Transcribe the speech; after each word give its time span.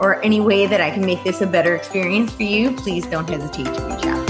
or 0.00 0.22
any 0.22 0.40
way 0.40 0.66
that 0.66 0.80
I 0.80 0.90
can 0.90 1.04
make 1.04 1.22
this 1.24 1.40
a 1.40 1.46
better 1.46 1.74
experience 1.74 2.32
for 2.32 2.44
you, 2.44 2.72
please 2.76 3.06
don't 3.06 3.28
hesitate 3.28 3.64
to 3.64 3.82
reach 3.86 4.06
out. 4.06 4.28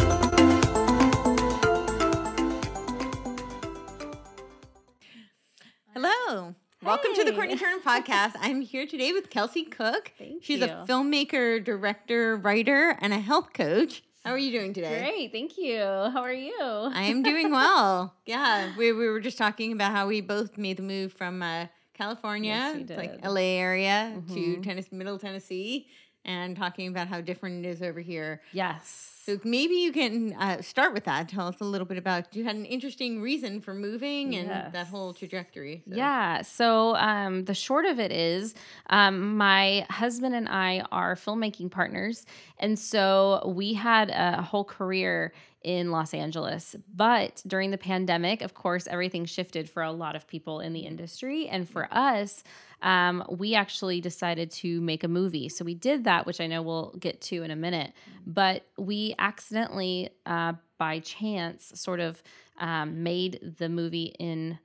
Hello. 5.95 6.55
Welcome 6.83 7.13
to 7.15 7.25
the 7.25 7.33
Courtenay 7.33 7.57
Turner 7.57 7.83
podcast. 7.83 8.35
I'm 8.41 8.61
here 8.63 8.87
today 8.87 9.13
with 9.13 9.31
Kelsey 9.31 9.65
Cooke. 9.65 10.13
Thank 10.17 10.45
She's 10.45 10.61
you. 10.61 10.67
a 10.67 10.87
filmmaker, 10.89 11.63
director, 11.63 12.37
writer, 12.37 12.97
and 13.01 13.13
a 13.13 13.19
health 13.19 13.53
coach. 13.53 14.03
How 14.25 14.33
are 14.33 14.39
you 14.39 14.53
doing 14.53 14.73
today? 14.75 15.01
Great, 15.01 15.33
thank 15.33 15.59
you. 15.59 15.81
How 15.81 16.21
are 16.23 16.33
you? 16.33 16.55
I 16.61 17.03
am 17.05 17.23
doing 17.23 17.51
well. 17.51 18.15
Yeah, 18.27 18.73
we, 18.77 18.93
we 18.93 19.09
were 19.09 19.21
just 19.21 19.39
talking 19.39 19.73
about 19.73 19.91
how 19.93 20.07
we 20.07 20.21
both 20.21 20.59
made 20.59 20.77
the 20.77 20.83
move 20.83 21.15
from 21.15 21.43
uh, 21.43 21.67
California, 21.99 22.85
Yes, 22.89 22.97
like. 22.97 23.19
LA 23.25 23.59
area, 23.59 24.23
to 24.29 24.33
Mhm. 24.35 24.63
Tennessee, 24.63 24.95
Middle 24.97 25.19
Tennessee, 25.19 25.89
and 26.25 26.57
talking 26.57 26.89
about 26.89 27.09
how 27.09 27.21
different 27.21 27.67
it 27.67 27.69
is 27.69 27.83
over 27.83 28.01
here. 28.01 28.41
yes. 28.53 29.15
So 29.29 29.39
maybe 29.45 29.75
you 29.75 29.93
can 29.93 30.33
uh, 30.33 30.63
start 30.63 30.95
with 30.95 31.05
that. 31.05 31.29
Tell 31.29 31.49
us 31.49 31.61
a 31.61 31.65
little 31.65 31.87
bit 31.87 31.99
about 31.99 32.35
you 32.35 32.45
had 32.45 32.57
an 32.57 32.65
interesting 32.65 33.21
reason 33.21 33.61
for 33.61 33.75
moving 33.75 34.35
and 34.35 34.49
that 34.49 34.87
whole 34.87 35.13
trajectory. 35.13 35.83
so. 35.87 35.95
Yeah. 35.95 36.41
So 36.41 36.97
um, 36.97 37.45
the 37.45 37.53
short 37.53 37.85
of 37.85 38.01
it 38.01 38.11
is, 38.11 38.55
um, 38.89 39.37
my 39.37 39.85
husband 39.91 40.35
and 40.35 40.49
I 40.49 40.83
are 40.91 41.15
filmmaking 41.15 41.71
partners, 41.71 42.25
and 42.57 42.79
so 42.79 43.53
we 43.55 43.75
had 43.75 44.09
a 44.09 44.41
whole 44.41 44.65
career 44.65 45.35
in 45.63 45.91
Los 45.91 46.15
Angeles. 46.15 46.75
But 46.97 47.43
during 47.47 47.71
the 47.71 47.77
pandemic, 47.77 48.41
of 48.41 48.55
course, 48.55 48.87
everything 48.87 49.27
shifted 49.27 49.69
for 49.69 49.83
a 49.83 49.93
lot 49.93 50.17
of 50.17 50.27
people 50.27 50.61
in 50.61 50.73
the 50.73 50.81
industry, 50.81 51.49
and 51.49 51.69
for 51.69 51.87
us. 51.93 52.43
Um, 52.83 53.25
we 53.29 53.55
actually 53.55 54.01
decided 54.01 54.51
to 54.53 54.81
make 54.81 55.05
a 55.05 55.09
movie. 55.09 55.49
So 55.49 55.65
we 55.65 55.75
did 55.75 56.05
that, 56.05 56.27
which 56.27 56.41
I 56.41 56.47
know 56.47 56.63
we'll 56.63 56.95
get 56.99 57.21
to 57.23 57.43
in 57.43 57.51
a 57.51 57.57
minute. 57.57 57.93
But 58.27 58.65
we 58.79 59.15
accidentally, 59.19 60.11
uh, 60.27 60.55
by 60.79 61.01
chance, 61.01 61.73
sort 61.75 62.01
of 62.01 62.23
um, 62.59 63.03
made 63.03 63.57
the 63.59 63.69
movie 63.69 64.15
in 64.19 64.59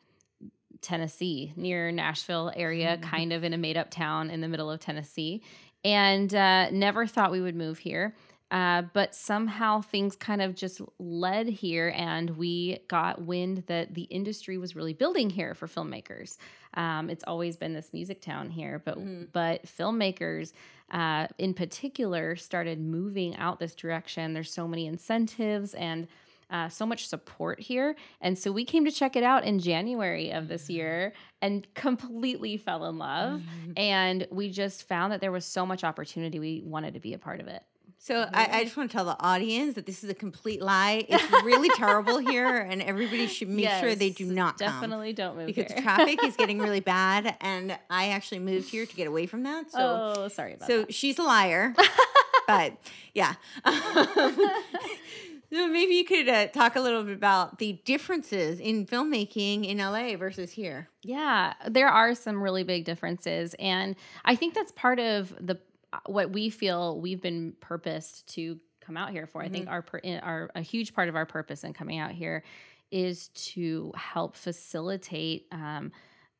Tennessee, 0.81 1.53
near 1.55 1.91
Nashville 1.91 2.51
area, 2.55 2.97
kind 3.01 3.33
of 3.33 3.43
in 3.43 3.53
a 3.53 3.57
made 3.57 3.77
up 3.77 3.89
town 3.89 4.29
in 4.29 4.41
the 4.41 4.47
middle 4.47 4.69
of 4.69 4.79
Tennessee, 4.79 5.41
and 5.83 6.33
uh, 6.35 6.69
never 6.71 7.07
thought 7.07 7.31
we 7.31 7.41
would 7.41 7.55
move 7.55 7.79
here. 7.79 8.15
Uh, 8.51 8.83
but 8.93 9.15
somehow 9.15 9.81
things 9.81 10.15
kind 10.15 10.39
of 10.41 10.53
just 10.53 10.79
led 10.99 11.47
here, 11.47 11.91
and 11.95 12.37
we 12.37 12.77
got 12.87 13.21
wind 13.23 13.63
that 13.67 13.95
the 13.95 14.03
industry 14.03 14.59
was 14.59 14.75
really 14.75 14.93
building 14.93 15.29
here 15.29 15.55
for 15.55 15.67
filmmakers. 15.67 16.37
Um, 16.75 17.09
it's 17.09 17.23
always 17.25 17.57
been 17.57 17.73
this 17.73 17.91
music 17.93 18.21
town 18.21 18.51
here, 18.51 18.79
but 18.85 18.97
Mhm. 18.99 19.31
but 19.31 19.65
filmmakers 19.65 20.53
uh, 20.91 21.27
in 21.39 21.55
particular 21.55 22.35
started 22.35 22.79
moving 22.79 23.35
out 23.37 23.59
this 23.59 23.73
direction. 23.73 24.33
There's 24.33 24.51
so 24.51 24.67
many 24.67 24.85
incentives 24.85 25.73
and 25.73 26.07
uh, 26.51 26.69
so 26.69 26.85
much 26.85 27.07
support 27.07 27.59
here. 27.59 27.95
And 28.21 28.37
so 28.37 28.51
we 28.51 28.63
came 28.65 28.85
to 28.85 28.91
check 28.91 29.15
it 29.15 29.23
out 29.23 29.43
in 29.43 29.57
January 29.57 30.29
of 30.31 30.47
this 30.49 30.69
year 30.69 31.13
and 31.41 31.65
completely 31.73 32.57
fell 32.57 32.85
in 32.85 32.99
love. 32.99 33.41
And 33.75 34.27
we 34.29 34.51
just 34.51 34.87
found 34.87 35.11
that 35.11 35.21
there 35.21 35.31
was 35.31 35.45
so 35.45 35.65
much 35.65 35.83
opportunity. 35.83 36.37
We 36.39 36.61
wanted 36.63 36.93
to 36.93 36.99
be 36.99 37.15
a 37.15 37.17
part 37.17 37.39
of 37.39 37.47
it. 37.47 37.63
So 38.03 38.27
I, 38.33 38.49
I 38.51 38.63
just 38.65 38.75
want 38.75 38.91
to 38.91 38.97
tell 38.97 39.05
the 39.05 39.15
audience 39.17 39.75
that 39.75 39.85
this 39.85 40.03
is 40.03 40.09
a 40.09 40.13
complete 40.13 40.61
lie. 40.61 41.05
It's 41.07 41.23
really 41.45 41.69
terrible 41.69 42.17
here, 42.17 42.57
and 42.57 42.81
everybody 42.81 43.27
should 43.27 43.47
make 43.47 43.69
sure 43.79 43.95
they 43.95 44.09
do 44.09 44.25
Yes, 44.25 44.35
not 44.35 44.59
come. 44.59 44.73
Definitely 44.73 45.13
don't 45.13 45.37
move 45.37 45.45
because 45.45 45.71
here. 45.71 45.81
traffic 45.81 46.21
is 46.21 46.35
getting 46.35 46.59
really 46.59 46.79
bad 46.81 47.37
and 47.39 47.77
i 47.89 48.09
actually 48.09 48.39
moved 48.39 48.69
here 48.69 48.85
to 48.85 48.95
get 48.95 49.07
away 49.07 49.25
from 49.25 49.43
that 49.43 49.71
so 49.71 50.13
oh, 50.17 50.27
sorry 50.27 50.53
about 50.53 50.67
so 50.67 50.79
that. 50.79 50.87
So 50.87 50.91
she's 50.91 51.17
a 51.17 51.23
liar 51.23 51.73
but 52.47 52.73
yeah 53.13 53.35
so 53.65 55.67
maybe 55.67 55.93
you 55.93 56.05
could 56.05 56.27
uh, 56.27 56.47
talk 56.47 56.75
a 56.75 56.81
little 56.81 57.03
bit 57.03 57.15
about 57.15 57.59
the 57.59 57.73
differences 57.85 58.59
in 58.59 58.85
filmmaking 58.85 59.65
in 59.65 59.77
la 59.77 60.15
versus 60.17 60.51
here 60.51 60.89
Yeah, 61.03 61.53
there 61.69 61.87
are 61.87 62.15
some 62.15 62.41
really 62.41 62.63
big 62.63 62.85
differences, 62.85 63.55
and 63.59 63.95
I 64.25 64.35
think 64.35 64.53
that's 64.53 64.71
part 64.71 64.99
of 64.99 65.33
the 65.39 65.59
Uh, 65.93 65.99
what 66.07 66.31
we 66.31 66.49
feel 66.49 66.99
we've 66.99 67.21
been 67.21 67.53
purposed 67.59 68.27
to 68.33 68.59
come 68.81 68.97
out 68.97 69.11
here 69.11 69.27
for. 69.27 69.41
I 69.41 69.49
think 69.49 69.65
mm-hmm. 69.65 69.73
our 69.93 70.01
eh, 70.03 70.19
our 70.19 70.49
a 70.55 70.61
huge 70.61 70.93
part 70.93 71.07
of 71.07 71.15
our 71.15 71.25
purpose 71.25 71.63
in 71.63 71.73
coming 71.73 71.99
out 71.99 72.11
here 72.11 72.43
is 72.91 73.29
to 73.29 73.91
help 73.95 74.35
facilitate 74.35 75.47
um, 75.51 75.91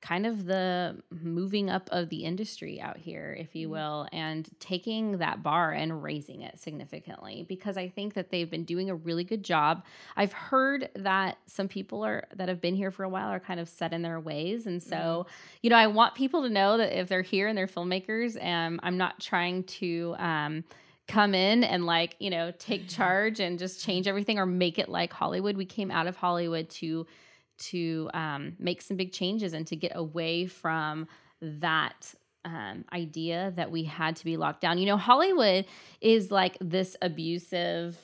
kind 0.04 0.26
of 0.26 0.46
the 0.46 0.98
moving 1.10 1.70
up 1.70 1.88
of 1.94 2.10
the 2.10 2.26
industry 2.26 2.82
out 2.82 2.98
here, 2.98 3.38
if 3.40 3.56
you 3.56 3.70
will, 3.70 4.06
and 4.12 4.50
taking 4.60 5.20
that 5.20 5.42
bar 5.42 5.72
and 5.72 6.04
raising 6.04 6.42
it 6.42 6.60
significantly 6.60 7.46
because 7.48 7.78
I 7.78 7.88
think 7.88 8.14
that 8.16 8.30
they've 8.30 8.50
been 8.50 8.66
doing 8.66 8.90
a 8.90 8.96
really 8.96 9.24
good 9.24 9.46
job. 9.46 9.86
I've 10.18 10.34
heard 10.34 10.90
that 10.96 11.38
some 11.48 11.70
people 11.70 12.04
are 12.04 12.28
that 12.36 12.50
have 12.50 12.60
been 12.60 12.76
here 12.76 12.92
for 12.92 13.06
a 13.06 13.10
while 13.10 13.30
are 13.30 13.40
kind 13.40 13.62
of 13.62 13.70
set 13.70 13.94
in 13.94 14.02
their 14.02 14.20
ways, 14.20 14.68
and 14.68 14.84
so 14.84 15.26
you 15.62 15.70
know 15.70 15.78
I 15.78 15.88
want 15.88 16.16
people 16.16 16.44
to 16.44 16.50
know 16.50 16.78
that 16.78 17.00
if 17.00 17.08
they're 17.08 17.22
here 17.22 17.48
and 17.48 17.58
they're 17.58 17.66
filmmakers, 17.66 18.36
um, 18.46 18.82
I'm 18.84 18.98
not 18.98 19.22
trying 19.22 19.64
to. 19.64 20.16
Um, 20.20 20.64
come 21.06 21.36
in 21.36 21.66
and 21.66 21.86
like 21.86 22.16
you 22.20 22.30
know 22.30 22.54
take 22.60 22.88
charge 22.98 23.42
and 23.42 23.60
just 23.60 23.84
change 23.84 24.08
everything 24.08 24.40
or 24.40 24.46
make 24.46 24.80
it 24.80 24.88
like 24.88 25.12
hollywood 25.12 25.58
we 25.58 25.66
came 25.66 25.92
out 25.92 26.08
of 26.08 26.16
hollywood 26.16 26.70
to 26.70 27.06
to 27.58 28.10
um, 28.14 28.56
make 28.60 28.82
some 28.82 28.98
big 28.98 29.12
changes 29.12 29.54
and 29.54 29.66
to 29.68 29.76
get 29.76 29.92
away 29.96 30.46
from 30.48 31.08
that 31.42 32.14
um, 32.46 32.86
idea 32.92 33.54
that 33.56 33.72
we 33.72 33.84
had 33.84 34.16
to 34.18 34.26
be 34.26 34.38
locked 34.38 34.62
down. 34.62 34.78
You 34.78 34.86
know, 34.86 34.98
Hollywood 34.98 35.66
is 36.02 36.32
like 36.32 36.58
this 36.60 36.96
abusive 37.02 37.98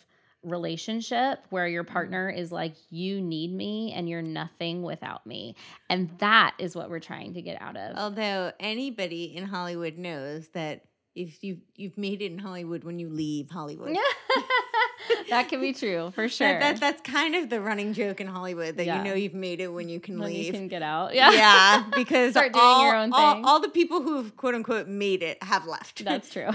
relationship 0.43 1.39
where 1.49 1.67
your 1.67 1.83
partner 1.83 2.29
is 2.29 2.49
like, 2.51 2.73
you 2.89 3.19
need 3.19 3.53
me 3.53 3.91
and 3.93 4.07
you're 4.07 4.21
nothing 4.21 4.83
without 4.83 5.25
me. 5.25 5.55
And 5.89 6.09
that 6.19 6.55
is 6.57 6.75
what 6.75 6.89
we're 6.89 7.01
trying 7.01 7.33
to 7.33 7.41
get 7.41 7.61
out 7.61 7.75
of. 7.75 7.97
although 7.97 8.51
anybody 8.59 9.35
in 9.35 9.45
hollywood 9.45 9.97
knows 9.97 10.47
that 10.49 10.85
if 11.15 11.43
you 11.43 11.57
you've 11.75 11.97
made 11.97 12.21
it 12.21 12.31
in 12.31 12.39
hollywood 12.39 12.83
when 12.85 12.99
you 12.99 13.09
leave 13.09 13.49
hollywood 13.49 13.89
that 15.29 15.47
can 15.49 15.61
be 15.61 15.73
true 15.73 16.11
for 16.15 16.27
sure. 16.29 16.47
That, 16.47 16.59
that, 16.59 16.79
that's 16.79 17.01
kind 17.01 17.35
of 17.35 17.49
the 17.49 17.61
running 17.61 17.93
joke 17.93 18.19
in 18.21 18.27
Hollywood 18.27 18.77
that 18.77 18.85
Yeah. 18.85 18.97
you 18.97 19.03
know 19.03 19.13
you've 19.13 19.33
made 19.33 19.59
it 19.59 19.67
when 19.67 19.89
you 19.89 19.99
can 19.99 20.19
when 20.19 20.29
leave. 20.29 20.45
you 20.45 20.51
can 20.53 20.67
get 20.67 20.81
out. 20.81 21.13
Yeah. 21.19 21.31
yeah. 21.31 21.83
because 21.95 22.31
Start 22.31 22.53
doing 22.53 22.63
all, 22.65 22.85
your 22.85 22.95
own 22.95 23.11
all- 23.13 23.33
thing. 23.35 23.45
All, 23.45 23.59
the 23.59 23.69
people 23.69 24.01
who've 24.01 24.35
quote 24.37 24.55
unquote 24.55 24.87
made 24.87 25.21
it 25.23 25.41
have 25.43 25.65
left. 25.65 26.03
That's 26.05 26.29
true. 26.33 26.49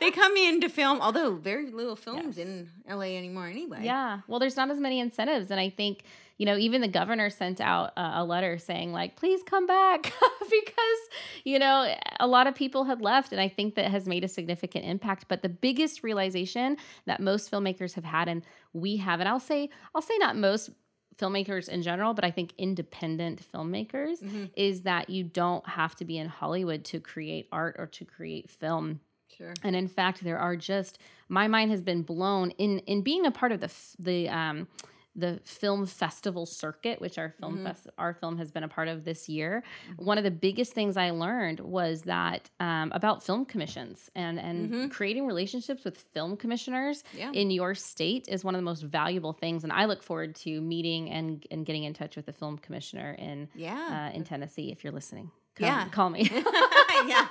they 0.00 0.10
come 0.10 0.36
in 0.36 0.60
to 0.62 0.68
film, 0.68 1.00
although 1.00 1.34
very 1.34 1.70
little 1.70 1.96
films 1.96 2.36
Yes. 2.38 2.46
in 2.46 2.68
LA 2.88 3.16
anymore 3.16 3.46
anyway. 3.46 3.80
Yeah. 3.82 4.20
Well, 4.26 4.38
there's 4.40 4.56
not 4.56 4.70
as 4.70 4.78
many 4.78 5.00
incentives. 5.00 5.50
And 5.50 5.58
I 5.60 5.70
think, 5.70 6.02
you 6.38 6.44
know, 6.46 6.56
even 6.56 6.80
the 6.82 6.88
governor 6.88 7.30
sent 7.30 7.60
out 7.60 7.92
a, 7.96 8.12
a 8.16 8.24
letter 8.24 8.58
saying, 8.58 8.92
like, 8.92 9.16
please 9.16 9.42
come 9.42 9.66
back 9.66 10.02
because, 10.40 11.00
you 11.44 11.58
know, 11.58 11.94
a 12.20 12.26
lot 12.26 12.46
of 12.46 12.54
people 12.54 12.84
had 12.84 13.00
left. 13.00 13.32
And 13.32 13.40
I 13.40 13.48
think 13.48 13.74
that 13.76 13.90
has 13.90 14.06
made 14.06 14.22
a 14.24 14.28
significant 14.28 14.84
impact. 14.84 15.26
But 15.28 15.42
the 15.42 15.48
biggest 15.48 16.02
realization 16.02 16.76
that 17.06 17.20
most 17.20 17.50
filmmakers 17.50 17.94
have 17.94 18.04
had, 18.04 18.28
and 18.28 18.42
we 18.74 18.96
have, 18.98 19.20
and 19.20 19.28
I'll 19.28 19.40
say, 19.40 19.70
I'll 19.94 20.02
say 20.02 20.18
not 20.18 20.36
most 20.36 20.70
filmmakers 21.16 21.68
in 21.70 21.80
general, 21.80 22.12
but 22.12 22.24
I 22.24 22.30
think 22.30 22.52
independent 22.58 23.40
filmmakers, 23.52 24.22
Mhm. 24.22 24.50
is 24.54 24.82
that 24.82 25.08
you 25.08 25.24
don't 25.24 25.66
have 25.66 25.94
to 25.96 26.04
be 26.04 26.18
in 26.18 26.28
Hollywood 26.28 26.84
to 26.86 27.00
create 27.00 27.48
art 27.50 27.76
or 27.78 27.86
to 27.86 28.04
create 28.04 28.50
film. 28.50 29.00
Sure. 29.34 29.54
And 29.62 29.74
in 29.74 29.88
fact, 29.88 30.22
there 30.22 30.38
are 30.38 30.56
just 30.56 30.98
my 31.28 31.48
mind 31.48 31.70
has 31.70 31.80
been 31.80 32.02
blown 32.02 32.50
in 32.52 32.80
in 32.80 33.00
being 33.02 33.24
a 33.26 33.30
part 33.30 33.52
of 33.52 33.60
the 33.60 33.72
the 33.98 34.28
um 34.28 34.68
the 35.18 35.40
film 35.44 35.86
festival 35.86 36.44
circuit, 36.44 37.00
which 37.00 37.16
our 37.18 37.30
film 37.40 37.58
Mhm. 37.58 37.64
fest, 37.64 37.86
our 37.96 38.12
film 38.12 38.36
has 38.36 38.50
been 38.52 38.62
a 38.64 38.68
part 38.68 38.86
of 38.88 39.04
this 39.04 39.28
year. 39.28 39.64
One 39.96 40.18
of 40.18 40.24
the 40.24 40.30
biggest 40.30 40.74
things 40.74 40.96
I 40.98 41.10
learned 41.10 41.60
was 41.60 42.02
that 42.02 42.50
um, 42.60 42.92
about 42.94 43.22
film 43.22 43.46
commissions 43.46 44.10
and 44.14 44.38
and 44.38 44.70
Mhm. 44.70 44.90
creating 44.90 45.26
relationships 45.26 45.84
with 45.84 45.96
film 46.12 46.36
commissioners 46.36 47.02
Yeah. 47.16 47.32
in 47.32 47.50
your 47.50 47.74
state 47.74 48.28
is 48.28 48.44
one 48.44 48.54
of 48.54 48.58
the 48.58 48.64
most 48.64 48.82
valuable 48.82 49.32
things. 49.32 49.64
And 49.64 49.72
I 49.72 49.86
look 49.86 50.02
forward 50.02 50.34
to 50.36 50.60
meeting 50.60 51.10
and 51.10 51.44
and 51.50 51.64
getting 51.64 51.84
in 51.84 51.94
touch 51.94 52.14
with 52.16 52.26
the 52.26 52.32
film 52.34 52.58
commissioner 52.58 53.12
in 53.18 53.48
yeah. 53.54 54.10
uh, 54.12 54.16
in 54.16 54.24
Tennessee 54.24 54.70
if 54.70 54.84
you're 54.84 54.92
listening. 54.92 55.30
Come, 55.54 55.66
Yeah. 55.68 55.88
call 55.88 56.10
me. 56.10 56.28
yeah. 56.30 57.28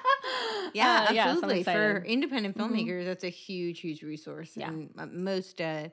yeah, 0.74 1.06
Uh, 1.10 1.14
yeah, 1.14 1.28
absolutely. 1.28 1.64
For 1.64 1.98
excited. 1.98 2.06
independent 2.12 2.58
Mhm. 2.58 2.62
filmmakers, 2.72 3.06
that's 3.06 3.24
a 3.24 3.30
huge, 3.30 3.82
huge 3.82 4.02
resource. 4.02 4.52
Yeah. 4.56 4.70
And 4.70 4.90
uh, 4.98 5.06
most 5.06 5.62
uh, 5.62 5.90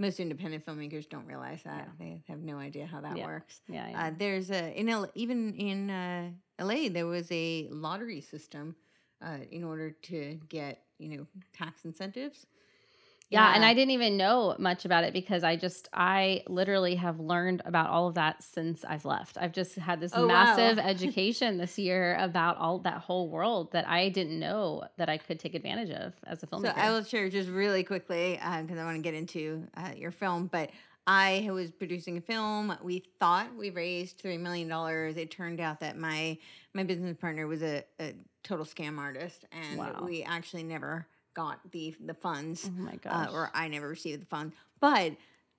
most 0.00 0.18
independent 0.18 0.64
filmmakers 0.66 1.08
don't 1.08 1.26
realize 1.26 1.62
that. 1.62 1.86
Yeah. 1.86 1.92
They 1.98 2.22
have 2.26 2.40
no 2.40 2.56
idea 2.56 2.86
how 2.86 3.00
that 3.02 3.16
Yeah. 3.16 3.26
works. 3.26 3.60
Yeah, 3.68 3.88
yeah. 3.90 4.06
Uh, 4.06 4.10
there's 4.18 4.50
a 4.50 4.72
in 4.76 4.88
L, 4.88 5.06
even 5.14 5.54
in 5.54 5.90
uh, 5.90 6.30
LA 6.58 6.88
there 6.88 7.06
was 7.06 7.28
a 7.30 7.68
lottery 7.70 8.22
system 8.22 8.74
uh, 9.22 9.38
in 9.50 9.62
order 9.62 9.90
to 9.90 10.40
get 10.48 10.82
you 10.98 11.08
know 11.16 11.26
tax 11.52 11.84
incentives. 11.84 12.46
Yeah, 13.30 13.54
and 13.54 13.64
I 13.64 13.74
didn't 13.74 13.92
even 13.92 14.16
know 14.16 14.56
much 14.58 14.84
about 14.84 15.04
it 15.04 15.12
because 15.12 15.44
I 15.44 15.54
just 15.54 15.88
I 15.94 16.42
literally 16.48 16.96
have 16.96 17.20
learned 17.20 17.62
about 17.64 17.88
all 17.88 18.08
of 18.08 18.14
that 18.14 18.42
since 18.42 18.84
I've 18.84 19.04
left. 19.04 19.38
I've 19.38 19.52
just 19.52 19.76
had 19.76 20.00
this 20.00 20.12
Oh, 20.14 20.26
wow. 20.26 20.34
massive 20.56 20.78
education 20.84 21.56
this 21.56 21.78
year 21.78 22.16
about 22.18 22.56
all 22.56 22.80
that 22.80 22.98
whole 22.98 23.28
world 23.28 23.70
that 23.72 23.86
I 23.86 24.08
didn't 24.08 24.40
know 24.40 24.82
that 24.98 25.08
I 25.08 25.16
could 25.18 25.38
take 25.38 25.54
advantage 25.54 25.90
of 25.90 26.12
as 26.26 26.42
a 26.42 26.48
filmmaker. 26.48 26.74
So. 26.74 26.80
I 26.80 26.90
will 26.90 27.04
share 27.04 27.30
just 27.30 27.48
really 27.48 27.84
quickly 27.84 28.32
because 28.32 28.78
I 28.78 28.84
want 28.84 28.96
to 28.96 29.02
get 29.02 29.14
into 29.14 29.66
uh, 29.76 29.90
your 29.96 30.10
film, 30.10 30.46
but. 30.46 30.70
I 31.06 31.48
was 31.50 31.72
producing 31.72 32.18
a 32.18 32.20
film. 32.20 32.76
We 32.82 33.02
thought 33.18 33.56
we 33.56 33.70
raised 33.70 34.18
three 34.18 34.36
million 34.36 34.68
dollars. 34.68 35.16
It 35.16 35.30
turned 35.30 35.58
out 35.58 35.80
that 35.80 35.96
my 35.96 36.38
my 36.74 36.84
business 36.84 37.16
partner 37.16 37.46
was 37.48 37.62
a, 37.62 37.82
a 37.98 38.14
total 38.44 38.66
scam 38.66 38.98
artist, 38.98 39.46
and 39.50 39.78
Wow. 39.78 40.02
we 40.04 40.22
actually 40.22 40.62
never 40.62 41.06
got 41.40 41.56
the 41.72 41.94
the 42.10 42.14
funds, 42.14 42.58
oh 42.68 42.82
my 42.88 42.96
gosh. 42.96 43.28
uh, 43.28 43.32
or 43.32 43.50
I 43.54 43.68
never 43.68 43.88
received 43.88 44.20
the 44.22 44.26
funds. 44.36 44.54
But 44.80 45.08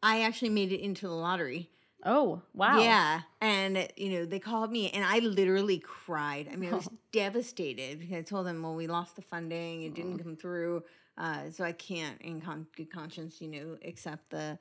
I 0.04 0.22
actually 0.28 0.50
made 0.50 0.72
it 0.72 0.82
into 0.88 1.08
the 1.08 1.14
lottery. 1.28 1.70
oh, 2.04 2.42
wow. 2.54 2.80
Yeah. 2.82 3.22
And, 3.40 3.88
you 3.96 4.10
know, 4.14 4.26
they 4.26 4.40
called 4.40 4.72
me 4.72 4.90
and 4.96 5.04
I 5.06 5.20
literally 5.20 5.78
cried. 5.80 6.50
I 6.52 6.56
mean, 6.56 6.72
I 6.74 6.78
was 6.78 6.90
devastated 7.12 8.00
because 8.00 8.16
I 8.18 8.24
told 8.24 8.48
them, 8.48 8.64
well, 8.64 8.76
we 8.76 8.88
lost 8.88 9.16
the 9.16 9.22
funding, 9.22 9.84
it 9.84 9.94
didn't 9.94 10.18
come 10.24 10.36
through. 10.36 10.84
Uh, 11.18 11.52
so 11.52 11.64
I 11.64 11.74
can't, 11.74 12.20
in 12.22 12.42
con- 12.42 12.66
good 12.76 12.92
conscience, 12.92 13.34
you 13.42 13.50
know, 13.56 13.68
accept 13.86 14.32
the. 14.32 14.58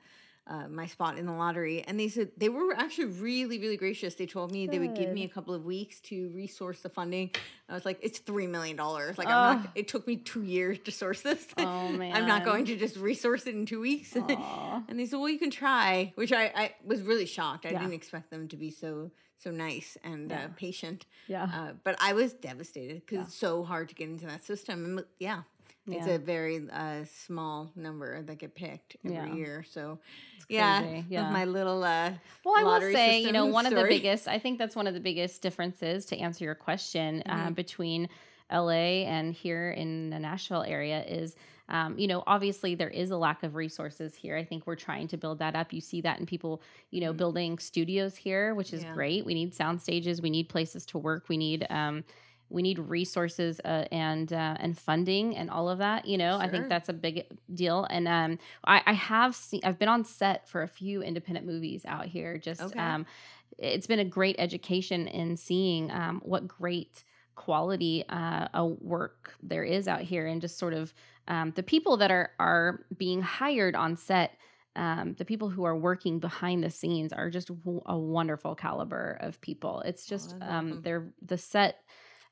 Uh, 0.51 0.67
my 0.67 0.85
spot 0.85 1.17
in 1.17 1.25
the 1.25 1.31
lottery, 1.31 1.81
and 1.87 1.97
they 1.97 2.09
said 2.09 2.29
they 2.35 2.49
were 2.49 2.73
actually 2.75 3.05
really, 3.05 3.57
really 3.57 3.77
gracious. 3.77 4.15
They 4.15 4.25
told 4.25 4.51
me 4.51 4.67
they 4.67 4.79
would 4.79 4.95
give 4.95 5.09
me 5.13 5.23
a 5.23 5.29
couple 5.29 5.53
of 5.53 5.63
weeks 5.63 6.01
to 6.09 6.15
resource 6.35 6.81
the 6.81 6.89
funding. 6.89 7.31
I 7.69 7.73
was 7.73 7.85
like, 7.85 7.99
"It's 8.01 8.19
three 8.19 8.47
million 8.47 8.75
dollars. 8.75 9.17
Like, 9.17 9.29
I'm 9.29 9.61
not. 9.63 9.71
It 9.75 9.87
took 9.87 10.05
me 10.07 10.17
two 10.17 10.43
years 10.43 10.77
to 10.79 10.91
source 10.91 11.21
this. 11.21 11.47
Oh 11.57 11.87
man. 12.01 12.13
I'm 12.17 12.27
not 12.27 12.43
going 12.43 12.65
to 12.65 12.75
just 12.75 12.97
resource 12.97 13.47
it 13.47 13.55
in 13.55 13.65
two 13.65 13.79
weeks." 13.79 14.13
And 14.89 14.99
they 14.99 15.05
said, 15.05 15.19
"Well, 15.19 15.29
you 15.29 15.39
can 15.39 15.51
try," 15.51 16.11
which 16.15 16.33
I, 16.33 16.43
I 16.63 16.75
was 16.83 17.01
really 17.01 17.25
shocked. 17.37 17.65
I 17.65 17.69
Yeah. 17.69 17.79
didn't 17.79 17.93
expect 18.01 18.29
them 18.29 18.49
to 18.49 18.57
be 18.57 18.71
so 18.71 19.11
so 19.37 19.51
nice 19.51 19.97
and 20.03 20.33
uh, 20.33 20.47
patient. 20.57 21.05
Yeah. 21.27 21.43
Uh, 21.57 21.71
but 21.85 21.95
I 22.01 22.11
was 22.13 22.33
devastated 22.33 22.97
because 23.05 23.15
Yeah. 23.19 23.23
it's 23.23 23.35
so 23.47 23.63
hard 23.63 23.87
to 23.89 23.95
get 23.95 24.09
into 24.09 24.25
that 24.25 24.43
system. 24.43 24.77
And 24.85 25.05
yeah, 25.17 25.43
it's 25.87 26.07
a 26.07 26.17
very 26.19 26.69
uh, 26.71 27.05
small 27.05 27.71
number 27.75 28.21
that 28.23 28.37
get 28.37 28.55
picked 28.55 28.97
every 29.05 29.13
Yeah. 29.15 29.35
year. 29.35 29.65
So 29.69 29.99
It's 30.37 30.45
yeah, 30.49 30.81
with 30.81 31.05
Yeah. 31.09 31.31
my 31.31 31.45
little 31.45 31.83
uh, 31.83 32.13
Well, 32.45 32.55
I 32.55 32.63
will 32.63 32.93
say, 32.93 33.21
you 33.21 33.31
know, 33.31 33.45
one 33.47 33.65
of 33.65 33.73
the 33.75 33.83
biggest, 33.83 34.27
I 34.27 34.39
think 34.39 34.57
that's 34.59 34.75
one 34.75 34.87
of 34.87 34.93
the 34.93 34.99
biggest 34.99 35.41
differences 35.41 36.05
to 36.07 36.17
answer 36.17 36.43
your 36.45 36.55
question 36.55 37.23
uh, 37.27 37.49
Mhm. 37.49 37.55
between 37.55 38.09
LA 38.51 39.05
and 39.05 39.33
here 39.33 39.71
in 39.71 40.09
the 40.09 40.19
Nashville 40.19 40.63
area 40.63 41.03
is, 41.05 41.35
um, 41.69 41.97
you 41.97 42.07
know, 42.07 42.21
obviously 42.27 42.75
there 42.75 42.89
is 42.89 43.11
a 43.11 43.17
lack 43.17 43.43
of 43.43 43.55
resources 43.55 44.13
here. 44.13 44.35
I 44.35 44.43
think 44.43 44.67
we're 44.67 44.75
trying 44.75 45.07
to 45.09 45.17
build 45.17 45.39
that 45.39 45.55
up. 45.55 45.71
You 45.71 45.79
see 45.79 46.01
that 46.01 46.19
in 46.19 46.25
people, 46.25 46.61
you 46.89 46.99
know, 46.99 47.13
Mhm. 47.13 47.17
building 47.17 47.59
studios 47.59 48.15
here, 48.17 48.53
which 48.55 48.73
is 48.73 48.83
Yeah. 48.83 48.93
great. 48.93 49.25
We 49.25 49.33
need 49.33 49.55
sound 49.55 49.81
stages, 49.81 50.21
we 50.21 50.29
need 50.29 50.49
places 50.49 50.85
to 50.87 50.97
work, 50.97 51.29
we 51.29 51.37
need, 51.37 51.65
um, 51.69 52.03
we 52.51 52.61
need 52.61 52.77
resources 52.79 53.59
uh, 53.63 53.85
and 53.91 54.31
uh, 54.33 54.55
and 54.59 54.77
funding 54.77 55.35
and 55.35 55.49
all 55.49 55.69
of 55.69 55.79
that. 55.79 56.05
You 56.05 56.17
know, 56.17 56.37
I 56.37 56.49
think 56.49 56.69
that's 56.69 56.89
a 56.89 56.93
big 56.93 57.25
deal. 57.53 57.85
And 57.89 58.07
um, 58.07 58.39
I, 58.65 58.81
I 58.85 58.93
have 58.93 59.35
seen, 59.35 59.61
I've 59.63 59.79
been 59.79 59.89
on 59.89 60.03
set 60.05 60.47
for 60.47 60.61
a 60.61 60.67
few 60.67 61.01
independent 61.01 61.45
movies 61.45 61.85
out 61.85 62.05
here. 62.05 62.37
Just 62.37 62.61
Okay. 62.61 62.79
um, 62.79 63.05
it's 63.57 63.87
been 63.87 63.99
a 63.99 64.05
great 64.05 64.35
education 64.39 65.07
in 65.07 65.37
seeing 65.37 65.91
um, 65.91 66.21
what 66.23 66.47
great 66.47 67.03
quality 67.35 68.03
uh, 68.09 68.47
a 68.53 68.65
work 68.65 69.33
there 69.41 69.63
is 69.63 69.87
out 69.87 70.01
here, 70.01 70.27
and 70.27 70.41
just 70.41 70.57
sort 70.57 70.73
of 70.73 70.93
um, 71.27 71.51
the 71.55 71.63
people 71.63 71.97
that 71.97 72.11
are 72.11 72.31
are 72.39 72.85
being 72.97 73.21
hired 73.21 73.75
on 73.75 73.95
set. 73.95 74.37
Um, 74.73 75.15
the 75.17 75.25
people 75.25 75.49
who 75.49 75.65
are 75.65 75.75
working 75.75 76.19
behind 76.19 76.63
the 76.63 76.69
scenes 76.69 77.11
are 77.11 77.29
just 77.29 77.49
w- 77.49 77.81
a 77.85 77.97
wonderful 77.97 78.55
caliber 78.55 79.17
of 79.19 79.41
people. 79.41 79.81
It's 79.81 80.05
just 80.05 80.39
that's 80.39 80.51
um, 80.51 80.81
they're 80.81 81.11
the 81.21 81.37
set 81.37 81.83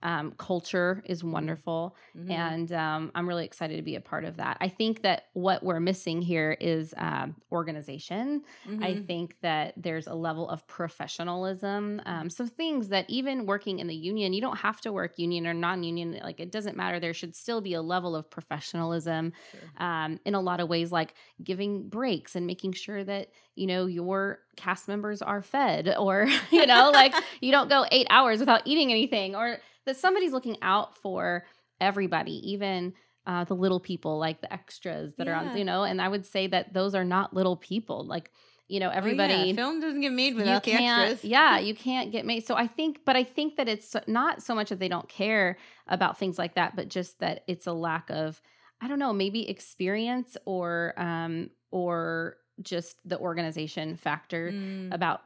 um, 0.02 0.32
culture 0.38 1.04
is 1.06 1.24
wonderful 1.24 1.96
mhm. 2.18 2.30
and 2.32 2.72
um, 2.72 3.12
I'm 3.16 3.28
really 3.28 3.46
excited 3.46 3.76
to 3.78 3.82
be 3.84 3.96
a 3.96 4.02
part 4.02 4.24
of 4.26 4.38
that. 4.38 4.58
I 4.62 4.70
think 4.70 5.02
that 5.02 5.26
what 5.34 5.62
we're 5.64 5.80
missing 5.80 6.22
here 6.22 6.56
is 6.60 6.94
um, 6.98 7.36
organization. 7.52 8.44
I 8.82 8.94
Mhm. 8.94 9.08
think 9.08 9.36
that 9.42 9.74
there's 9.78 10.08
a 10.08 10.14
level 10.16 10.50
of 10.50 10.66
professionalism. 10.68 12.02
Um, 12.06 12.30
some 12.30 12.48
things 12.48 12.90
that 12.90 13.06
even 13.10 13.46
working 13.46 13.80
in 13.80 13.88
the 13.88 13.96
union, 13.96 14.34
you 14.34 14.42
don't 14.42 14.58
have 14.60 14.80
to 14.82 14.92
work 14.94 15.18
union 15.18 15.46
or 15.48 15.54
non-union. 15.54 16.20
Like 16.24 16.40
it 16.40 16.52
doesn't 16.52 16.78
matter. 16.78 17.00
There 17.00 17.14
should 17.14 17.36
still 17.36 17.62
be 17.62 17.74
a 17.74 17.82
level 17.82 18.16
of 18.16 18.30
professionalism 18.30 19.34
Sure. 19.52 19.86
um, 19.86 20.20
in 20.26 20.36
a 20.36 20.40
lot 20.42 20.60
of 20.60 20.70
ways, 20.70 20.92
like 20.92 21.14
giving 21.44 21.90
breaks 21.90 22.36
and 22.36 22.46
making 22.48 22.74
sure 22.74 23.04
that 23.04 23.30
you 23.56 23.68
know 23.68 23.86
your 23.88 24.40
cast 24.56 24.88
members 24.88 25.22
are 25.22 25.42
fed, 25.42 25.94
or 25.98 26.28
you 26.52 26.66
know, 26.66 26.92
like 26.92 27.14
you 27.42 27.52
don't 27.52 27.70
go 27.70 27.86
eight 27.92 28.08
hours 28.10 28.40
without 28.40 28.62
eating 28.66 28.92
anything, 28.92 29.36
or 29.36 29.58
that 29.90 29.98
somebody's 29.98 30.32
looking 30.32 30.58
out 30.62 30.96
for 30.98 31.46
everybody, 31.82 32.52
even 32.52 32.94
uh, 33.26 33.44
the 33.44 33.56
little 33.56 33.80
people, 33.80 34.18
like 34.18 34.42
the 34.42 34.52
extras 34.54 35.16
that 35.16 35.28
are 35.28 35.34
on, 35.34 35.58
you 35.58 35.66
know. 35.66 35.84
And 35.84 36.02
I 36.02 36.08
would 36.08 36.26
say 36.26 36.48
that 36.48 36.74
those 36.74 36.96
are 36.96 37.04
not 37.04 37.34
little 37.34 37.58
people, 37.58 38.06
like 38.06 38.32
you 38.68 38.80
know, 38.80 38.88
Oh, 38.88 38.92
yeah, 38.92 38.98
everybody 38.98 39.54
film 39.54 39.80
doesn't 39.80 40.02
get 40.02 40.12
made 40.14 40.36
without 40.36 40.64
the 40.64 40.74
extras. 40.74 41.24
Yeah, 41.24 41.58
you 41.70 41.74
can't 41.74 42.12
get 42.12 42.24
made. 42.26 42.46
So 42.46 42.56
I 42.56 42.68
think, 42.68 43.00
but 43.04 43.16
I 43.16 43.24
think 43.24 43.58
that 43.58 43.68
it's 43.68 43.96
not 44.06 44.44
so 44.44 44.54
much 44.54 44.70
that 44.70 44.78
they 44.80 44.88
don't 44.88 45.10
care 45.10 45.58
about 45.88 46.20
things 46.20 46.38
like 46.38 46.54
that, 46.54 46.76
but 46.76 46.88
just 46.88 47.20
that 47.20 47.44
it's 47.48 47.66
a 47.66 47.74
lack 47.74 48.12
of, 48.12 48.40
I 48.80 48.88
don't 48.88 49.00
know, 49.00 49.12
maybe 49.12 49.50
experience 49.50 50.38
or 50.46 50.94
um 50.98 51.50
or 51.72 52.38
just 52.62 52.98
the 53.08 53.18
organization 53.18 53.96
factor 53.96 54.52
Mm. 54.52 54.94
about 54.94 55.22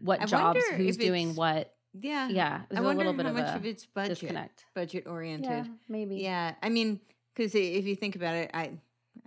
what 0.00 0.22
I 0.22 0.26
jobs, 0.26 0.64
who's 0.76 0.96
doing 0.96 1.34
what. 1.34 1.74
Yeah. 1.94 2.28
Yeah, 2.28 2.60
I 2.74 2.80
wonder 2.80 2.98
little 3.04 3.12
bit 3.12 3.26
how 3.26 3.30
of 3.30 3.36
much 3.36 3.48
a 3.48 3.56
of 3.56 3.66
it's 3.66 3.86
budget 3.86 4.18
disconnect. 4.20 4.64
budget 4.74 5.06
oriented. 5.06 5.50
Yeah, 5.50 5.64
maybe. 5.88 6.16
Yeah, 6.16 6.54
I 6.62 6.68
mean, 6.68 7.00
because 7.34 7.54
if 7.54 7.84
you 7.86 7.96
think 7.96 8.16
about 8.16 8.34
it, 8.34 8.50
I, 8.54 8.72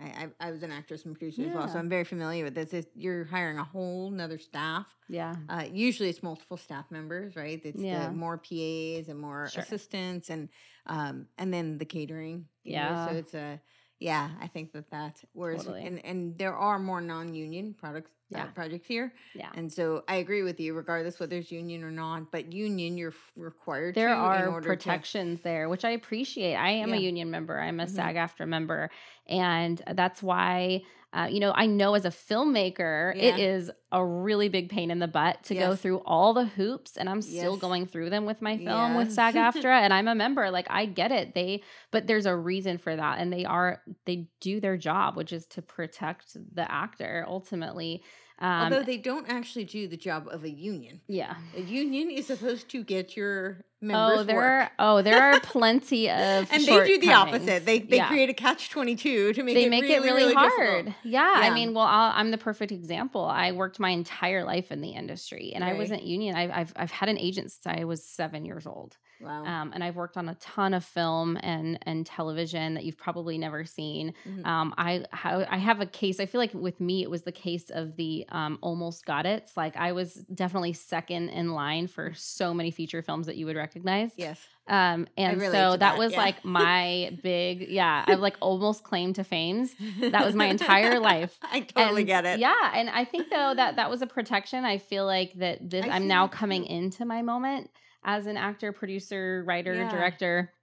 I, 0.00 0.26
I- 0.40 0.50
was 0.50 0.62
an 0.64 0.72
actress 0.72 1.04
and 1.04 1.14
producer 1.14 1.42
as 1.48 1.54
well, 1.54 1.68
so 1.68 1.78
I'm 1.78 1.88
very 1.88 2.02
familiar 2.04 2.42
with 2.44 2.54
this. 2.54 2.72
It's, 2.72 2.88
you're 2.96 3.24
hiring 3.24 3.58
a 3.58 3.64
whole 3.64 4.10
nother 4.10 4.38
staff. 4.38 4.86
Yeah. 5.08 5.36
Uh, 5.48 5.64
usually, 5.72 6.08
it's 6.08 6.22
multiple 6.24 6.56
staff 6.56 6.86
members, 6.90 7.36
right? 7.36 7.60
It's 7.64 7.80
Yeah. 7.80 8.06
the 8.08 8.12
more 8.12 8.36
PAs 8.36 9.08
and 9.08 9.18
more 9.18 9.48
Sure. 9.48 9.62
assistants, 9.62 10.28
and 10.28 10.48
um, 10.86 11.26
and 11.38 11.54
then 11.54 11.78
the 11.78 11.84
catering. 11.84 12.46
you 12.64 12.72
know, 12.74 12.78
Yeah. 12.80 13.08
so 13.08 13.14
it's 13.14 13.34
a 13.34 13.60
yeah. 14.00 14.30
I 14.40 14.46
think 14.48 14.72
that 14.72 14.90
that's 14.90 15.24
whereas 15.32 15.64
Totally. 15.64 15.86
and 15.86 16.04
and 16.04 16.36
there 16.38 16.54
are 16.54 16.78
more 16.78 17.00
non-union 17.00 17.74
products. 17.74 18.10
Uh, 18.34 18.38
Yeah. 18.38 18.46
projects 18.46 18.88
here, 18.88 19.12
Yeah. 19.36 19.52
and 19.54 19.72
so 19.72 20.02
I 20.08 20.16
agree 20.16 20.42
with 20.42 20.58
you, 20.58 20.74
regardless 20.74 21.20
whether 21.20 21.36
it's 21.36 21.52
union 21.52 21.84
or 21.84 21.92
not. 21.92 22.32
But 22.32 22.52
union, 22.52 22.98
you're 22.98 23.10
f- 23.12 23.32
required 23.36 23.94
there 23.94 24.08
to 24.08 24.14
in 24.14 24.18
are 24.18 24.48
order 24.48 24.66
protections 24.66 25.42
there 25.42 25.68
which 25.68 25.84
i 25.84 25.90
appreciate 25.90 26.56
i 26.56 26.70
am 26.70 26.88
Yeah. 26.88 26.96
a 26.96 26.98
union 26.98 27.30
member 27.30 27.60
i'm 27.60 27.78
a 27.78 27.84
Mhm. 27.86 27.90
SAG 27.90 28.16
AFTRA 28.16 28.48
member 28.48 28.90
and 29.28 29.80
that's 29.92 30.24
why 30.24 30.82
uh, 31.16 31.26
you 31.26 31.40
know 31.40 31.52
i 31.54 31.66
know 31.66 31.94
as 31.94 32.04
a 32.04 32.10
filmmaker 32.10 33.14
it 33.16 33.38
Yeah. 33.38 33.44
is 33.44 33.70
a 33.92 34.04
really 34.04 34.48
big 34.48 34.68
pain 34.68 34.90
in 34.90 34.98
the 34.98 35.08
butt 35.08 35.42
to 35.44 35.54
go 35.54 35.74
through 35.76 35.98
all 35.98 36.34
the 36.34 36.44
hoops 36.44 36.96
and 36.96 37.08
i'm 37.08 37.22
still 37.22 37.56
going 37.56 37.86
through 37.86 38.10
them 38.10 38.26
with 38.26 38.42
my 38.42 38.58
film 38.58 38.94
with 38.96 39.12
sag 39.12 39.34
aftra 39.46 39.80
and 39.80 39.92
i'm 39.94 40.08
a 40.08 40.14
member 40.14 40.50
like 40.50 40.66
i 40.70 40.84
get 40.86 41.12
it. 41.12 41.34
They 41.34 41.62
but 41.90 42.06
there's 42.06 42.26
a 42.26 42.36
reason 42.36 42.78
for 42.78 42.94
that 42.94 43.18
and 43.18 43.32
they 43.32 43.44
are 43.44 43.80
they 44.04 44.28
do 44.40 44.60
their 44.60 44.76
job 44.76 45.16
which 45.16 45.32
is 45.32 45.46
to 45.48 45.62
protect 45.62 46.36
the 46.54 46.70
actor 46.70 47.24
ultimately 47.26 48.02
um 48.38 48.64
Although 48.64 48.82
they 48.82 48.98
don't 48.98 49.28
actually 49.28 49.64
do 49.64 49.88
the 49.88 49.96
job 49.96 50.28
of 50.30 50.44
a 50.44 50.50
union. 50.50 51.00
yeah 51.08 51.36
A 51.56 51.60
union 51.62 52.10
is 52.10 52.26
supposed 52.26 52.68
to 52.70 52.84
get 52.84 53.16
your 53.16 53.64
members 53.80 54.20
Oh, 54.20 54.24
there 54.24 54.36
work. 54.36 54.44
are 54.44 54.70
oh, 54.78 55.02
there 55.02 55.22
are 55.22 55.40
plenty 55.56 56.10
of 56.10 56.50
and 56.52 56.62
they 56.64 56.86
do 56.86 56.98
the 56.98 57.12
opposite. 57.12 57.64
They 57.64 57.78
they 57.78 57.96
Yeah. 57.96 58.08
create 58.08 58.28
a 58.30 58.34
catch 58.34 58.68
twenty 58.70 58.94
two 58.96 59.32
to 59.34 59.42
make 59.42 59.54
they 59.54 59.64
it 59.66 59.70
make 59.70 59.82
really, 59.82 60.08
it 60.08 60.12
really, 60.12 60.34
hard. 60.34 60.84
difficult. 60.86 60.94
Yeah, 61.04 61.32
I 61.34 61.50
mean, 61.50 61.72
well, 61.74 61.84
I'll, 61.86 62.12
I'm 62.14 62.30
the 62.30 62.38
perfect 62.38 62.72
example. 62.72 63.24
I 63.24 63.52
worked 63.52 63.78
my 63.78 63.90
entire 63.90 64.44
life 64.44 64.70
in 64.72 64.80
the 64.80 64.90
industry, 64.90 65.52
and 65.54 65.62
I 65.64 65.72
wasn't 65.74 66.02
union. 66.02 66.34
I've, 66.36 66.50
I've 66.50 66.72
I've 66.76 66.90
had 66.90 67.08
an 67.08 67.18
agent 67.18 67.52
since 67.52 67.66
I 67.66 67.84
was 67.84 68.04
seven 68.04 68.44
years 68.44 68.66
old. 68.66 68.96
Wow. 69.20 69.44
Um, 69.44 69.72
and 69.74 69.82
I've 69.82 69.96
worked 69.96 70.16
on 70.16 70.28
a 70.28 70.34
ton 70.36 70.74
of 70.74 70.84
film 70.84 71.38
and 71.42 71.78
and 71.82 72.04
television 72.04 72.74
that 72.74 72.84
you've 72.84 72.98
probably 72.98 73.38
never 73.38 73.64
seen. 73.64 74.14
Mhm. 74.28 74.46
Um, 74.46 74.74
I 74.76 75.04
ha- 75.12 75.46
I 75.48 75.56
have 75.58 75.80
a 75.80 75.86
case. 75.86 76.20
I 76.20 76.26
feel 76.26 76.40
like 76.40 76.52
with 76.54 76.80
me, 76.80 77.02
it 77.02 77.10
was 77.10 77.22
the 77.22 77.32
case 77.32 77.70
of 77.70 77.96
the 77.96 78.26
um, 78.30 78.58
almost 78.60 79.06
got 79.06 79.26
it. 79.26 79.50
Like 79.56 79.76
I 79.76 79.92
was 79.92 80.14
definitely 80.34 80.72
second 80.74 81.30
in 81.30 81.52
line 81.52 81.86
for 81.86 82.12
so 82.14 82.52
many 82.52 82.70
feature 82.70 83.02
films 83.02 83.26
that 83.26 83.36
you 83.36 83.46
would 83.46 83.56
recognize. 83.56 84.10
yes. 84.16 84.40
Um, 84.68 85.06
and 85.16 85.40
so 85.40 85.50
that, 85.52 85.78
that, 85.78 85.96
was 85.96 86.10
yeah. 86.10 86.18
like 86.18 86.44
my 86.44 87.16
big 87.22 87.68
yeah. 87.68 88.04
I've 88.08 88.18
like 88.18 88.36
almost 88.40 88.82
claimed 88.82 89.14
to 89.14 89.22
fames. 89.24 89.72
That 90.00 90.26
was 90.26 90.34
my 90.34 90.46
entire 90.46 90.98
life. 90.98 91.38
I 91.52 91.60
totally 91.60 92.02
And- 92.02 92.06
get 92.08 92.26
it. 92.26 92.40
Yeah, 92.40 92.72
and 92.74 92.90
I 92.90 93.04
think 93.04 93.30
though 93.30 93.54
that 93.54 93.76
that 93.76 93.88
was 93.88 94.02
a 94.02 94.08
protection. 94.08 94.64
I 94.64 94.78
feel 94.78 95.06
like 95.06 95.34
that 95.34 95.70
this 95.70 95.84
I 95.84 95.90
I'm 95.90 96.08
now 96.08 96.26
coming 96.26 96.64
into 96.66 97.04
my 97.04 97.22
moment 97.22 97.70
as 98.06 98.26
an 98.26 98.38
actor, 98.38 98.72
producer, 98.72 99.44
writer, 99.46 99.84
Yeah. 99.84 99.86
director. 99.86 100.54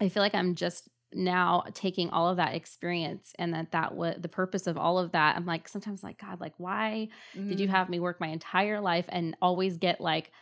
I 0.00 0.08
feel 0.08 0.22
like 0.22 0.34
I'm 0.34 0.54
just 0.54 0.88
now 1.12 1.64
taking 1.72 2.10
all 2.10 2.28
of 2.28 2.36
that 2.36 2.54
experience 2.54 3.32
and 3.38 3.54
that 3.54 3.70
that 3.72 3.94
was 3.94 4.16
the 4.20 4.28
purpose 4.28 4.66
of 4.66 4.76
all 4.76 4.98
of 4.98 5.12
that. 5.12 5.36
I'm 5.36 5.46
like 5.46 5.68
sometimes 5.68 6.02
like 6.02 6.18
God, 6.18 6.40
like 6.40 6.54
why 6.58 7.08
did 7.48 7.60
you 7.60 7.68
Mhm. 7.68 7.68
have 7.68 7.88
me 7.88 8.00
work 8.00 8.20
my 8.20 8.26
entire 8.26 8.80
life 8.80 9.06
and 9.08 9.36
always 9.40 9.78
get 9.78 10.00
like 10.00 10.32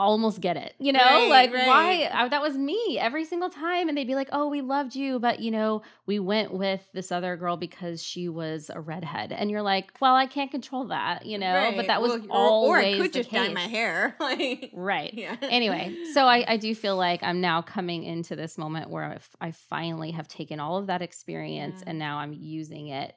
almost 0.00 0.40
get 0.40 0.56
it 0.56 0.74
you 0.78 0.92
know 0.92 0.98
Right, 0.98 1.28
like 1.28 1.52
right. 1.52 1.66
why 1.66 2.10
I, 2.12 2.28
that 2.28 2.40
was 2.40 2.56
me 2.56 2.98
every 2.98 3.24
single 3.24 3.50
time 3.50 3.88
and 3.88 3.96
they'd 3.98 4.06
be 4.06 4.14
like 4.14 4.30
oh 4.32 4.48
we 4.48 4.62
loved 4.62 4.94
you 4.96 5.18
but 5.18 5.40
you 5.40 5.50
know 5.50 5.82
we 6.06 6.18
went 6.18 6.52
with 6.54 6.80
this 6.94 7.12
other 7.12 7.36
girl 7.36 7.56
because 7.58 8.02
she 8.02 8.28
was 8.28 8.70
a 8.74 8.80
redhead 8.80 9.30
and 9.32 9.50
you're 9.50 9.62
like 9.62 9.92
well 10.00 10.14
i 10.16 10.26
can't 10.26 10.50
control 10.50 10.84
that 10.86 11.26
you 11.26 11.36
know 11.38 11.72
but 11.76 11.86
that 11.88 12.00
was 12.00 12.12
Well, 12.12 12.26
always 12.30 12.70
or, 12.70 12.78
I 12.78 12.96
could 13.02 13.12
just 13.12 13.30
dye 13.30 13.46
case. 13.46 13.54
my 13.54 13.60
hair. 13.68 14.16
like, 14.20 14.70
right 14.74 15.12
yeah. 15.12 15.36
anyway 15.42 15.94
so 16.14 16.24
I, 16.26 16.44
I 16.48 16.56
do 16.56 16.74
feel 16.74 16.96
like 16.96 17.22
i'm 17.22 17.40
now 17.42 17.60
coming 17.60 18.04
into 18.04 18.34
this 18.36 18.56
moment 18.56 18.88
where 18.90 19.04
I've, 19.04 19.28
i 19.40 19.50
finally 19.50 20.12
have 20.12 20.28
taken 20.28 20.60
all 20.60 20.78
of 20.78 20.86
that 20.86 21.02
experience 21.02 21.80
Yeah. 21.80 21.90
and 21.90 21.98
now 21.98 22.18
i'm 22.18 22.32
using 22.32 22.88
it 22.88 23.14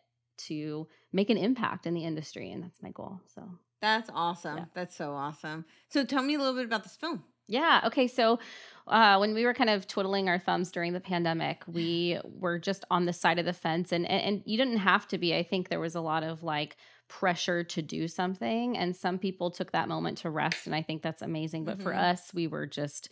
to 0.49 0.87
make 1.13 1.29
an 1.29 1.37
impact 1.37 1.85
in 1.85 1.93
the 1.93 2.03
industry 2.03 2.51
and 2.51 2.63
that's 2.63 2.81
my 2.81 2.89
goal 2.91 3.21
so 3.35 3.43
That's 3.83 4.09
awesome. 4.13 4.57
Yeah. 4.59 4.65
That's 4.73 4.95
so 4.95 5.11
awesome. 5.11 5.65
So 5.89 6.05
tell 6.05 6.23
me 6.23 6.35
a 6.35 6.37
little 6.39 6.55
bit 6.55 6.63
about 6.65 6.83
this 6.83 6.95
film. 6.95 7.23
Yeah. 7.49 7.81
Okay. 7.87 8.07
So 8.07 8.39
uh, 8.87 9.17
when 9.17 9.33
we 9.33 9.43
were 9.43 9.53
kind 9.53 9.69
of 9.69 9.85
twiddling 9.87 10.29
our 10.29 10.39
thumbs 10.39 10.71
during 10.71 10.93
the 10.93 11.01
pandemic, 11.01 11.63
we 11.67 12.17
were 12.39 12.57
just 12.59 12.85
on 12.89 13.05
the 13.05 13.11
side 13.11 13.39
of 13.39 13.45
the 13.45 13.51
fence, 13.53 13.91
and, 13.91 14.09
and 14.09 14.21
and 14.27 14.43
you 14.45 14.57
didn't 14.57 14.77
have 14.77 15.05
to 15.09 15.17
be. 15.17 15.35
I 15.35 15.43
think 15.43 15.67
there 15.67 15.81
was 15.81 15.95
a 15.95 16.01
lot 16.01 16.23
of 16.23 16.43
like 16.43 16.77
pressure 17.09 17.63
to 17.65 17.81
do 17.81 18.07
something, 18.07 18.77
and 18.77 18.95
some 18.95 19.19
people 19.19 19.51
took 19.51 19.73
that 19.73 19.89
moment 19.89 20.19
to 20.19 20.29
rest, 20.29 20.65
and 20.65 20.73
I 20.73 20.81
think 20.81 21.01
that's 21.01 21.21
amazing. 21.21 21.65
But 21.65 21.77
for 21.79 21.91
Mhm. 21.91 21.99
us, 22.11 22.33
we 22.33 22.47
were 22.47 22.65
just 22.65 23.09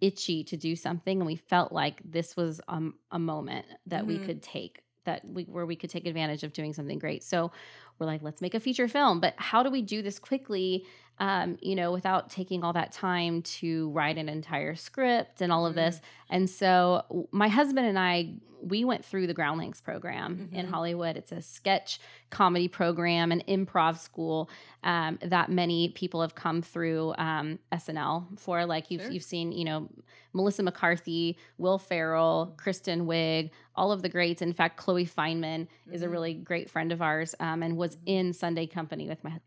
itchy 0.00 0.42
to 0.44 0.56
do 0.56 0.74
something, 0.74 1.20
and 1.20 1.26
we 1.26 1.36
felt 1.36 1.70
like 1.70 2.00
this 2.02 2.34
was 2.34 2.62
um, 2.68 2.94
a 3.10 3.18
moment 3.18 3.66
that 3.86 4.06
we 4.06 4.18
Mhm. 4.18 4.24
could 4.26 4.42
take 4.42 4.80
that 5.04 5.24
we 5.26 5.44
where 5.44 5.66
we 5.66 5.76
could 5.76 5.90
take 5.90 6.06
advantage 6.06 6.42
of 6.42 6.52
doing 6.52 6.72
something 6.72 6.98
great. 6.98 7.22
So 7.22 7.52
we're 7.98 8.06
like, 8.06 8.22
let's 8.22 8.40
make 8.40 8.54
a 8.54 8.60
feature 8.60 8.88
film. 8.88 9.20
But 9.20 9.34
how 9.36 9.62
do 9.62 9.70
we 9.70 9.82
do 9.82 10.02
this 10.02 10.18
quickly? 10.18 10.84
Um, 11.18 11.58
you 11.62 11.76
know, 11.76 11.92
without 11.92 12.28
taking 12.28 12.64
all 12.64 12.72
that 12.72 12.90
time 12.90 13.42
to 13.42 13.90
write 13.90 14.18
an 14.18 14.28
entire 14.28 14.74
script 14.74 15.40
and 15.40 15.52
all 15.52 15.64
of 15.64 15.74
this. 15.76 16.00
And 16.28 16.50
so 16.50 17.28
my 17.30 17.46
husband 17.46 17.86
and 17.86 17.96
I, 17.96 18.34
we 18.60 18.84
went 18.84 19.04
through 19.04 19.26
the 19.28 19.34
Groundlings 19.34 19.80
program 19.80 20.48
in 20.50 20.66
Mhm. 20.66 20.70
Hollywood. 20.70 21.16
It's 21.16 21.30
a 21.30 21.40
sketch 21.40 22.00
comedy 22.30 22.66
program, 22.66 23.30
an 23.30 23.42
improv 23.46 23.98
school 23.98 24.50
um, 24.82 25.18
that 25.22 25.50
many 25.50 25.90
people 25.90 26.20
have 26.20 26.34
come 26.34 26.62
through 26.62 27.14
um, 27.16 27.58
SNL 27.70 28.36
for. 28.38 28.66
Like 28.66 28.90
you've 28.90 29.02
Sure. 29.02 29.10
you've 29.12 29.22
seen, 29.22 29.52
you 29.52 29.64
know, 29.64 29.88
Melissa 30.32 30.62
McCarthy, 30.64 31.36
Will 31.58 31.78
Ferrell, 31.78 32.54
Kristen 32.56 33.06
Wiig, 33.06 33.50
all 33.76 33.92
of 33.92 34.02
the 34.02 34.08
greats. 34.08 34.42
In 34.42 34.52
fact, 34.52 34.78
Chloe 34.78 35.06
Fineman 35.06 35.68
is 35.92 36.02
a 36.02 36.06
Mhm. 36.08 36.10
really 36.10 36.34
great 36.34 36.68
friend 36.70 36.90
of 36.90 37.00
ours 37.00 37.34
um, 37.38 37.62
and 37.62 37.76
was 37.76 37.98
in 38.04 38.32
Sunday 38.32 38.66
Company 38.66 39.06
with 39.08 39.22
my 39.22 39.38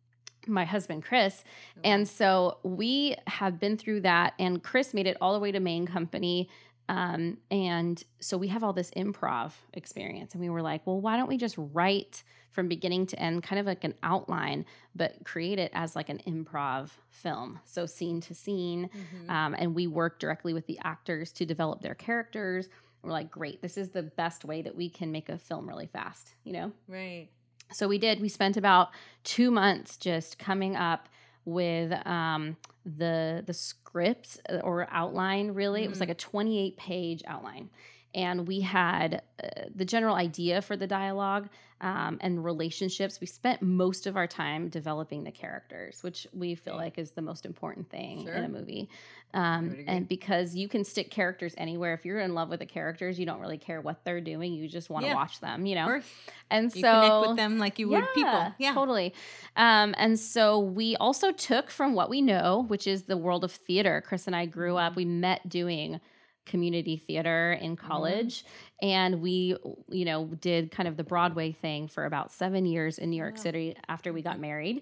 my 0.48 0.66
husband 0.66 1.04
Chris. 1.04 1.44
Oh, 1.78 1.82
And 1.84 2.08
so 2.08 2.58
we 2.64 3.16
have 3.28 3.60
been 3.60 3.78
through 3.78 4.02
that, 4.02 4.34
and 4.40 4.62
Chris 4.64 4.94
made 4.94 5.08
it 5.08 5.18
all 5.22 5.34
the 5.34 5.40
way 5.40 5.52
to 5.52 5.60
main 5.60 5.86
company. 5.88 6.50
Um, 6.90 7.38
and 7.52 8.02
so 8.22 8.38
we 8.38 8.48
have 8.48 8.64
all 8.64 8.74
this 8.74 8.92
improv 8.92 9.52
experience, 9.74 10.34
and 10.34 10.42
we 10.42 10.50
were 10.50 10.62
like, 10.62 10.88
well, 10.88 11.02
why 11.02 11.18
don't 11.18 11.28
we 11.28 11.38
just 11.38 11.56
write 11.58 12.24
from 12.52 12.68
beginning 12.68 13.06
to 13.06 13.20
end, 13.20 13.44
kind 13.44 13.60
of 13.60 13.66
like 13.66 13.84
an 13.84 13.94
outline, 14.04 14.66
but 14.96 15.14
create 15.26 15.60
it 15.60 15.70
as 15.74 15.96
like 15.96 16.10
an 16.10 16.20
improv 16.26 16.90
film, 17.10 17.60
so 17.66 17.86
scene 17.86 18.20
to 18.22 18.34
scene. 18.34 18.90
Mhm. 18.90 19.30
Um, 19.30 19.56
and 19.60 19.76
we 19.76 19.86
work 19.86 20.18
directly 20.18 20.54
with 20.54 20.66
the 20.66 20.80
actors 20.84 21.32
to 21.34 21.46
develop 21.46 21.82
their 21.82 21.94
characters. 21.94 22.70
We're 23.04 23.12
like, 23.12 23.30
great, 23.30 23.62
this 23.62 23.78
is 23.78 23.90
the 23.90 24.02
best 24.04 24.44
way 24.44 24.62
that 24.64 24.76
we 24.76 24.90
can 24.90 25.12
make 25.12 25.30
a 25.30 25.38
film 25.38 25.68
really 25.68 25.86
fast, 25.88 26.34
you 26.44 26.54
know? 26.54 26.72
right. 26.88 27.30
So 27.72 27.88
we 27.88 27.98
did 27.98 28.22
we 28.22 28.30
spent 28.30 28.58
about 28.58 28.90
two 29.24 29.52
months 29.52 29.98
just 29.98 30.40
coming 30.40 30.76
up 30.76 31.10
with 31.46 31.92
um, 32.06 32.58
the 32.86 33.44
the 33.46 33.54
script 33.54 34.40
uh, 34.50 34.58
or 34.58 34.88
outline 34.92 35.52
really. 35.52 35.84
It 35.84 35.90
was 35.90 36.00
like 36.00 36.10
a 36.10 36.16
28 36.16 36.78
page 36.78 37.24
outline 37.26 37.70
and 38.18 38.48
we 38.48 38.60
had 38.62 39.22
uh, 39.44 39.48
the 39.76 39.86
general 39.86 40.16
idea 40.16 40.62
for 40.62 40.76
the 40.76 40.88
dialogue 40.88 41.48
um, 41.80 42.18
and 42.22 42.44
relationships 42.44 43.22
we 43.22 43.28
spent 43.28 43.62
most 43.62 44.08
of 44.08 44.18
our 44.18 44.26
time 44.28 44.68
developing 44.70 45.24
the 45.24 45.32
characters 45.32 46.02
which 46.04 46.26
we 46.34 46.56
feel 46.56 46.76
like 46.76 46.98
is 46.98 47.12
the 47.12 47.22
most 47.22 47.46
important 47.46 47.88
thing 47.90 48.28
in 48.28 48.44
a 48.44 48.50
movie 48.50 48.90
um, 49.34 49.76
and 49.88 50.08
because 50.08 50.56
you 50.56 50.68
can 50.68 50.84
stick 50.84 51.12
characters 51.12 51.54
anywhere 51.58 51.94
if 51.94 52.04
you're 52.06 52.20
in 52.20 52.34
love 52.34 52.50
with 52.50 52.60
the 52.60 52.66
characters 52.66 53.20
you 53.20 53.26
don't 53.28 53.40
really 53.40 53.60
care 53.60 53.80
what 53.80 54.04
they're 54.06 54.22
doing 54.22 54.54
you 54.54 54.68
just 54.68 54.90
want 54.90 55.04
to 55.06 55.10
Yeah. 55.10 55.16
watch 55.16 55.40
them 55.40 55.66
you 55.68 55.76
know 55.76 56.02
and 56.50 56.74
You 56.74 56.82
so 56.82 56.92
connect 57.02 57.28
with 57.28 57.38
them 57.38 57.58
like 57.60 57.78
you 57.78 57.90
would 57.90 58.06
people. 58.16 58.54
Yeah. 58.58 58.74
totally. 58.74 59.14
Um, 59.56 59.94
and 59.98 60.18
so 60.18 60.58
we 60.60 60.96
also 60.96 61.32
took 61.34 61.70
from 61.70 61.94
what 61.94 62.10
we 62.10 62.22
know, 62.22 62.64
which 62.70 62.88
is 62.88 63.04
the 63.04 63.18
world 63.18 63.44
of 63.44 63.52
theater. 63.52 64.02
Chris 64.08 64.28
and 64.28 64.36
I 64.36 64.46
grew 64.46 64.78
up. 64.78 64.94
Mhm. 64.94 64.96
We 64.96 65.06
met 65.06 65.50
doing 65.50 66.00
community 66.48 66.98
theater 66.98 67.54
in 67.62 67.76
Mm-hmm. 67.78 67.88
college, 67.88 68.44
and 68.82 69.22
we, 69.22 69.56
you 69.90 70.06
know, 70.06 70.26
did 70.42 70.72
kind 70.72 70.88
of 70.90 70.98
the 70.98 71.04
Broadway 71.04 71.52
thing 71.52 71.88
for 71.88 72.06
about 72.06 72.32
seven 72.32 72.66
years 72.66 72.98
in 72.98 73.10
New 73.12 73.18
York 73.18 73.36
Wow. 73.38 73.44
City 73.44 73.76
after 73.88 74.12
we 74.14 74.22
got 74.24 74.40
married. 74.40 74.82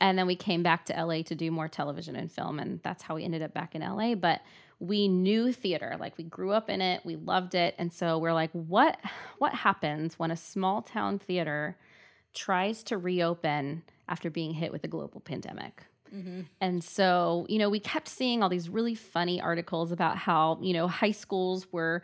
And 0.00 0.16
then 0.16 0.28
we 0.28 0.36
came 0.36 0.62
back 0.62 0.86
to 0.86 0.92
LA 1.04 1.22
to 1.22 1.34
do 1.34 1.50
more 1.50 1.66
television 1.68 2.14
and 2.14 2.30
film, 2.30 2.60
and 2.60 2.80
that's 2.84 3.02
how 3.02 3.16
we 3.16 3.24
ended 3.24 3.42
up 3.42 3.52
back 3.52 3.74
in 3.74 3.82
LA. 3.82 4.14
But 4.14 4.42
we 4.78 5.08
knew 5.08 5.52
theater, 5.52 5.96
like 5.98 6.16
we 6.16 6.22
grew 6.22 6.52
up 6.52 6.70
in 6.70 6.80
it, 6.80 7.04
we 7.04 7.16
loved 7.16 7.56
it, 7.56 7.74
and 7.78 7.92
so 7.92 8.18
we're 8.18 8.32
like, 8.32 8.50
what 8.52 8.96
what 9.38 9.54
happens 9.54 10.16
when 10.18 10.30
a 10.30 10.36
small 10.36 10.82
town 10.82 11.18
theater 11.18 11.76
tries 12.34 12.84
to 12.84 12.96
reopen 12.98 13.82
after 14.08 14.30
being 14.30 14.54
hit 14.54 14.70
with 14.70 14.84
a 14.84 14.88
global 14.88 15.20
pandemic? 15.20 15.82
Mhm. 16.14 16.46
And 16.60 16.82
so, 16.82 17.46
you 17.48 17.58
know, 17.58 17.68
we 17.70 17.80
kept 17.80 18.08
seeing 18.08 18.42
all 18.42 18.48
these 18.48 18.68
really 18.68 18.94
funny 18.94 19.40
articles 19.40 19.92
about 19.92 20.16
how, 20.16 20.58
you 20.60 20.72
know, 20.72 20.88
high 20.88 21.12
schools 21.12 21.66
were 21.72 22.02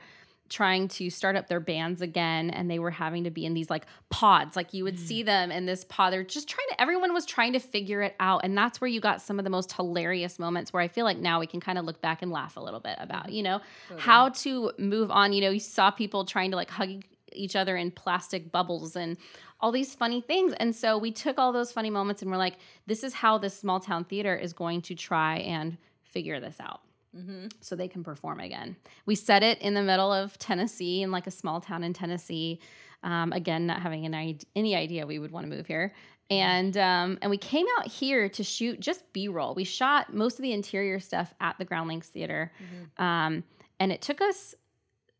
trying 0.50 0.86
to 0.86 1.08
start 1.08 1.36
up 1.36 1.48
their 1.48 1.58
bands 1.58 2.02
again 2.02 2.50
and 2.50 2.70
they 2.70 2.78
were 2.78 2.90
having 2.90 3.24
to 3.24 3.30
be 3.30 3.46
in 3.46 3.54
these 3.54 3.70
like 3.70 3.86
pods. 4.10 4.54
Like 4.56 4.74
you 4.74 4.84
would 4.84 4.98
see 5.00 5.22
them 5.22 5.50
in 5.50 5.64
this 5.64 5.84
pod. 5.84 6.12
They're 6.12 6.22
just 6.22 6.48
trying 6.48 6.66
to, 6.70 6.80
everyone 6.80 7.14
was 7.14 7.24
trying 7.24 7.54
to 7.54 7.58
figure 7.58 8.02
it 8.02 8.14
out. 8.20 8.42
And 8.44 8.56
that's 8.56 8.78
where 8.80 8.86
you 8.86 9.00
got 9.00 9.22
some 9.22 9.38
of 9.40 9.44
the 9.44 9.50
most 9.50 9.72
hilarious 9.72 10.38
moments 10.38 10.70
where 10.72 10.82
I 10.82 10.88
feel 10.88 11.06
like 11.06 11.16
now 11.18 11.40
we 11.40 11.46
can 11.46 11.60
kind 11.60 11.78
of 11.78 11.86
look 11.86 12.00
back 12.02 12.20
and 12.20 12.30
laugh 12.30 12.56
a 12.58 12.60
little 12.60 12.78
bit 12.78 12.96
about, 13.00 13.32
you 13.32 13.42
know, 13.42 13.60
Totally. 13.88 14.02
how 14.02 14.28
to 14.28 14.70
move 14.78 15.10
on. 15.10 15.32
You 15.32 15.40
know, 15.40 15.50
you 15.50 15.60
saw 15.60 15.90
people 15.90 16.24
trying 16.26 16.50
to 16.50 16.56
like 16.58 16.70
hug 16.70 17.02
each 17.34 17.56
other 17.56 17.76
in 17.76 17.90
plastic 17.90 18.50
bubbles 18.52 18.96
and 18.96 19.16
all 19.60 19.72
these 19.72 19.94
funny 19.94 20.20
things. 20.20 20.52
And 20.54 20.74
so 20.74 20.98
we 20.98 21.10
took 21.10 21.38
all 21.38 21.52
those 21.52 21.72
funny 21.72 21.90
moments 21.90 22.22
and 22.22 22.30
we're 22.30 22.36
like, 22.36 22.56
this 22.86 23.02
is 23.04 23.14
how 23.14 23.38
this 23.38 23.58
small 23.58 23.80
town 23.80 24.04
theater 24.04 24.34
is 24.36 24.52
going 24.52 24.82
to 24.82 24.94
try 24.94 25.38
and 25.38 25.76
figure 26.02 26.38
this 26.40 26.56
out 26.60 26.80
Mhm. 27.16 27.52
so 27.60 27.76
they 27.76 27.88
can 27.88 28.02
perform 28.04 28.40
again. 28.40 28.76
We 29.06 29.14
set 29.14 29.42
it 29.42 29.60
in 29.60 29.74
the 29.74 29.82
middle 29.82 30.12
of 30.12 30.36
Tennessee 30.38 31.02
in 31.02 31.10
like 31.10 31.26
a 31.26 31.30
small 31.30 31.60
town 31.60 31.84
in 31.84 31.92
Tennessee. 31.92 32.60
Um, 33.02 33.32
again, 33.32 33.66
not 33.66 33.80
having 33.82 34.06
an 34.06 34.38
any 34.56 34.74
idea 34.74 35.06
we 35.06 35.18
would 35.18 35.30
want 35.30 35.44
to 35.44 35.50
move 35.54 35.66
here. 35.66 35.94
And 36.30 36.74
um, 36.78 37.18
and 37.20 37.30
we 37.30 37.36
came 37.36 37.66
out 37.78 37.86
here 37.86 38.30
to 38.30 38.42
shoot 38.42 38.80
just 38.80 39.12
B 39.12 39.28
roll. 39.28 39.54
We 39.54 39.64
shot 39.64 40.14
most 40.14 40.38
of 40.38 40.42
the 40.42 40.52
interior 40.52 40.98
stuff 40.98 41.34
at 41.38 41.58
the 41.58 41.66
Groundlings 41.66 42.08
Theater, 42.08 42.50
Mhm. 42.98 43.02
um, 43.04 43.44
and 43.78 43.92
it 43.92 44.00
took 44.00 44.22
us 44.22 44.54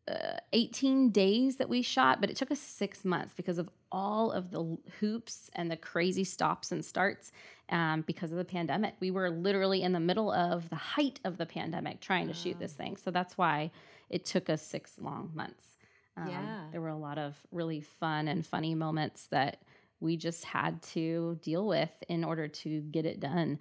uh, 0.07 0.37
18 0.53 1.09
days 1.09 1.55
that 1.57 1.67
we 1.67 1.81
shot, 1.81 2.21
but 2.21 2.29
it 2.29 2.35
took 2.35 2.51
us 2.51 2.59
six 2.59 3.03
months 3.03 3.33
because 3.35 3.57
of 3.57 3.69
all 3.91 4.31
of 4.31 4.51
the 4.51 4.77
hoops 4.99 5.49
and 5.53 5.71
the 5.71 5.77
crazy 5.77 6.23
stops 6.23 6.71
and 6.71 6.85
starts 6.85 7.31
um, 7.69 8.01
because 8.01 8.31
of 8.31 8.37
the 8.37 8.45
pandemic. 8.45 8.93
We 8.99 9.09
were 9.09 9.29
literally 9.31 9.81
in 9.81 9.93
the 9.93 9.99
middle 9.99 10.31
of 10.31 10.69
the 10.69 10.75
height 10.75 11.19
of 11.23 11.37
the 11.37 11.45
pandemic 11.45 12.01
trying 12.01 12.27
to 12.27 12.33
shoot 12.33 12.59
this 12.59 12.73
thing. 12.73 12.97
So 12.97 13.09
that's 13.09 13.37
why 13.37 13.71
it 14.09 14.25
took 14.25 14.49
us 14.49 14.61
six 14.61 14.93
long 14.99 15.31
months. 15.33 15.63
Um, 16.17 16.29
Yeah. 16.29 16.61
There 16.71 16.81
were 16.81 16.89
a 16.89 16.97
lot 16.97 17.17
of 17.17 17.35
really 17.51 17.81
fun 17.81 18.27
and 18.27 18.45
funny 18.45 18.75
moments 18.75 19.27
that 19.27 19.57
we 19.99 20.17
just 20.17 20.43
had 20.43 20.81
to 20.83 21.39
deal 21.41 21.65
with 21.67 21.91
in 22.09 22.23
order 22.23 22.47
to 22.47 22.81
get 22.81 23.05
it 23.05 23.19
done. 23.19 23.59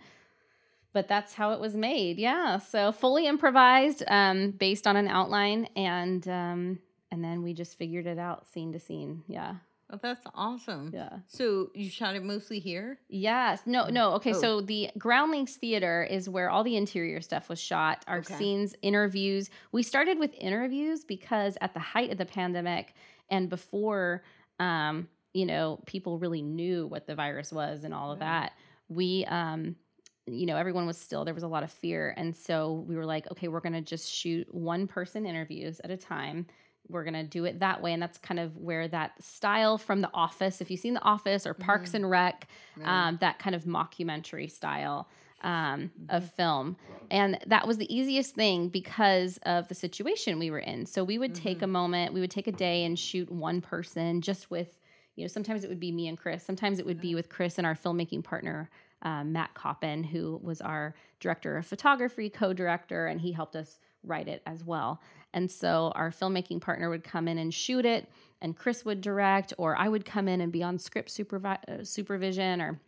But 0.95 1.09
that's 1.09 1.35
how 1.35 1.51
it 1.53 1.61
was 1.61 1.75
made. 1.77 2.19
Yeah. 2.19 2.57
So 2.59 2.91
fully 2.93 3.27
improvised, 3.27 4.03
um, 4.09 4.53
based 4.53 4.87
on 4.87 4.97
an 4.97 5.09
outline, 5.09 5.69
and 5.77 6.27
um, 6.27 6.79
and 7.11 7.23
then 7.23 7.43
we 7.43 7.53
just 7.53 7.77
figured 7.77 8.07
it 8.07 8.19
out 8.19 8.47
scene 8.47 8.73
to 8.73 8.81
scene. 8.81 9.23
Yeah. 9.29 9.57
Oh, 9.91 9.99
that's 10.03 10.27
awesome. 10.35 10.91
Yeah. 10.95 11.19
So 11.29 11.71
you 11.75 11.91
shot 11.91 12.17
it 12.17 12.23
mostly 12.25 12.59
here? 12.59 12.99
Yes. 13.09 13.61
No, 13.67 13.89
no. 13.89 14.13
Okay. 14.15 14.31
Oh. 14.33 14.41
So 14.41 14.61
the 14.63 14.91
Groundlings 14.97 15.57
Theater 15.57 16.03
is 16.03 16.27
where 16.29 16.49
all 16.49 16.65
the 16.65 16.77
interior 16.77 17.21
stuff 17.21 17.51
was 17.51 17.61
shot. 17.61 18.03
Our 18.09 18.19
Okay. 18.19 18.35
scenes, 18.35 18.75
interviews. 18.81 19.51
We 19.73 19.83
started 19.83 20.19
with 20.19 20.33
interviews 20.41 21.05
because 21.05 21.59
at 21.61 21.75
the 21.75 21.81
height 21.81 22.11
of 22.11 22.17
the 22.19 22.25
pandemic 22.25 22.95
and 23.29 23.51
before, 23.51 24.23
um, 24.59 25.07
you 25.35 25.45
know, 25.45 25.81
people 25.87 26.19
really 26.19 26.43
knew 26.43 26.87
what 26.87 27.07
the 27.07 27.15
virus 27.15 27.53
was 27.53 27.85
and 27.85 27.93
all 27.93 28.11
of 28.11 28.21
Right. 28.21 28.27
that, 28.27 28.53
we, 28.89 29.27
um, 29.27 29.77
you 30.27 30.47
know, 30.47 30.57
everyone 30.57 30.87
was 30.87 30.97
still, 30.99 31.25
there 31.25 31.35
was 31.35 31.43
a 31.43 31.49
lot 31.49 31.63
of 31.63 31.71
fear. 31.71 32.15
And 32.17 32.35
so 32.35 32.85
we 32.89 32.97
were 32.97 33.05
like, 33.05 33.31
okay, 33.31 33.49
we're 33.49 33.61
going 33.61 33.75
to 33.75 33.81
just 33.83 34.11
shoot 34.11 34.53
one 34.55 34.87
person 34.87 35.27
interviews 35.27 35.81
at 35.85 35.91
a 35.91 35.97
time. 35.97 36.47
We're 36.89 37.05
going 37.05 37.15
to 37.15 37.25
do 37.25 37.45
it 37.45 37.61
that 37.61 37.83
way. 37.83 37.93
And 37.93 38.03
that's 38.03 38.19
kind 38.19 38.41
of 38.41 38.57
where 38.57 38.89
that 38.89 39.23
style 39.23 39.77
from 39.79 40.01
The 40.01 40.11
Office, 40.15 40.61
if 40.61 40.71
you've 40.71 40.81
seen 40.81 40.95
The 40.95 41.03
Office 41.03 41.47
or 41.47 41.55
Parks 41.55 41.91
Mhm. 41.91 41.95
and 41.95 42.11
Rec, 42.11 42.49
Right. 42.77 43.09
um, 43.09 43.19
that 43.21 43.39
kind 43.39 43.55
of 43.55 43.65
mockumentary 43.65 44.51
style 44.51 45.09
um, 45.43 45.91
of 46.09 46.23
Mhm. 46.25 46.31
film. 46.33 46.77
And 47.11 47.39
that 47.47 47.67
was 47.67 47.77
the 47.77 47.95
easiest 47.95 48.35
thing 48.35 48.71
because 48.71 49.37
of 49.45 49.69
the 49.69 49.75
situation 49.75 50.39
we 50.39 50.51
were 50.51 50.59
in. 50.59 50.87
So 50.87 51.05
we 51.05 51.19
would 51.19 51.35
take 51.35 51.61
a 51.61 51.67
moment, 51.67 52.15
we 52.15 52.21
would 52.21 52.31
take 52.31 52.47
a 52.47 52.53
day 52.53 52.83
and 52.85 52.99
shoot 52.99 53.31
one 53.31 53.61
person 53.61 54.23
just 54.23 54.51
with, 54.51 54.79
you 55.17 55.23
know, 55.25 55.29
sometimes 55.29 55.63
it 55.63 55.69
would 55.69 55.81
be 55.81 55.93
me 55.93 56.09
and 56.09 56.17
Chris, 56.17 56.43
sometimes 56.43 56.79
it 56.79 56.87
would 56.87 56.99
be 56.99 57.15
with 57.15 57.29
Chris 57.29 57.59
and 57.59 57.67
our 57.67 57.75
filmmaking 57.75 58.25
partner. 58.25 58.71
Um, 59.05 59.33
Matt 59.33 59.53
Coppin, 59.55 60.03
who 60.03 60.41
was 60.43 60.61
our 60.63 60.95
director 61.21 61.57
of 61.59 61.67
photography, 61.67 62.31
co 62.31 62.53
director, 62.55 63.07
and 63.07 63.21
he 63.21 63.33
helped 63.33 63.55
us 63.55 63.79
write 64.03 64.29
it 64.29 64.43
as 64.47 64.65
well. 64.65 65.01
And 65.35 65.51
so 65.51 65.93
our 65.95 66.11
filmmaking 66.11 66.61
partner 66.63 66.89
would 66.89 67.05
come 67.05 67.29
in 67.29 67.37
and 67.39 67.53
shoot 67.53 67.85
it, 67.85 68.09
and 68.41 68.57
Chris 68.57 68.85
would 68.85 69.01
direct, 69.03 69.53
or 69.59 69.77
I 69.77 69.89
would 69.89 70.05
come 70.05 70.27
in 70.29 70.41
and 70.41 70.51
be 70.51 70.63
on 70.63 70.79
script 70.79 71.11
supervi- 71.11 71.59
uh, 71.69 71.85
supervision 71.85 72.61
or 72.63 72.81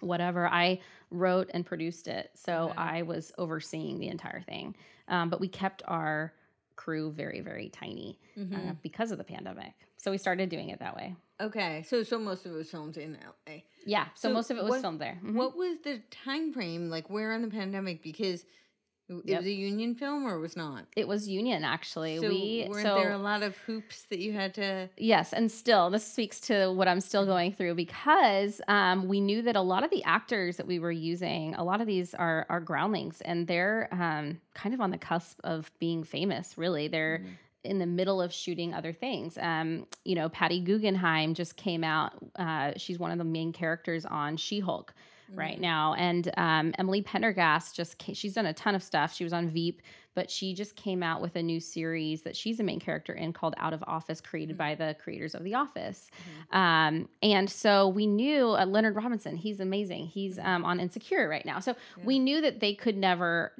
whatever. 0.00 0.46
I 0.48 0.80
wrote 1.10 1.50
and 1.52 1.66
produced 1.66 2.06
it. 2.08 2.30
So 2.34 2.68
Okay. 2.70 2.74
I 2.78 3.02
was 3.02 3.32
overseeing 3.38 3.98
the 3.98 4.08
entire 4.08 4.40
thing. 4.42 4.76
Um, 5.08 5.30
but 5.30 5.40
we 5.40 5.48
kept 5.48 5.82
our 5.88 6.32
crew 6.76 7.10
very, 7.12 7.40
very 7.40 7.68
tiny 7.68 8.18
uh, 8.36 8.40
Mhm. 8.40 8.76
because 8.82 9.10
of 9.10 9.18
the 9.18 9.24
pandemic. 9.24 9.74
So 9.96 10.10
we 10.10 10.16
started 10.18 10.48
doing 10.48 10.70
it 10.70 10.78
that 10.78 10.96
way. 10.96 11.14
Okay, 11.40 11.82
so 11.88 12.02
so 12.02 12.18
most 12.18 12.44
of 12.46 12.52
it 12.52 12.56
was 12.56 12.70
filmed 12.70 12.96
in 12.96 13.16
LA. 13.48 13.62
Yeah. 13.86 14.06
So, 14.14 14.28
So 14.28 14.34
most 14.34 14.50
of 14.50 14.58
it 14.58 14.62
was 14.62 14.70
what- 14.70 14.80
filmed 14.82 15.00
there. 15.00 15.18
Mhm. 15.24 15.34
What 15.34 15.56
was 15.56 15.78
the 15.82 16.00
time 16.10 16.52
frame 16.52 16.90
like? 16.90 17.08
Where 17.08 17.32
in 17.32 17.42
the 17.42 17.48
pandemic? 17.48 18.02
Because 18.02 18.44
it 19.08 19.22
Yep. 19.24 19.38
was 19.38 19.46
a 19.46 19.52
union 19.52 19.96
film 19.96 20.24
or 20.24 20.36
it 20.36 20.38
was 20.40 20.56
not. 20.56 20.86
It 20.94 21.08
was 21.08 21.26
union 21.28 21.64
actually. 21.64 22.18
So 22.18 22.28
we 22.28 22.66
weren't 22.70 22.86
so 22.86 22.94
there 22.94 23.10
a 23.10 23.18
lot 23.18 23.42
of 23.42 23.56
hoops 23.58 24.02
that 24.04 24.20
you 24.20 24.32
had 24.32 24.54
to? 24.54 24.88
Yes, 24.98 25.32
and 25.32 25.50
still, 25.50 25.90
this 25.90 26.06
speaks 26.06 26.40
to 26.42 26.70
what 26.72 26.86
I'm 26.86 27.00
still 27.00 27.26
going 27.26 27.52
through 27.52 27.74
because 27.74 28.60
um, 28.68 29.08
we 29.08 29.20
knew 29.20 29.42
that 29.42 29.56
a 29.56 29.62
lot 29.62 29.82
of 29.82 29.90
the 29.90 30.04
actors 30.04 30.58
that 30.58 30.66
we 30.68 30.78
were 30.78 30.92
using, 30.92 31.54
a 31.56 31.64
lot 31.64 31.80
of 31.80 31.86
these 31.88 32.14
are 32.14 32.46
are 32.48 32.60
groundlings, 32.60 33.20
and 33.22 33.48
they're 33.48 33.88
um, 33.92 34.40
kind 34.54 34.74
of 34.74 34.80
on 34.80 34.90
the 34.92 34.98
cusp 34.98 35.40
of 35.42 35.72
being 35.80 36.04
famous. 36.04 36.56
Really, 36.56 36.86
they're 36.86 37.18
Mhm. 37.24 37.36
In 37.64 37.78
the 37.78 37.86
middle 37.86 38.20
of 38.22 38.32
shooting 38.32 38.72
other 38.74 38.92
things. 38.92 39.36
Um, 39.38 39.86
you 40.04 40.14
know, 40.14 40.28
Patty 40.28 40.60
Guggenheim 40.60 41.34
just 41.34 41.56
came 41.56 41.84
out. 41.84 42.12
Uh, 42.36 42.72
she's 42.76 42.98
one 42.98 43.10
of 43.10 43.18
the 43.18 43.24
main 43.24 43.52
characters 43.52 44.04
on 44.06 44.36
She-Hulk 44.36 44.94
right 45.32 45.58
Mhm. 45.58 45.60
now. 45.60 45.94
And 45.94 46.30
um, 46.36 46.74
Emily 46.78 47.02
Pendergast 47.02 47.76
just 47.76 47.98
ca- 47.98 48.14
she's 48.14 48.32
done 48.34 48.46
a 48.46 48.52
ton 48.52 48.74
of 48.74 48.82
stuff. 48.82 49.14
She 49.14 49.22
was 49.24 49.32
on 49.32 49.48
Veep, 49.48 49.80
but 50.14 50.28
she 50.28 50.54
just 50.54 50.74
came 50.74 51.04
out 51.04 51.20
with 51.22 51.36
a 51.36 51.42
new 51.42 51.60
series 51.60 52.22
that 52.22 52.34
she's 52.34 52.58
a 52.58 52.64
main 52.64 52.80
character 52.80 53.12
in 53.12 53.32
called 53.32 53.54
Out 53.58 53.72
of 53.72 53.84
Office, 53.86 54.20
created 54.20 54.56
Mhm. 54.56 54.58
by 54.58 54.74
the 54.74 54.96
creators 54.98 55.36
of 55.36 55.44
The 55.44 55.54
Office. 55.54 56.10
Mhm. 56.50 56.56
Um, 56.56 57.08
and 57.22 57.48
so 57.48 57.86
we 57.88 58.08
knew 58.08 58.48
uh, 58.48 58.64
Leonard 58.66 58.96
Robinson. 58.96 59.36
He's 59.36 59.60
amazing. 59.60 60.06
He's 60.06 60.36
Mhm. 60.38 60.44
um, 60.46 60.64
on 60.64 60.80
Insecure 60.80 61.28
right 61.28 61.44
now. 61.46 61.60
So 61.60 61.76
Yeah. 61.98 62.04
we 62.06 62.18
knew 62.18 62.40
that 62.40 62.58
they 62.58 62.74
could 62.74 62.96
never 62.96 63.52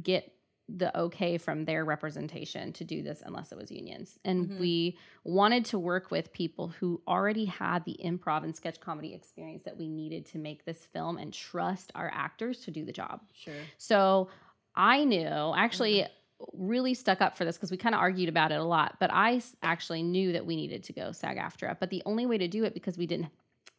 get 0.00 0.32
the 0.68 0.96
okay 0.98 1.38
from 1.38 1.64
their 1.64 1.84
representation 1.84 2.72
to 2.74 2.84
do 2.84 3.02
this 3.02 3.22
unless 3.24 3.52
it 3.52 3.58
was 3.58 3.70
unions. 3.70 4.18
And 4.24 4.50
Mhm. 4.50 4.58
we 4.58 4.98
wanted 5.24 5.64
to 5.66 5.78
work 5.78 6.10
with 6.10 6.32
people 6.32 6.68
who 6.68 7.00
already 7.08 7.46
had 7.46 7.84
the 7.84 7.98
improv 8.04 8.44
and 8.44 8.54
sketch 8.54 8.78
comedy 8.78 9.14
experience 9.14 9.64
that 9.64 9.78
we 9.78 9.88
needed 9.88 10.26
to 10.26 10.38
make 10.38 10.64
this 10.66 10.84
film 10.84 11.16
and 11.16 11.32
trust 11.32 11.90
our 11.94 12.10
actors 12.12 12.60
to 12.66 12.70
do 12.70 12.84
the 12.84 12.92
job. 12.92 13.22
Sure. 13.32 13.54
So 13.78 14.28
I 14.74 15.04
knew, 15.04 15.24
actually, 15.56 16.06
really 16.52 16.94
stuck 16.94 17.20
up 17.20 17.36
for 17.36 17.44
this 17.44 17.56
because 17.56 17.70
we 17.70 17.76
kind 17.76 17.94
of 17.94 18.00
argued 18.00 18.28
about 18.28 18.52
it 18.52 18.60
a 18.60 18.64
lot, 18.64 18.96
but 19.00 19.10
I 19.12 19.40
actually 19.62 20.02
knew 20.02 20.32
that 20.32 20.44
we 20.46 20.54
needed 20.54 20.84
to 20.84 20.92
go 20.92 21.10
SAG 21.12 21.36
AFTRA. 21.38 21.78
But 21.80 21.90
the 21.90 22.02
only 22.06 22.26
way 22.26 22.38
to 22.38 22.46
do 22.46 22.64
it 22.64 22.74
because 22.74 22.96
we 22.98 23.06
didn't 23.06 23.28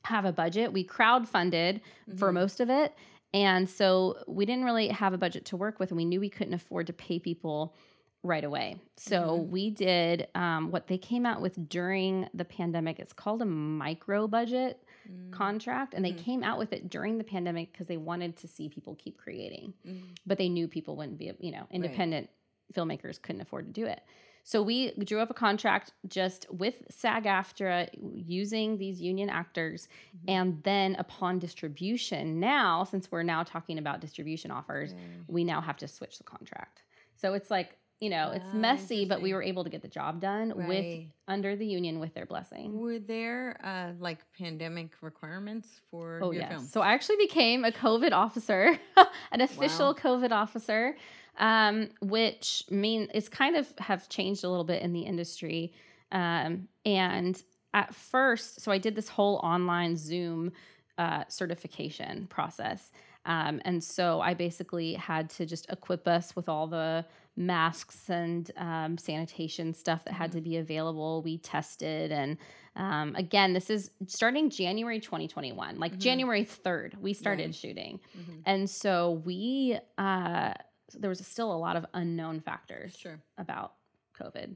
have 0.05 0.25
a 0.25 0.33
budget, 0.33 0.73
we 0.73 0.83
crowdfunded 0.85 1.81
for 2.17 2.31
Mhm. 2.31 2.33
most 2.33 2.59
of 2.59 2.69
it. 2.69 2.93
And 3.33 3.69
so 3.69 4.23
we 4.27 4.45
didn't 4.45 4.65
really 4.65 4.87
have 4.89 5.13
a 5.13 5.17
budget 5.17 5.45
to 5.45 5.57
work 5.57 5.79
with, 5.79 5.91
and 5.91 5.97
we 5.97 6.05
knew 6.05 6.19
we 6.19 6.29
couldn't 6.29 6.53
afford 6.53 6.87
to 6.87 6.93
pay 6.93 7.19
people 7.19 7.75
right 8.23 8.43
away. 8.43 8.75
So 8.97 9.39
Mhm. 9.39 9.49
we 9.49 9.69
did 9.69 10.27
um, 10.35 10.71
what 10.71 10.87
they 10.87 10.97
came 10.97 11.25
out 11.25 11.41
with 11.41 11.69
during 11.69 12.27
the 12.33 12.43
pandemic. 12.43 12.99
It's 12.99 13.13
called 13.13 13.41
a 13.41 13.45
micro 13.45 14.27
budget 14.27 14.83
Mm. 15.09 15.31
contract, 15.31 15.93
and 15.93 16.03
they 16.03 16.11
Mhm. 16.11 16.17
came 16.17 16.43
out 16.43 16.59
with 16.59 16.73
it 16.73 16.89
during 16.89 17.17
the 17.17 17.23
pandemic 17.23 17.71
because 17.71 17.87
they 17.87 17.95
wanted 17.97 18.35
to 18.37 18.47
see 18.47 18.67
people 18.67 18.95
keep 18.95 19.17
creating 19.17 19.73
Mm. 19.87 20.01
but 20.25 20.37
they 20.37 20.49
knew 20.49 20.67
people 20.67 20.95
wouldn't 20.97 21.17
be, 21.17 21.31
you 21.39 21.51
know, 21.51 21.65
independent 21.71 22.29
filmmakers 22.73 23.21
couldn't 23.21 23.41
afford 23.41 23.67
to 23.67 23.71
do 23.71 23.85
it. 23.87 24.01
So 24.43 24.63
we 24.63 24.91
drew 24.93 25.19
up 25.19 25.29
a 25.29 25.33
contract 25.33 25.91
just 26.07 26.45
with 26.51 26.81
SAG 26.89 27.25
AFTRA 27.25 27.89
using 28.25 28.77
these 28.77 28.99
union 29.01 29.29
actors. 29.29 29.87
Mhm. 30.15 30.19
And 30.29 30.63
then 30.63 30.95
upon 30.95 31.39
distribution, 31.39 32.39
now, 32.39 32.83
since 32.83 33.11
we're 33.11 33.23
now 33.23 33.43
talking 33.43 33.77
about 33.77 33.99
distribution 33.99 34.51
offers, 34.51 34.93
we 35.27 35.43
now 35.43 35.61
have 35.61 35.77
to 35.77 35.87
switch 35.87 36.17
the 36.17 36.23
contract. 36.23 36.83
So 37.15 37.33
it's 37.33 37.51
like, 37.51 37.77
you 37.99 38.09
know, 38.09 38.31
it's 38.31 38.45
Ah, 38.53 38.55
messy, 38.57 39.03
but 39.05 39.21
we 39.21 39.33
were 39.33 39.43
able 39.43 39.65
to 39.65 39.69
get 39.69 39.81
the 39.81 39.89
job 39.89 40.21
done 40.21 40.53
with 40.67 40.87
under 41.27 41.57
the 41.57 41.65
union 41.65 41.99
with 41.99 42.13
their 42.13 42.25
blessing. 42.25 42.79
Were 42.79 42.97
there 42.97 43.59
uh, 43.61 43.91
like 43.99 44.19
pandemic 44.37 44.91
requirements 45.01 45.81
for 45.91 46.21
Oh 46.23 46.31
your 46.31 46.43
yes. 46.43 46.51
film? 46.51 46.65
So 46.65 46.79
I 46.81 46.93
actually 46.93 47.17
became 47.17 47.65
a 47.65 47.71
COVID 47.71 48.13
officer, 48.13 48.79
an 49.33 49.41
official 49.41 49.87
Wow. 49.87 49.93
COVID 50.01 50.31
officer, 50.31 50.95
um, 51.39 51.89
which 52.01 52.63
mean 52.69 53.07
it's 53.13 53.29
kind 53.29 53.55
of 53.55 53.71
have 53.79 54.07
changed 54.09 54.43
a 54.43 54.49
little 54.49 54.63
bit 54.65 54.81
in 54.81 54.93
the 54.93 55.01
industry. 55.01 55.73
Um, 56.11 56.67
and 56.85 57.41
at 57.73 57.93
first, 57.95 58.61
so 58.61 58.71
I 58.71 58.77
did 58.77 58.95
this 58.95 59.09
whole 59.09 59.37
online 59.43 59.95
Zoom 59.95 60.51
uh, 60.97 61.23
certification 61.27 62.27
process. 62.27 62.91
Um, 63.25 63.61
and 63.65 63.83
so 63.83 64.21
I 64.21 64.33
basically 64.33 64.93
had 64.95 65.29
to 65.31 65.45
just 65.45 65.69
equip 65.71 66.07
us 66.07 66.35
with 66.35 66.49
all 66.49 66.67
the 66.67 67.05
masks 67.37 68.09
and 68.09 68.49
um, 68.57 68.97
sanitation 68.97 69.73
stuff 69.73 70.03
that 70.05 70.13
had 70.13 70.31
to 70.33 70.41
be 70.41 70.57
available. 70.57 71.21
We 71.21 71.37
tested. 71.37 72.11
And 72.11 72.37
um, 72.75 73.15
again, 73.15 73.53
this 73.53 73.69
is 73.69 73.91
starting 74.07 74.49
January 74.49 74.99
2021, 74.99 75.79
like 75.79 75.93
Mhm. 75.93 75.99
January 75.99 76.43
3rd, 76.43 76.95
we 77.01 77.13
started 77.13 77.47
Right. 77.47 77.55
shooting. 77.55 77.99
Mhm. 78.17 78.41
And 78.45 78.69
so 78.69 79.21
we, 79.25 79.77
uh, 79.97 80.53
there 80.93 81.09
was 81.09 81.25
still 81.25 81.51
a 81.53 81.57
lot 81.57 81.75
of 81.75 81.85
unknown 81.93 82.39
factors 82.41 82.95
Sure. 82.97 83.19
about 83.37 83.73
COVID. 84.19 84.55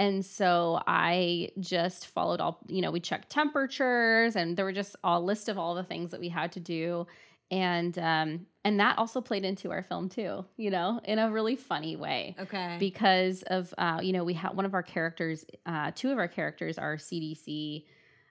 And 0.00 0.24
so 0.24 0.80
I 0.86 1.50
just 1.58 2.06
followed 2.06 2.40
all, 2.40 2.60
you 2.68 2.82
know, 2.82 2.90
we 2.92 3.00
checked 3.00 3.30
temperatures 3.30 4.36
and 4.36 4.56
there 4.56 4.64
were 4.64 4.72
just 4.72 4.94
a 5.02 5.18
list 5.20 5.48
of 5.48 5.58
all 5.58 5.74
the 5.74 5.82
things 5.82 6.12
that 6.12 6.20
we 6.20 6.28
had 6.28 6.52
to 6.52 6.60
do. 6.60 7.06
And 7.50 7.98
um 7.98 8.46
and 8.64 8.78
that 8.78 8.98
also 8.98 9.20
played 9.22 9.44
into 9.44 9.70
our 9.70 9.82
film 9.82 10.08
too, 10.08 10.44
you 10.56 10.70
know, 10.70 11.00
in 11.04 11.18
a 11.18 11.30
really 11.32 11.56
funny 11.56 11.96
way. 11.96 12.36
Okay. 12.38 12.76
Because 12.78 13.42
of 13.44 13.72
uh, 13.78 14.00
you 14.02 14.12
know, 14.12 14.22
we 14.24 14.34
had 14.34 14.54
one 14.54 14.66
of 14.66 14.74
our 14.74 14.82
characters, 14.82 15.44
uh, 15.64 15.90
two 15.94 16.12
of 16.12 16.18
our 16.18 16.28
characters 16.28 16.76
are 16.78 16.96
CDC 16.96 17.84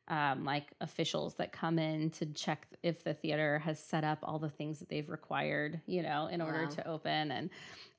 um, 0.10 0.46
like 0.46 0.67
officials 0.82 1.36
that 1.36 1.52
come 1.52 1.78
in 1.80 2.10
to 2.12 2.26
check 2.28 2.65
if 2.84 3.04
the 3.04 3.13
theater 3.13 3.60
has 3.60 3.80
set 3.80 4.04
up 4.04 4.20
all 4.24 4.39
the 4.39 4.50
things 4.50 4.80
that 4.80 4.88
they've 4.89 5.10
required, 5.10 5.82
you 5.86 6.02
know, 6.02 6.28
in 6.28 6.41
order 6.41 6.63
Wow. 6.63 6.70
to 6.76 6.88
open 6.88 7.32
and 7.32 7.50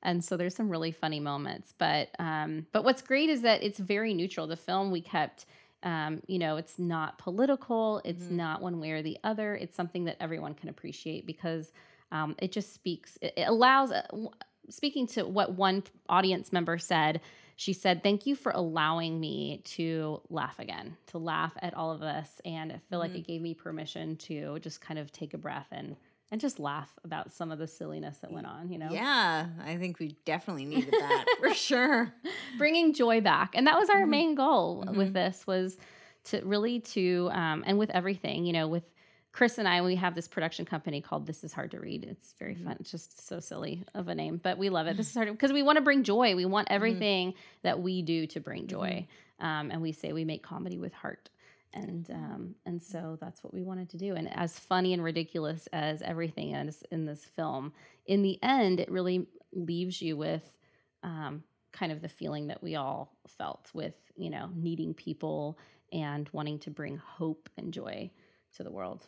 and 0.01 0.23
so 0.23 0.37
there's 0.37 0.55
some 0.55 0.69
really 0.69 0.91
funny 0.91 1.19
moments. 1.19 1.73
But 1.77 2.09
um, 2.19 2.65
but 2.71 2.83
what's 2.83 3.01
great 3.01 3.29
is 3.29 3.41
that 3.41 3.61
it's 3.63 3.79
very 3.79 4.13
neutral. 4.13 4.47
The 4.47 4.55
film 4.55 4.91
we 4.91 5.01
kept, 5.01 5.45
um, 5.83 6.21
you 6.27 6.39
know, 6.39 6.55
it's 6.57 6.79
not 6.79 7.17
political. 7.17 8.01
It's 8.05 8.23
Mhm. 8.25 8.31
not 8.31 8.61
one 8.61 8.79
way 8.79 8.91
or 8.91 9.01
the 9.01 9.17
other. 9.23 9.55
It's 9.55 9.75
something 9.75 10.05
that 10.05 10.15
everyone 10.19 10.53
can 10.53 10.69
appreciate 10.69 11.25
because 11.25 11.71
um, 12.11 12.35
it 12.39 12.51
just 12.51 12.73
speaks. 12.73 13.17
It, 13.21 13.33
it 13.37 13.47
allows. 13.47 13.91
Uh, 13.91 14.03
speaking 14.69 15.07
to 15.07 15.23
what 15.25 15.53
one 15.55 15.83
audience 16.07 16.53
member 16.53 16.77
said, 16.77 17.21
she 17.59 17.73
said, 17.73 18.01
"Thank 18.03 18.25
you 18.25 18.35
for 18.35 18.53
allowing 18.53 19.19
me 19.19 19.61
to 19.75 20.21
laugh 20.29 20.59
again, 20.59 20.95
to 21.07 21.17
laugh 21.17 21.51
at 21.61 21.73
all 21.73 21.91
of 21.91 21.99
this, 21.99 22.39
and 22.45 22.71
I 22.71 22.77
feel 22.89 22.99
like 22.99 23.11
Mhm. 23.11 23.17
it 23.17 23.27
gave 23.27 23.41
me 23.41 23.53
permission 23.53 24.15
to 24.27 24.59
just 24.59 24.79
kind 24.79 24.97
of 24.97 25.11
take 25.11 25.33
a 25.33 25.37
breath 25.37 25.67
and." 25.71 25.95
and 26.31 26.39
just 26.39 26.59
laugh 26.59 26.93
about 27.03 27.31
some 27.33 27.51
of 27.51 27.57
the 27.57 27.65
silliness 27.67 28.19
that 28.19 28.31
went 28.31 28.45
on, 28.45 28.69
you 28.71 28.77
know? 28.77 28.91
Yeah, 28.91 29.47
I 29.65 29.77
think 29.77 29.97
we 29.97 30.15
definitely 30.25 30.65
needed 30.65 30.93
that 30.99 31.25
for 31.39 31.49
sure. 31.55 32.13
Bringing 32.59 32.93
joy 32.93 33.19
back. 33.19 33.55
And 33.55 33.65
that 33.65 33.79
was 33.79 33.89
our 33.89 34.05
Mhm. 34.05 34.09
main 34.09 34.35
goal 34.35 34.85
Mhm. 34.85 34.95
with 34.95 35.13
this 35.13 35.47
was 35.47 35.79
to 36.25 36.39
really 36.45 36.81
to, 36.81 37.31
um, 37.31 37.63
and 37.65 37.79
with 37.79 37.89
everything, 37.89 38.45
you 38.45 38.53
know, 38.53 38.67
with 38.67 38.93
Chris 39.31 39.57
and 39.59 39.67
I, 39.67 39.81
we 39.81 39.95
have 39.95 40.15
this 40.15 40.27
production 40.27 40.65
company 40.65 41.01
called 41.01 41.27
This 41.27 41.43
Is 41.43 41.53
Hard 41.53 41.71
to 41.71 41.79
Read. 41.79 42.03
It's 42.03 42.33
very 42.39 42.55
Mhm. 42.55 42.63
fun. 42.63 42.77
It's 42.79 42.91
just 42.91 43.25
so 43.27 43.39
silly 43.39 43.83
of 43.93 44.07
a 44.07 44.15
name, 44.15 44.37
but 44.41 44.57
we 44.57 44.69
love 44.69 44.87
it. 44.87 44.97
This 44.97 45.09
is 45.09 45.13
hard 45.15 45.29
because 45.31 45.53
we 45.53 45.61
want 45.63 45.77
to 45.77 45.81
bring 45.83 46.03
joy. 46.03 46.35
We 46.35 46.45
want 46.45 46.67
everything 46.71 47.35
that 47.61 47.79
we 47.79 48.01
do 48.01 48.25
to 48.27 48.39
bring 48.39 48.67
joy. 48.67 49.07
Um, 49.39 49.71
and 49.71 49.81
we 49.81 49.91
say 49.91 50.11
we 50.13 50.25
make 50.25 50.43
comedy 50.43 50.77
with 50.77 50.93
heart. 50.93 51.29
And 51.73 52.09
um, 52.09 52.55
and 52.65 52.81
so 52.81 53.17
that's 53.21 53.43
what 53.43 53.53
we 53.53 53.61
wanted 53.61 53.89
to 53.91 53.97
do. 53.97 54.15
And 54.15 54.27
as 54.35 54.57
funny 54.57 54.91
and 54.93 55.03
ridiculous 55.03 55.67
as 55.67 56.01
everything 56.01 56.55
is 56.55 56.81
in 56.91 57.05
this 57.05 57.23
film, 57.25 57.71
in 58.07 58.23
the 58.23 58.39
end, 58.41 58.79
it 58.79 58.89
really 58.89 59.27
leaves 59.53 60.01
you 60.01 60.17
with 60.17 60.57
um, 61.03 61.43
kind 61.71 61.91
of 61.91 62.01
the 62.01 62.09
feeling 62.09 62.47
that 62.47 62.63
we 62.63 62.75
all 62.75 63.15
felt 63.27 63.69
with 63.75 63.93
you 64.17 64.31
know 64.31 64.49
needing 64.55 64.95
people 64.95 65.59
and 65.93 66.27
wanting 66.33 66.57
to 66.59 66.71
bring 66.71 66.97
hope 66.97 67.47
and 67.57 67.71
joy 67.71 68.09
to 68.55 68.63
the 68.63 68.71
world. 68.71 69.05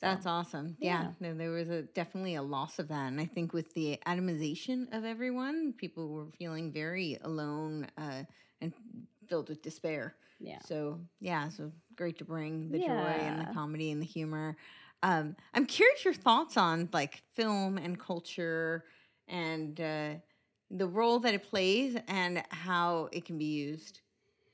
That's 0.00 0.26
awesome. 0.26 0.76
Yeah, 0.80 1.02
Yeah. 1.02 1.10
no, 1.20 1.34
there 1.34 1.50
was 1.50 1.68
a 1.68 1.82
definitely 1.82 2.34
a 2.34 2.42
loss 2.42 2.78
of 2.78 2.88
that, 2.88 3.08
and 3.08 3.20
I 3.20 3.26
think 3.26 3.52
with 3.52 3.74
the 3.74 3.98
atomization 4.06 4.92
of 4.96 5.04
everyone, 5.04 5.74
people 5.74 6.08
were 6.08 6.26
feeling 6.38 6.72
very 6.72 7.18
alone 7.22 7.86
uh, 7.98 8.24
and 8.60 8.72
filled 9.28 9.48
with 9.50 9.62
despair. 9.62 10.14
yeah. 10.38 10.58
So 10.62 11.00
yeah, 11.20 11.48
so 11.48 11.70
great 11.96 12.18
to 12.18 12.24
bring 12.24 12.70
the 12.70 12.78
joy 12.78 13.26
and 13.26 13.40
the 13.40 13.46
comedy 13.46 13.90
and 13.90 14.00
the 14.00 14.06
humor. 14.06 14.56
Um, 15.02 15.36
I'm 15.54 15.66
curious 15.66 16.04
your 16.04 16.14
thoughts 16.14 16.56
on 16.56 16.88
like 16.92 17.22
film 17.34 17.76
and 17.78 17.98
culture 17.98 18.84
and 19.28 19.78
uh, 19.80 20.14
the 20.70 20.86
role 20.86 21.18
that 21.20 21.34
it 21.34 21.44
plays 21.48 21.96
and 22.08 22.42
how 22.50 23.08
it 23.12 23.24
can 23.24 23.38
be 23.38 23.44
used, 23.46 24.00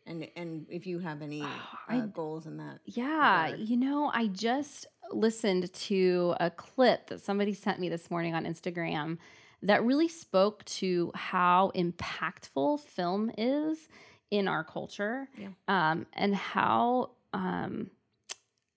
and 0.06 0.28
and 0.36 0.66
if 0.70 0.86
you 0.86 0.98
have 1.00 1.22
any 1.22 1.42
uh, 1.42 1.46
Oh, 1.48 1.78
I- 1.88 2.00
goals 2.12 2.46
in 2.46 2.56
that. 2.58 2.80
Yeah, 2.84 3.44
regard. 3.50 3.68
you 3.68 3.76
know, 3.76 4.10
I 4.12 4.28
just 4.28 4.86
listened 5.12 5.72
to 5.72 6.34
a 6.40 6.50
clip 6.50 7.08
that 7.08 7.20
somebody 7.20 7.52
sent 7.54 7.78
me 7.78 7.88
this 7.88 8.10
morning 8.10 8.34
on 8.34 8.44
Instagram 8.44 9.18
that 9.62 9.84
really 9.84 10.08
spoke 10.08 10.64
to 10.66 11.10
how 11.14 11.70
impactful 11.74 12.80
film 12.80 13.30
is 13.38 13.88
in 14.30 14.48
our 14.48 14.64
culture 14.64 15.28
Yeah. 15.38 15.48
um, 15.68 16.06
and 16.12 16.34
how 16.34 17.10
um, 17.32 17.90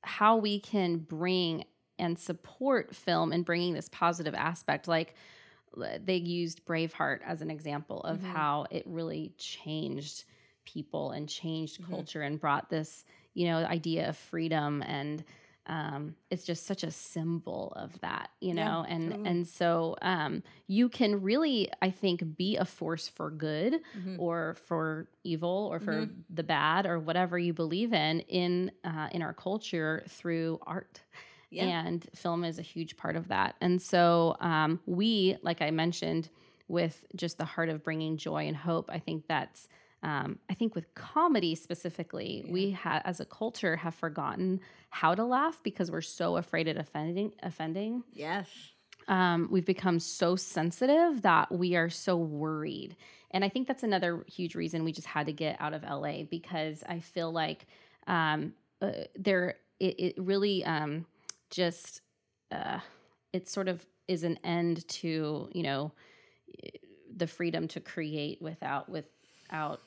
how 0.04 0.38
we 0.38 0.60
can 0.60 0.98
bring 0.98 1.66
and 1.98 2.18
support 2.18 2.96
film 2.96 3.34
in 3.34 3.44
bringing 3.44 3.74
this 3.74 3.90
positive 3.90 4.34
aspect 4.36 4.88
like 4.88 5.16
they 6.06 6.16
used 6.16 6.66
braveheart 6.66 7.20
as 7.26 7.42
an 7.42 7.52
example 7.52 8.02
of 8.02 8.20
Mhm. 8.20 8.32
how 8.32 8.66
it 8.72 8.84
really 8.88 9.34
changed 9.38 10.24
people 10.74 11.12
and 11.12 11.28
changed 11.30 11.82
Mhm. 11.82 11.90
culture 11.90 12.22
and 12.22 12.40
brought 12.40 12.70
this 12.70 13.06
you 13.34 13.46
know 13.48 13.58
idea 13.66 14.10
of 14.10 14.18
freedom 14.18 14.82
and 14.84 15.24
um, 15.68 16.16
it's 16.32 16.46
just 16.46 16.66
such 16.66 16.84
a 16.84 16.90
symbol 16.92 17.74
of 17.76 18.00
that 18.02 18.30
you 18.42 18.54
Yeah, 18.56 18.66
know 18.66 18.86
and 18.88 19.12
totally. 19.12 19.30
and 19.30 19.48
so 19.48 19.96
um, 20.02 20.44
you 20.68 20.90
can 20.90 21.22
really 21.22 21.70
i 21.82 21.90
think 21.92 22.36
be 22.38 22.58
a 22.58 22.66
force 22.66 23.08
for 23.08 23.30
good 23.30 23.82
Mhm. 23.98 24.18
or 24.20 24.56
for 24.68 25.10
evil 25.24 25.70
or 25.72 25.80
for 25.80 26.08
Mhm. 26.08 26.24
the 26.30 26.44
bad 26.44 26.86
or 26.86 27.00
whatever 27.00 27.38
you 27.38 27.54
believe 27.54 27.94
in 27.94 28.22
in 28.22 28.72
uh, 28.84 29.10
in 29.12 29.22
our 29.22 29.34
culture 29.34 30.04
through 30.10 30.60
art 30.66 31.02
Yeah. 31.52 31.66
and 31.86 32.08
film 32.16 32.44
is 32.44 32.60
a 32.60 32.64
huge 32.64 32.96
part 32.98 33.16
of 33.16 33.28
that 33.30 33.56
and 33.62 33.82
so 33.82 34.36
um, 34.40 34.80
we 34.86 35.38
like 35.44 35.62
i 35.62 35.72
mentioned 35.72 36.30
with 36.68 37.06
just 37.16 37.38
the 37.38 37.46
heart 37.46 37.70
of 37.70 37.84
bringing 37.84 38.18
joy 38.18 38.48
and 38.48 38.56
hope 38.56 38.90
i 38.92 39.00
think 39.00 39.26
that's 39.28 39.68
um, 40.04 40.40
i 40.50 40.54
think 40.54 40.76
with 40.76 40.94
comedy 40.96 41.56
specifically 41.56 42.44
Yeah. 42.46 42.52
we 42.52 42.72
ha- 42.72 43.02
as 43.06 43.20
a 43.20 43.26
culture 43.26 43.76
have 43.78 43.96
forgotten 43.96 44.60
how 44.90 45.14
to 45.16 45.24
laugh 45.24 45.60
because 45.64 45.92
we're 45.92 46.02
so 46.02 46.38
afraid 46.38 46.68
of 46.68 46.78
offending 46.78 47.34
offending 47.44 48.04
Yes. 48.14 48.48
um, 49.08 49.48
we've 49.52 49.66
become 49.66 50.00
so 50.00 50.36
sensitive 50.36 51.22
that 51.24 51.52
we 51.52 51.76
are 51.76 51.90
so 51.90 52.16
worried. 52.16 52.96
And 53.32 53.44
I 53.46 53.50
think 53.50 53.68
that's 53.68 53.84
another 53.84 54.24
huge 54.28 54.56
reason 54.56 54.84
we 54.84 54.92
just 54.92 55.08
had 55.08 55.26
to 55.28 55.34
get 55.34 55.58
out 55.60 55.74
of 55.74 55.84
LA 55.84 56.24
because 56.24 56.84
I 56.88 57.00
feel 57.00 57.32
like 57.32 57.66
um, 58.08 58.54
uh, 58.82 58.92
there, 59.16 59.56
it, 59.80 60.00
it 60.00 60.14
really 60.18 60.64
um, 60.66 61.06
just, 61.52 62.02
uh, 62.52 62.80
it 63.34 63.48
sort 63.50 63.68
of 63.68 63.86
is 64.08 64.24
an 64.24 64.38
end 64.44 64.88
to, 64.90 65.50
you 65.54 65.64
know, 65.64 65.92
the 67.16 67.28
freedom 67.28 67.68
to 67.70 67.80
create 67.80 68.42
without, 68.42 68.90
without, 68.90 69.82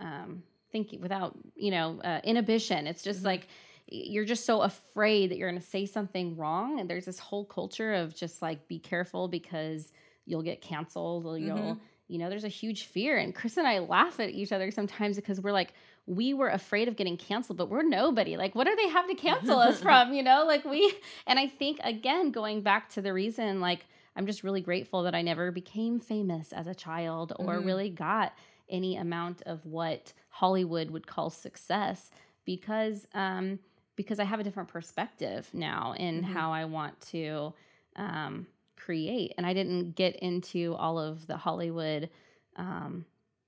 um, 0.00 0.42
thinking, 0.72 1.00
without, 1.00 1.36
you 1.56 1.70
know, 1.70 2.00
uh, 2.04 2.20
inhibition. 2.24 2.86
It's 2.86 3.02
just 3.02 3.22
Mhm. 3.22 3.26
like, 3.26 3.48
you're 3.90 4.24
just 4.26 4.44
so 4.44 4.60
afraid 4.62 5.30
that 5.30 5.38
you're 5.38 5.48
going 5.50 5.60
to 5.60 5.66
say 5.66 5.86
something 5.86 6.36
wrong 6.36 6.78
and 6.78 6.90
there's 6.90 7.06
this 7.06 7.18
whole 7.18 7.44
culture 7.46 7.94
of 7.94 8.14
just 8.14 8.42
like 8.42 8.68
be 8.68 8.78
careful 8.78 9.28
because 9.28 9.92
you'll 10.26 10.42
get 10.42 10.60
canceled 10.60 11.24
or 11.24 11.38
you'll 11.38 11.76
Mhm. 11.76 11.80
you 12.06 12.18
know 12.18 12.28
there's 12.28 12.44
a 12.44 12.48
huge 12.48 12.84
fear 12.84 13.16
and 13.16 13.34
chris 13.34 13.56
and 13.56 13.66
i 13.66 13.78
laugh 13.78 14.20
at 14.20 14.28
each 14.28 14.52
other 14.52 14.70
sometimes 14.70 15.16
because 15.16 15.40
we're 15.40 15.52
like 15.52 15.72
we 16.06 16.34
were 16.34 16.48
afraid 16.50 16.86
of 16.88 16.96
getting 16.96 17.16
canceled 17.16 17.56
but 17.56 17.70
we're 17.70 17.82
nobody 17.82 18.36
like 18.36 18.54
what 18.54 18.66
do 18.66 18.76
they 18.76 18.88
have 18.90 19.06
to 19.08 19.14
cancel 19.14 19.58
us 19.58 19.80
from 19.86 20.12
you 20.12 20.22
know 20.22 20.44
like 20.46 20.66
we 20.66 20.92
and 21.26 21.38
i 21.38 21.46
think 21.46 21.78
again 21.82 22.30
going 22.30 22.60
back 22.60 22.90
to 22.90 23.00
the 23.00 23.12
reason 23.14 23.58
like 23.62 23.86
i'm 24.16 24.26
just 24.26 24.42
really 24.44 24.60
grateful 24.60 25.02
that 25.04 25.14
i 25.14 25.22
never 25.22 25.50
became 25.50 25.98
famous 25.98 26.52
as 26.52 26.66
a 26.66 26.74
child 26.74 27.32
or 27.38 27.54
Mhm. 27.58 27.64
really 27.64 27.88
got 27.90 28.34
any 28.70 28.96
amount 28.96 29.42
of 29.46 29.64
what 29.66 30.12
hollywood 30.28 30.90
would 30.90 31.06
call 31.06 31.30
success 31.30 32.10
because 32.44 33.06
um 33.14 33.58
because 33.96 34.20
I 34.20 34.24
have 34.24 34.38
a 34.38 34.44
different 34.44 34.68
perspective 34.68 35.50
now 35.52 35.92
in 35.98 36.22
Mhm. 36.22 36.26
how 36.26 36.52
I 36.52 36.66
want 36.66 37.00
to 37.10 37.52
um, 37.96 38.46
create. 38.76 39.34
And 39.36 39.44
I 39.44 39.52
didn't 39.52 39.96
get 39.96 40.14
into 40.16 40.76
all 40.76 41.00
of 41.00 41.26
the 41.26 41.36
Hollywood 41.36 42.08
um, 42.54 43.04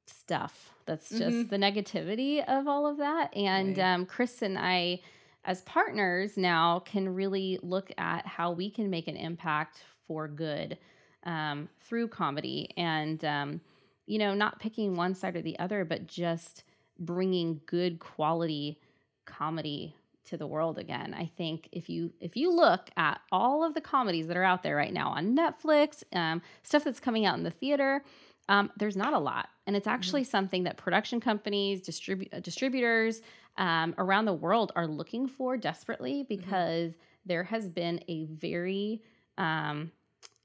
stuff. 0.08 0.74
That's 0.86 1.08
just 1.08 1.22
Mhm. 1.22 1.48
the 1.50 1.56
negativity 1.56 2.44
of 2.44 2.66
all 2.66 2.84
of 2.88 2.96
that. 2.96 3.32
And 3.36 3.78
Right. 3.78 3.94
um, 3.94 4.06
Chris 4.06 4.42
and 4.42 4.58
I, 4.58 5.02
as 5.44 5.62
partners 5.62 6.36
now, 6.36 6.80
can 6.80 7.14
really 7.14 7.60
look 7.62 7.92
at 7.96 8.26
how 8.26 8.50
we 8.50 8.70
can 8.70 8.90
make 8.90 9.06
an 9.06 9.16
impact 9.16 9.84
for 10.08 10.26
good 10.26 10.78
um, 11.22 11.68
through 11.80 12.08
comedy 12.08 12.72
and, 12.76 13.24
um, 13.24 13.60
you 14.10 14.18
know, 14.18 14.34
not 14.34 14.58
picking 14.58 14.96
one 14.96 15.14
side 15.14 15.36
or 15.36 15.42
the 15.42 15.58
other, 15.60 15.84
but 15.84 16.06
just 16.08 16.64
bringing 16.98 17.60
good 17.66 18.00
quality 18.00 18.80
comedy 19.24 19.94
to 20.24 20.36
the 20.36 20.46
world 20.46 20.78
again. 20.78 21.14
I 21.14 21.26
think 21.36 21.68
if 21.72 21.88
you 21.88 22.12
if 22.20 22.36
you 22.36 22.52
look 22.52 22.90
at 22.96 23.20
all 23.30 23.64
of 23.64 23.74
the 23.74 23.80
comedies 23.80 24.26
that 24.26 24.36
are 24.36 24.42
out 24.44 24.62
there 24.64 24.74
right 24.76 24.92
now 24.92 25.10
on 25.10 25.36
Netflix, 25.36 26.02
um, 26.12 26.42
stuff 26.64 26.82
that's 26.84 27.00
coming 27.00 27.24
out 27.24 27.36
in 27.38 27.44
the 27.44 27.50
theater, 27.52 28.02
um, 28.48 28.70
there's 28.76 28.96
not 28.96 29.12
a 29.12 29.18
lot, 29.18 29.48
and 29.66 29.76
it's 29.76 29.86
actually 29.86 30.24
something 30.24 30.64
that 30.64 30.76
production 30.76 31.20
companies, 31.20 31.80
distribu- 31.80 32.28
uh, 32.34 32.40
distributors 32.40 33.22
um, 33.58 33.94
around 33.96 34.24
the 34.24 34.32
world 34.32 34.72
are 34.74 34.86
looking 34.88 35.28
for 35.28 35.56
desperately 35.56 36.24
because 36.28 36.94
there 37.24 37.44
has 37.44 37.68
been 37.68 38.02
a 38.08 38.24
very 38.24 39.02
um, 39.38 39.92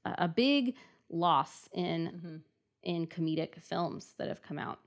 a 0.04 0.28
big 0.28 0.74
loss 1.10 1.68
in 1.72 2.00
Mhm. 2.24 2.40
In 2.86 3.06
comedic 3.06 3.60
films 3.60 4.14
that 4.16 4.28
have 4.28 4.42
come 4.42 4.58
out. 4.58 4.78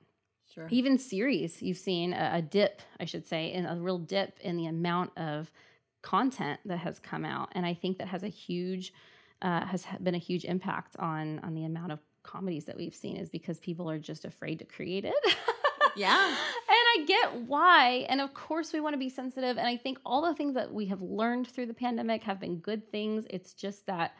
Sure. 0.52 0.68
even 0.72 0.98
series 0.98 1.62
you've 1.62 1.78
seen 1.78 2.12
a, 2.12 2.32
a 2.34 2.42
dip 2.42 2.82
i 3.00 3.06
should 3.06 3.24
say 3.28 3.54
in 3.54 3.68
a 3.68 3.76
real 3.76 4.00
dip 4.00 4.40
in 4.42 4.58
the 4.58 4.66
amount 4.66 5.16
of 5.16 5.52
content 6.02 6.60
that 6.66 6.80
has 6.80 6.98
come 6.98 7.24
out. 7.24 7.50
And 7.52 7.66
i 7.68 7.74
think 7.76 8.00
that 8.00 8.08
has 8.08 8.24
a 8.24 8.30
huge 8.30 8.92
uh, 9.42 9.66
has 9.66 9.86
been 10.02 10.16
a 10.16 10.20
huge 10.30 10.46
impact 10.46 10.96
on 10.98 11.40
on 11.44 11.54
the 11.54 11.66
amount 11.66 11.92
of 11.92 12.00
comedies 12.24 12.66
that 12.66 12.76
we've 12.78 12.96
seen 12.96 13.16
is 13.16 13.30
because 13.30 13.60
people 13.60 13.90
are 13.90 14.00
just 14.00 14.26
afraid 14.26 14.60
to 14.60 14.66
create 14.66 15.06
it. 15.06 15.14
Yeah. 15.96 16.28
and 16.28 16.36
i 16.70 17.04
get 17.06 17.36
why. 17.48 18.06
And 18.10 18.22
of 18.22 18.34
course 18.34 18.72
we 18.74 18.80
want 18.80 18.94
to 18.94 18.98
be 19.00 19.10
sensitive. 19.10 19.58
And 19.58 19.68
i 19.68 19.76
think 19.76 20.00
all 20.06 20.22
the 20.22 20.36
things 20.36 20.54
that 20.54 20.74
we 20.74 20.86
have 20.86 21.02
learned 21.02 21.48
through 21.48 21.66
the 21.66 21.74
pandemic 21.74 22.24
have 22.24 22.40
been 22.40 22.58
good 22.58 22.90
things. 22.92 23.26
It's 23.30 23.54
just 23.54 23.86
that 23.88 24.14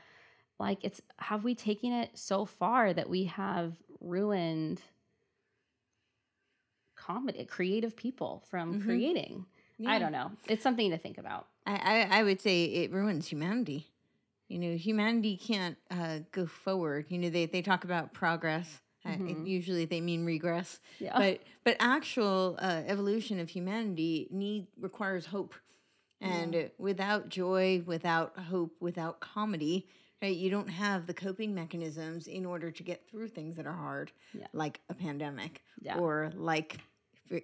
like 0.60 0.84
it's 0.84 1.02
have 1.18 1.44
we 1.44 1.56
taken 1.56 1.92
it 1.94 2.12
so 2.18 2.46
far 2.46 2.94
that 2.94 3.10
we 3.10 3.26
have 3.26 3.74
ruined 4.02 4.82
comedy 6.96 7.46
creative 7.46 7.96
people 7.96 8.44
from 8.50 8.76
Mhm. 8.76 8.84
creating 8.84 9.46
i 9.88 9.98
don't 9.98 10.12
know 10.12 10.32
it's 10.48 10.62
something 10.62 10.92
to 10.92 10.98
think 10.98 11.18
about 11.18 11.48
I, 11.66 11.76
I, 12.12 12.20
I 12.20 12.24
would 12.24 12.42
say 12.42 12.64
it 12.66 12.92
ruins 12.92 13.28
humanity. 13.28 13.86
You 14.48 14.58
know, 14.58 14.76
humanity 14.76 15.38
can't 15.38 15.78
uh, 15.92 16.20
go 16.32 16.48
forward. 16.48 17.06
You 17.10 17.20
know, 17.20 17.30
they, 17.30 17.46
they 17.46 17.62
talk 17.62 17.84
about 17.84 18.12
progress. 18.12 18.82
Mhm. 19.06 19.46
usually 19.46 19.86
they 19.86 20.02
mean 20.02 20.26
regress. 20.26 20.80
yeah 21.00 21.16
But 21.16 21.42
but 21.64 21.76
actual 21.80 22.58
uh, 22.60 22.82
evolution 22.88 23.40
of 23.40 23.50
humanity 23.50 24.28
need 24.32 24.66
requires 24.80 25.28
hope. 25.28 25.54
And 26.22 26.56
yeah. 26.56 26.68
without 26.80 27.30
joy, 27.30 27.84
without 27.86 28.38
hope, 28.40 28.76
without 28.80 29.20
comedy, 29.20 29.88
right, 30.22 30.36
you 30.36 30.50
don't 30.50 30.70
have 30.70 31.08
the 31.08 31.14
coping 31.14 31.54
mechanisms 31.54 32.28
in 32.28 32.46
order 32.46 32.72
to 32.72 32.84
get 32.84 33.08
through 33.10 33.30
things 33.30 33.56
that 33.56 33.66
are 33.66 33.74
hard, 33.74 34.12
yeah. 34.34 34.48
like 34.54 34.80
a 34.90 34.94
pandemic 34.94 35.64
yeah. 35.82 35.98
or 35.98 36.32
like 36.36 36.78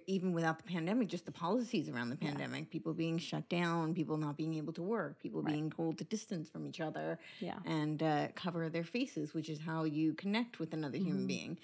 even 0.06 0.32
without 0.32 0.58
the 0.58 0.64
pandemic, 0.64 1.08
just 1.08 1.26
the 1.26 1.32
policies 1.32 1.88
around 1.88 2.10
the 2.10 2.16
pandemic, 2.16 2.60
yeah. 2.62 2.72
people 2.72 2.92
being 2.92 3.18
shut 3.18 3.48
down, 3.48 3.94
people 3.94 4.16
not 4.16 4.36
being 4.36 4.54
able 4.54 4.72
to 4.72 4.82
work, 4.82 5.20
people 5.20 5.42
right. 5.42 5.52
being 5.52 5.70
told 5.70 5.96
to 5.98 6.04
distance 6.04 6.48
from 6.48 6.66
each 6.66 6.80
other 6.80 7.18
yeah. 7.40 7.58
and 7.64 8.02
uh, 8.02 8.28
cover 8.34 8.68
their 8.68 8.84
faces, 8.84 9.32
which 9.32 9.48
is 9.48 9.60
how 9.60 9.84
you 9.84 10.12
connect 10.14 10.58
with 10.58 10.72
another 10.72 10.98
mm-hmm. 10.98 11.06
human 11.06 11.26
being. 11.26 11.58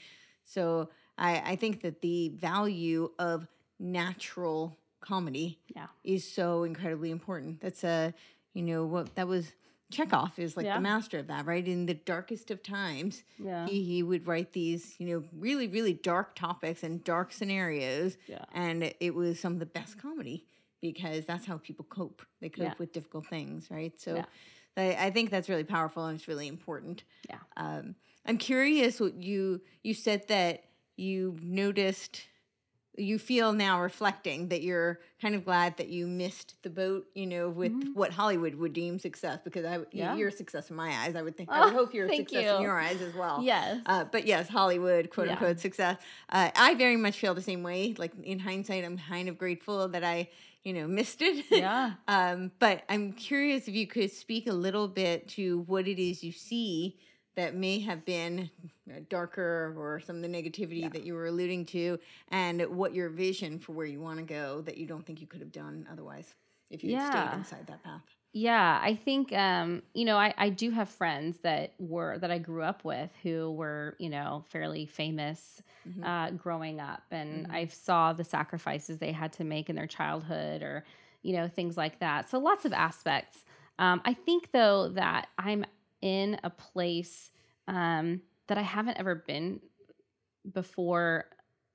So 0.44 0.90
I, 1.18 1.42
I 1.44 1.56
think 1.56 1.82
that 1.82 2.00
the 2.00 2.30
value 2.30 3.10
of 3.18 3.46
natural 3.78 4.76
comedy 5.00 5.58
yeah. 5.74 5.86
is 6.04 6.30
so 6.30 6.62
incredibly 6.62 7.10
important. 7.10 7.60
That's 7.60 7.82
a, 7.82 8.14
you 8.54 8.62
know, 8.62 8.84
what 8.84 9.14
that 9.16 9.26
was 9.26 9.52
Chekhov 9.92 10.38
is 10.38 10.56
like 10.56 10.66
yeah. 10.66 10.76
the 10.76 10.80
master 10.80 11.18
of 11.18 11.28
that, 11.28 11.46
right? 11.46 11.66
In 11.66 11.86
the 11.86 11.94
darkest 11.94 12.50
of 12.50 12.62
times, 12.62 13.22
yeah. 13.38 13.66
he, 13.66 13.84
he 13.84 14.02
would 14.02 14.26
write 14.26 14.52
these, 14.52 14.94
you 14.98 15.06
know, 15.06 15.24
really, 15.38 15.68
really 15.68 15.92
dark 15.92 16.34
topics 16.34 16.82
and 16.82 17.04
dark 17.04 17.32
scenarios. 17.32 18.16
Yeah. 18.26 18.44
And 18.52 18.92
it 19.00 19.14
was 19.14 19.38
some 19.38 19.52
of 19.52 19.58
the 19.58 19.66
best 19.66 19.98
comedy 19.98 20.44
because 20.80 21.24
that's 21.26 21.46
how 21.46 21.58
people 21.58 21.86
cope. 21.88 22.22
They 22.40 22.48
cope 22.48 22.64
yeah. 22.64 22.74
with 22.78 22.92
difficult 22.92 23.26
things, 23.26 23.68
right? 23.70 23.98
So. 24.00 24.24
I, 24.74 24.96
I, 24.98 25.10
think 25.10 25.28
that's 25.28 25.50
really 25.50 25.64
powerful 25.64 26.06
and 26.06 26.18
it's 26.18 26.26
really 26.26 26.48
important. 26.48 27.04
Yeah. 27.28 27.36
Um, 27.58 27.94
I'm 28.24 28.38
curious 28.38 29.00
what 29.00 29.14
you 29.22 29.60
you 29.82 29.92
said 29.92 30.28
that 30.28 30.64
you 30.96 31.36
noticed 31.42 32.22
you 32.96 33.18
feel 33.18 33.52
now 33.52 33.80
reflecting 33.80 34.48
that 34.48 34.62
you're 34.62 35.00
kind 35.20 35.34
of 35.34 35.44
glad 35.44 35.78
that 35.78 35.88
you 35.88 36.06
missed 36.06 36.56
the 36.62 36.68
boat, 36.68 37.06
you 37.14 37.26
know, 37.26 37.48
with 37.48 37.72
mm-hmm. 37.72 37.92
what 37.94 38.12
Hollywood 38.12 38.54
would 38.56 38.74
deem 38.74 38.98
success 38.98 39.38
because 39.42 39.64
I, 39.64 39.78
yeah. 39.92 40.14
you're 40.14 40.28
a 40.28 40.32
success 40.32 40.68
in 40.68 40.76
my 40.76 40.90
eyes. 40.90 41.16
I 41.16 41.22
would 41.22 41.36
think, 41.36 41.48
oh, 41.50 41.54
I 41.54 41.64
would 41.66 41.74
hope 41.74 41.94
you're 41.94 42.06
a 42.06 42.16
success 42.16 42.44
you. 42.44 42.50
in 42.50 42.62
your 42.62 42.78
eyes 42.78 43.00
as 43.00 43.14
well. 43.14 43.42
Yes. 43.42 43.80
Uh, 43.86 44.04
but 44.04 44.26
yes, 44.26 44.48
Hollywood, 44.48 45.10
quote 45.10 45.28
yeah. 45.28 45.32
unquote 45.32 45.58
success. 45.58 45.96
Uh, 46.28 46.50
I 46.54 46.74
very 46.74 46.96
much 46.96 47.18
feel 47.18 47.34
the 47.34 47.42
same 47.42 47.62
way. 47.62 47.94
Like 47.96 48.12
in 48.22 48.38
hindsight, 48.38 48.84
I'm 48.84 48.98
kind 48.98 49.28
of 49.28 49.38
grateful 49.38 49.88
that 49.88 50.04
I, 50.04 50.28
you 50.62 50.74
know, 50.74 50.86
missed 50.86 51.22
it. 51.22 51.46
Yeah. 51.50 51.92
um, 52.08 52.50
but 52.58 52.82
I'm 52.90 53.12
curious 53.12 53.68
if 53.68 53.74
you 53.74 53.86
could 53.86 54.10
speak 54.10 54.46
a 54.46 54.52
little 54.52 54.88
bit 54.88 55.28
to 55.30 55.60
what 55.60 55.88
it 55.88 55.98
is 55.98 56.22
you 56.22 56.32
see 56.32 56.98
that 57.36 57.54
may 57.54 57.80
have 57.80 58.04
been 58.04 58.50
darker 59.08 59.74
or 59.76 60.00
some 60.00 60.16
of 60.16 60.22
the 60.22 60.28
negativity 60.28 60.82
yeah. 60.82 60.88
that 60.88 61.04
you 61.04 61.14
were 61.14 61.26
alluding 61.26 61.64
to 61.64 61.98
and 62.28 62.62
what 62.76 62.94
your 62.94 63.08
vision 63.08 63.58
for 63.58 63.72
where 63.72 63.86
you 63.86 64.00
want 64.00 64.18
to 64.18 64.24
go 64.24 64.60
that 64.62 64.76
you 64.76 64.86
don't 64.86 65.06
think 65.06 65.20
you 65.20 65.26
could 65.26 65.40
have 65.40 65.52
done 65.52 65.86
otherwise 65.90 66.34
if 66.70 66.82
you 66.82 66.92
yeah. 66.92 67.28
stayed 67.28 67.38
inside 67.38 67.66
that 67.66 67.82
path 67.82 68.02
yeah 68.32 68.80
i 68.82 68.94
think 68.94 69.32
um, 69.32 69.82
you 69.94 70.04
know 70.04 70.16
I, 70.16 70.34
I 70.36 70.48
do 70.48 70.70
have 70.70 70.88
friends 70.88 71.38
that 71.42 71.74
were 71.78 72.18
that 72.18 72.30
i 72.30 72.38
grew 72.38 72.62
up 72.62 72.84
with 72.84 73.10
who 73.22 73.52
were 73.52 73.94
you 73.98 74.08
know 74.08 74.44
fairly 74.48 74.86
famous 74.86 75.62
mm-hmm. 75.88 76.02
uh, 76.02 76.30
growing 76.32 76.80
up 76.80 77.02
and 77.10 77.44
mm-hmm. 77.44 77.52
i 77.54 77.66
saw 77.66 78.12
the 78.12 78.24
sacrifices 78.24 78.98
they 78.98 79.12
had 79.12 79.32
to 79.34 79.44
make 79.44 79.70
in 79.70 79.76
their 79.76 79.86
childhood 79.86 80.62
or 80.62 80.84
you 81.22 81.34
know 81.34 81.46
things 81.46 81.76
like 81.76 82.00
that 82.00 82.28
so 82.28 82.38
lots 82.38 82.64
of 82.64 82.72
aspects 82.72 83.44
um, 83.78 84.00
i 84.04 84.14
think 84.14 84.50
though 84.52 84.88
that 84.88 85.28
i'm 85.38 85.64
in 86.02 86.38
a 86.42 86.50
place 86.50 87.30
um, 87.68 88.20
that 88.48 88.58
I 88.58 88.62
haven't 88.62 88.98
ever 88.98 89.14
been 89.14 89.60
before. 90.52 91.26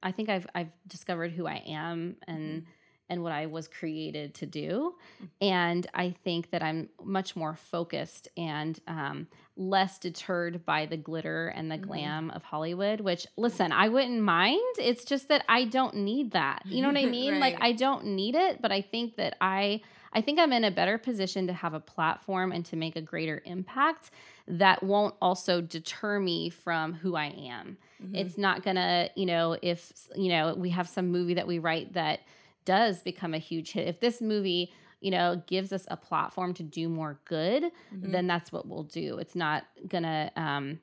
I 0.03 0.11
think 0.11 0.29
I've 0.29 0.45
I've 0.53 0.71
discovered 0.85 1.31
who 1.31 1.47
I 1.47 1.63
am 1.65 2.17
and 2.27 2.61
mm-hmm. 2.61 2.69
and 3.09 3.23
what 3.23 3.31
I 3.31 3.47
was 3.47 3.67
created 3.67 4.35
to 4.35 4.45
do, 4.45 4.95
mm-hmm. 5.15 5.25
and 5.41 5.87
I 5.93 6.11
think 6.23 6.51
that 6.51 6.61
I'm 6.61 6.89
much 7.03 7.35
more 7.35 7.55
focused 7.55 8.27
and 8.37 8.79
um, 8.87 9.27
less 9.55 9.97
deterred 9.97 10.65
by 10.65 10.85
the 10.85 10.97
glitter 10.97 11.47
and 11.47 11.71
the 11.71 11.75
mm-hmm. 11.77 11.87
glam 11.87 12.29
of 12.31 12.43
Hollywood. 12.43 13.01
Which 13.01 13.25
listen, 13.37 13.71
I 13.71 13.89
wouldn't 13.89 14.21
mind. 14.21 14.75
It's 14.77 15.05
just 15.05 15.29
that 15.29 15.43
I 15.49 15.65
don't 15.65 15.95
need 15.95 16.31
that. 16.33 16.63
You 16.65 16.81
know 16.83 16.89
what 16.89 16.97
I 16.97 17.05
mean? 17.09 17.33
right. 17.33 17.53
Like 17.53 17.57
I 17.59 17.71
don't 17.71 18.05
need 18.05 18.35
it, 18.35 18.61
but 18.61 18.71
I 18.71 18.81
think 18.81 19.15
that 19.15 19.35
I 19.41 19.81
I 20.13 20.22
think 20.22 20.39
I'm 20.39 20.54
in 20.54 20.63
a 20.63 20.72
better 20.72 20.98
position 20.98 21.48
to 21.48 21.54
have 21.54 21.74
a 21.74 21.80
platform 21.80 22.52
and 22.52 22.65
to 22.65 22.76
make 22.76 22.96
a 22.96 23.02
greater 23.02 23.41
impact 23.46 24.12
that 24.48 24.82
won't 24.82 25.15
also 25.22 25.62
deter 25.62 26.20
me 26.20 26.50
from 26.50 26.93
who 26.93 27.15
I 27.15 27.26
am. 27.26 27.78
Mm-hmm. 28.02 28.15
It's 28.15 28.38
not 28.38 28.63
gonna, 28.63 29.10
you 29.15 29.26
know, 29.26 29.58
if, 29.62 29.91
you 30.15 30.30
know, 30.30 30.54
we 30.56 30.70
have 30.70 30.88
some 30.88 31.12
movie 31.12 31.34
that 31.34 31.48
we 31.48 31.60
write 31.60 31.93
that 31.93 32.22
does 32.65 33.02
become 33.02 33.34
a 33.34 33.39
huge 33.39 33.72
hit, 33.72 33.88
if 33.88 34.00
this 34.00 34.22
movie, 34.22 34.74
you 35.00 35.12
know, 35.12 35.41
gives 35.48 35.72
us 35.72 35.86
a 35.89 35.98
platform 35.98 36.54
to 36.56 36.63
do 36.63 36.89
more 36.89 37.20
good, 37.26 37.63
mm-hmm. 37.63 38.12
then 38.12 38.28
that's 38.28 38.52
what 38.52 38.67
we'll 38.67 38.84
do. 38.84 39.17
It's 39.20 39.36
not 39.36 39.65
gonna, 39.88 40.32
um, 40.36 40.80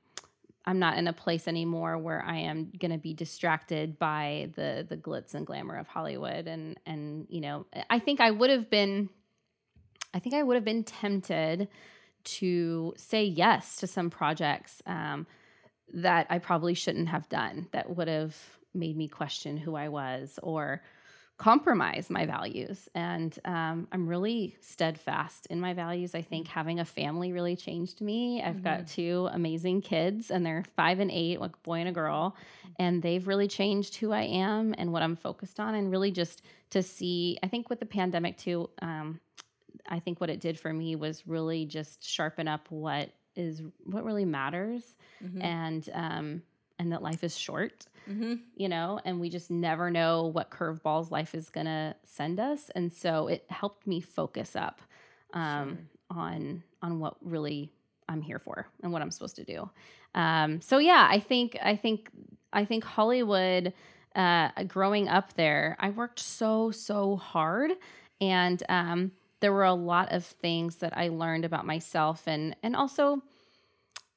I'm 0.67 0.79
not 0.79 0.97
in 0.97 1.09
a 1.09 1.13
place 1.13 1.47
anymore 1.47 1.99
where 1.99 2.23
I 2.23 2.39
am 2.39 2.73
going 2.79 2.93
to 2.93 2.99
be 2.99 3.13
distracted 3.13 3.99
by 3.99 4.51
the 4.55 4.87
the 4.89 4.97
glitz 4.97 5.35
and 5.35 5.47
glamour 5.47 5.77
of 5.77 5.87
Hollywood 5.87 6.47
and 6.47 6.79
and 6.87 7.27
you 7.29 7.41
know 7.41 7.67
I 7.91 7.99
think 7.99 8.21
I 8.21 8.31
would 8.31 8.51
have 8.51 8.71
been 8.71 9.11
I 10.15 10.21
think 10.21 10.35
I 10.35 10.43
would 10.43 10.55
have 10.55 10.65
been 10.65 10.85
tempted 10.85 11.69
to 12.25 12.95
say 12.97 13.25
yes 13.25 13.77
to 13.77 13.87
some 13.87 14.09
projects 14.09 14.83
um, 14.87 15.27
that 15.93 16.27
I 16.31 16.39
probably 16.39 16.75
shouldn't 16.75 17.09
have 17.09 17.29
done 17.29 17.69
that 17.73 17.95
would 17.95 18.09
have 18.09 18.37
made 18.73 18.97
me 18.97 19.09
question 19.09 19.57
who 19.57 19.75
I 19.75 19.89
was 19.89 20.39
or 20.43 20.83
compromise 21.37 22.11
my 22.11 22.27
values. 22.27 22.89
And 22.95 23.37
um, 23.45 23.89
I'm 23.91 24.07
really 24.07 24.57
steadfast 24.61 25.47
in 25.47 25.61
my 25.61 25.75
values. 25.75 26.15
I 26.15 26.23
think 26.23 26.47
having 26.47 26.79
a 26.79 26.85
family 26.85 27.33
really 27.33 27.57
changed 27.57 28.01
me. 28.01 28.43
I've 28.43 28.57
mm-hmm. 28.57 28.65
got 28.65 28.87
two 28.87 29.29
amazing 29.33 29.83
kids, 29.83 30.31
and 30.31 30.47
they're 30.47 30.65
five 30.77 31.01
and 31.01 31.11
eight, 31.11 31.41
like 31.41 31.55
a 31.55 31.65
boy 31.65 31.81
and 31.81 31.89
a 31.89 31.93
girl. 31.93 32.37
And 32.79 33.03
they've 33.03 33.27
really 33.27 33.49
changed 33.49 33.97
who 33.97 34.13
I 34.13 34.23
am 34.23 34.75
and 34.79 34.93
what 34.93 35.03
I'm 35.03 35.17
focused 35.17 35.59
on. 35.59 35.75
And 35.75 35.91
really 35.91 36.13
just 36.13 36.43
to 36.71 36.83
see, 36.83 37.39
I 37.43 37.49
think 37.49 37.69
with 37.69 37.81
the 37.81 37.87
pandemic 37.87 38.39
too, 38.39 38.71
um, 38.81 39.21
I 39.89 39.99
think 39.99 40.21
what 40.21 40.31
it 40.31 40.41
did 40.41 40.59
for 40.59 40.73
me 40.73 40.97
was 40.97 41.27
really 41.27 41.67
just 41.67 42.09
sharpen 42.09 42.49
up 42.49 42.71
what 42.71 43.11
is 43.37 43.61
what 43.85 44.05
really 44.05 44.25
matters 44.25 44.95
mm-hmm. 45.23 45.43
and 45.43 45.91
um 45.93 46.43
and 46.85 46.93
that 46.93 47.03
life 47.03 47.25
is 47.25 47.37
short 47.37 47.87
mm-hmm. 48.09 48.35
you 48.55 48.69
know 48.69 49.01
and 49.05 49.19
we 49.19 49.31
just 49.31 49.51
never 49.51 49.91
know 49.91 50.27
what 50.27 50.51
curveballs 50.51 51.11
life 51.11 51.35
is 51.35 51.49
gonna 51.49 51.97
send 52.05 52.39
us 52.39 52.71
and 52.75 52.93
so 52.93 53.27
it 53.27 53.45
helped 53.49 53.87
me 53.87 54.01
focus 54.01 54.55
up 54.55 54.81
um 55.33 55.77
sure. 56.13 56.19
on 56.19 56.63
on 56.83 57.01
what 57.01 57.17
really 57.23 57.73
i'm 58.09 58.21
here 58.21 58.39
for 58.39 58.67
and 58.83 58.93
what 58.93 59.03
i'm 59.03 59.11
supposed 59.11 59.37
to 59.37 59.45
do 59.45 59.69
um 60.15 60.61
so 60.61 60.79
yeah 60.79 61.09
i 61.11 61.19
think 61.19 61.57
i 61.63 61.75
think 61.75 62.11
i 62.53 62.65
think 62.65 62.85
hollywood 62.85 63.73
uh 64.15 64.51
growing 64.69 65.09
up 65.09 65.33
there 65.35 65.77
i 65.81 65.89
worked 65.91 66.21
so 66.21 66.71
so 66.71 67.17
hard 67.17 67.73
and 68.21 68.63
um 68.69 69.11
there 69.41 69.53
were 69.53 69.65
a 69.65 69.75
lot 69.75 70.11
of 70.11 70.25
things 70.25 70.77
that 70.77 70.97
I 70.97 71.09
learned 71.09 71.45
about 71.45 71.67
myself 71.67 72.23
and 72.27 72.57
and 72.63 72.75
also 72.75 73.21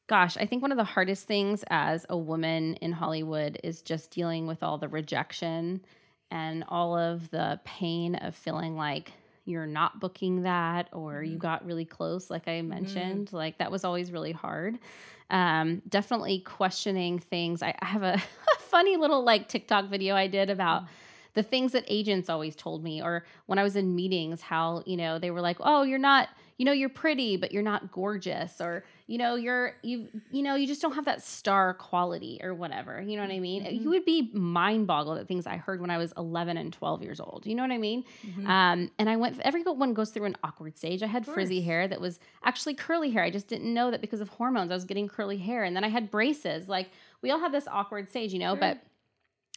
gosh, 0.08 0.38
I 0.38 0.46
think 0.46 0.62
one 0.62 0.72
of 0.72 0.78
the 0.78 0.84
hardest 0.84 1.28
things 1.28 1.64
as 1.70 2.06
a 2.10 2.18
woman 2.18 2.76
in 2.76 2.92
Hollywood 2.94 3.60
is 3.64 3.82
just 3.82 4.12
dealing 4.12 4.48
with 4.48 4.64
all 4.64 4.78
the 4.78 4.88
rejection 4.88 5.82
and 6.32 6.64
all 6.70 6.98
of 6.98 7.30
the 7.30 7.60
pain 7.64 8.16
of 8.16 8.36
feeling 8.36 8.76
like 8.76 9.12
you're 9.46 9.66
not 9.66 10.00
booking 10.00 10.44
that 10.44 10.90
or 10.92 11.16
mm-hmm. 11.16 11.34
you 11.34 11.38
got 11.38 11.66
really 11.66 11.86
close 11.86 12.30
like 12.30 12.50
i 12.50 12.60
mm-hmm. 12.60 12.68
mentioned 12.68 13.28
mm-hmm. 13.28 13.36
like 13.38 13.58
that 13.60 13.72
was 13.72 13.86
always 13.86 14.12
really 14.12 14.34
hard 14.34 14.78
um, 15.30 15.82
definitely 15.88 16.40
questioning 16.40 17.20
things 17.20 17.62
I, 17.62 17.76
I 17.82 17.86
have 17.86 18.04
a, 18.04 18.16
a, 18.16 18.60
funny 18.60 18.98
little 18.98 19.24
like 19.24 19.48
tiktok 19.48 19.90
video 19.90 20.16
i 20.16 20.28
did 20.28 20.50
about 20.50 20.84
mm-hmm 20.84 20.94
the 21.38 21.44
things 21.44 21.72
that 21.74 21.84
agents 21.88 22.32
always 22.32 22.56
told 22.56 22.84
me 22.84 23.00
or 23.00 23.24
when 23.46 23.60
I 23.60 23.64
was 23.64 23.76
in 23.76 23.96
meetings 23.96 24.42
how, 24.42 24.82
you 24.88 24.98
know, 24.98 25.20
they 25.20 25.30
were 25.30 25.40
like, 25.40 25.58
"Oh, 25.60 25.84
you're 25.84 26.00
not, 26.00 26.30
you 26.58 26.66
know, 26.66 26.72
you're 26.72 26.90
pretty, 26.90 27.38
but 27.38 27.52
you're 27.52 27.62
not 27.62 27.92
gorgeous." 27.92 28.60
Or, 28.60 28.84
you 29.06 29.20
know, 29.20 29.36
you're 29.36 29.76
you 29.84 30.08
you 30.32 30.42
know, 30.42 30.56
you 30.56 30.66
just 30.66 30.82
don't 30.82 30.94
have 30.94 31.06
that 31.06 31.22
star 31.22 31.76
quality 31.76 32.40
or 32.42 32.56
whatever. 32.56 33.00
You 33.00 33.18
know 33.18 33.22
what 33.22 33.30
I 33.30 33.40
mean? 33.40 33.66
Mm-hmm. 33.66 33.84
You 33.84 33.90
would 33.92 34.04
be 34.04 34.32
mind-boggled 34.34 35.20
at 35.20 35.28
things 35.28 35.46
I 35.46 35.58
heard 35.58 35.80
when 35.80 35.92
I 35.92 36.00
was 36.00 36.12
11 36.18 36.58
and 36.58 36.74
12 36.74 37.04
years 37.04 37.20
old. 37.20 37.46
You 37.46 37.54
know 37.54 37.62
what 37.62 37.72
I 37.72 37.78
mean? 37.78 38.04
Mm-hmm. 38.26 38.48
Um, 38.50 38.90
and 38.98 39.08
I 39.08 39.16
went 39.16 39.40
everyone 39.42 39.94
goes 39.94 40.10
through 40.10 40.26
an 40.26 40.38
awkward 40.44 40.76
stage. 40.76 41.04
I 41.04 41.08
had 41.08 41.24
frizzy 41.24 41.62
hair 41.62 41.88
that 41.88 42.02
was 42.02 42.20
actually 42.46 42.74
curly 42.74 43.12
hair. 43.12 43.22
I 43.22 43.30
just 43.30 43.48
didn't 43.48 43.72
know 43.72 43.92
that 43.92 44.02
because 44.02 44.22
of 44.22 44.30
hormones 44.30 44.72
I 44.72 44.74
was 44.74 44.86
getting 44.86 45.08
curly 45.08 45.38
hair 45.38 45.64
and 45.66 45.76
then 45.76 45.84
I 45.84 45.90
had 45.90 46.10
braces. 46.10 46.68
Like 46.68 46.90
we 47.22 47.30
all 47.30 47.40
have 47.40 47.52
this 47.52 47.68
awkward 47.68 48.10
stage, 48.10 48.34
you 48.34 48.40
know, 48.40 48.56
sure. 48.56 48.60
but 48.60 48.82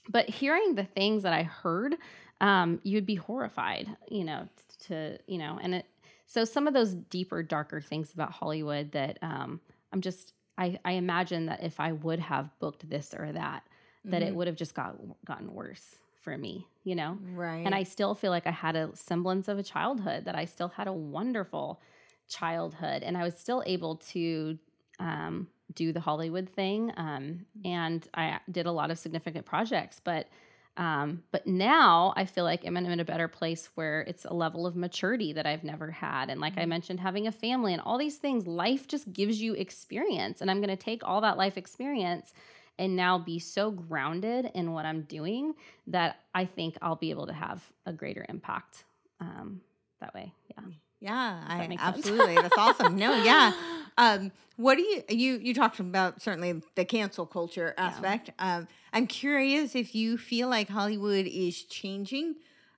but 0.09 0.29
hearing 0.29 0.75
the 0.75 0.85
things 0.85 1.23
that 1.23 1.33
I 1.33 1.43
heard, 1.43 1.97
um, 2.41 2.81
you'd 2.83 3.07
be 3.07 3.17
horrified, 3.17 3.89
you 4.09 4.25
know, 4.25 4.49
to, 4.87 5.19
you 5.27 5.39
know, 5.39 5.59
and 5.63 5.75
it, 5.77 5.87
so 6.27 6.45
some 6.45 6.67
of 6.67 6.75
those 6.75 6.95
deeper, 6.95 7.43
darker 7.43 7.81
things 7.81 8.13
about 8.15 8.33
Hollywood 8.33 8.93
that 8.93 9.19
um, 9.23 9.61
I'm 9.93 10.01
just, 10.01 10.33
I, 10.57 10.79
I 10.85 10.93
imagine 10.93 11.47
that 11.47 11.63
if 11.63 11.81
I 11.81 11.93
would 11.93 12.21
have 12.21 12.49
booked 12.61 12.89
this 12.89 13.15
or 13.19 13.33
that, 13.33 13.65
that 14.05 14.23
mm-hmm. 14.23 14.29
it 14.29 14.35
would 14.35 14.47
have 14.47 14.57
just 14.57 14.75
got 14.75 14.97
gotten 15.25 15.53
worse. 15.53 15.97
for 16.21 16.37
me, 16.37 16.67
you 16.85 16.95
know? 16.95 17.19
Right. 17.35 17.65
And 17.65 17.75
I 17.75 17.83
still 17.83 18.15
feel 18.15 18.31
like 18.31 18.47
I 18.47 18.51
had 18.51 18.77
a 18.77 18.91
semblance 18.95 19.49
of 19.49 19.59
a 19.59 19.63
childhood, 19.63 20.27
that 20.27 20.35
I 20.35 20.45
still 20.45 20.69
had 20.69 20.87
a 20.87 20.93
wonderful 20.93 21.81
childhood. 22.29 23.03
And 23.03 23.17
I 23.17 23.25
was 23.25 23.37
still 23.37 23.63
able 23.67 23.97
to 23.97 24.59
um, 24.99 25.49
do 25.75 25.93
the 25.93 26.01
Hollywood 26.01 26.49
thing. 26.49 26.93
Um, 26.97 27.47
and 27.65 28.07
I 28.15 28.41
did 28.51 28.67
a 28.67 28.73
lot 28.73 28.91
of 28.91 28.99
significant 28.99 29.47
projects. 29.47 30.01
But 30.03 30.29
um, 30.77 31.25
but 31.31 31.47
now 31.47 32.15
I 32.17 32.25
feel 32.25 32.45
like 32.45 32.65
I'm 32.65 32.77
in, 32.77 33.01
a 33.01 33.05
better 33.05 33.29
place 33.29 33.69
where 33.75 34.01
it's 34.03 34.25
a 34.25 34.33
level 34.33 34.67
of 34.67 34.77
maturity 34.77 35.33
that 35.35 35.45
I've 35.45 35.65
never 35.65 35.91
had. 35.91 36.31
And 36.31 36.41
like 36.41 36.57
I 36.57 36.65
mentioned, 36.65 37.01
having 37.01 37.27
a 37.27 37.33
family 37.33 37.73
and 37.75 37.83
all 37.83 37.99
these 37.99 38.17
things, 38.17 38.47
life 38.47 38.87
just 38.87 39.13
gives 39.13 39.43
you 39.43 39.53
experience. 39.55 40.41
And 40.41 40.51
I'm 40.51 40.59
going 40.59 40.75
to 40.75 40.83
take 40.83 41.03
all 41.05 41.21
that 41.21 41.37
life 41.37 41.59
experience 41.59 42.33
and 42.79 42.97
now 42.97 43.19
be 43.19 43.39
so 43.39 43.71
grounded 43.71 44.51
in 44.55 44.73
what 44.73 44.87
I'm 44.87 45.03
doing 45.03 45.55
that 45.89 46.21
I 46.35 46.47
think 46.47 46.79
I'll 46.81 46.97
be 46.97 47.11
able 47.11 47.27
to 47.27 47.35
have 47.35 47.63
a 47.85 47.93
greater 47.93 48.25
impact 48.29 48.85
um, 49.21 49.61
that 50.01 50.15
way. 50.15 50.33
Yeah. 50.57 50.65
Yeah, 51.01 51.43
I 51.47 51.77
absolutely. 51.81 52.35
That's 52.37 52.57
awesome. 52.59 52.97
No, 52.97 53.15
yeah. 53.23 53.53
Um, 53.99 54.33
what 54.57 54.77
do 54.77 54.83
you 54.83 55.03
you 55.11 55.39
you 55.43 55.53
talked 55.53 55.79
about 55.79 56.23
certainly 56.23 56.63
the 56.75 56.87
cancel 56.87 57.27
culture 57.27 57.75
aspect. 57.77 58.31
Um, 58.39 58.67
I'm 58.95 59.07
curious 59.07 59.75
if 59.75 59.95
you 59.95 60.17
feel 60.17 60.49
like 60.49 60.69
Hollywood 60.71 61.27
is 61.27 61.65
changing 61.65 62.37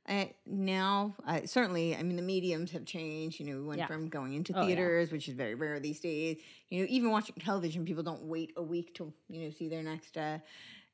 uh, 0.08 0.24
now. 0.46 1.14
Uh, 1.24 1.40
certainly, 1.44 1.94
I 1.94 2.02
mean 2.02 2.16
the 2.16 2.22
mediums 2.22 2.72
have 2.72 2.86
changed. 2.86 3.38
You 3.38 3.46
know, 3.46 3.60
we 3.60 3.66
went 3.68 3.78
Yeah. 3.80 3.86
from 3.86 4.08
going 4.08 4.32
into 4.32 4.52
Oh, 4.56 4.62
yeah. 4.62 4.66
theaters, 4.68 5.12
which 5.12 5.28
is 5.28 5.34
very 5.34 5.54
rare 5.54 5.78
these 5.78 6.00
days. 6.00 6.38
You 6.70 6.80
know, 6.80 6.86
even 6.88 7.10
watching 7.10 7.36
television, 7.38 7.84
people 7.84 8.02
don't 8.02 8.22
wait 8.24 8.52
a 8.56 8.62
week 8.62 8.92
to 8.94 9.12
you 9.28 9.42
know 9.42 9.50
see 9.50 9.68
their 9.68 9.82
next 9.84 10.16
uh, 10.16 10.38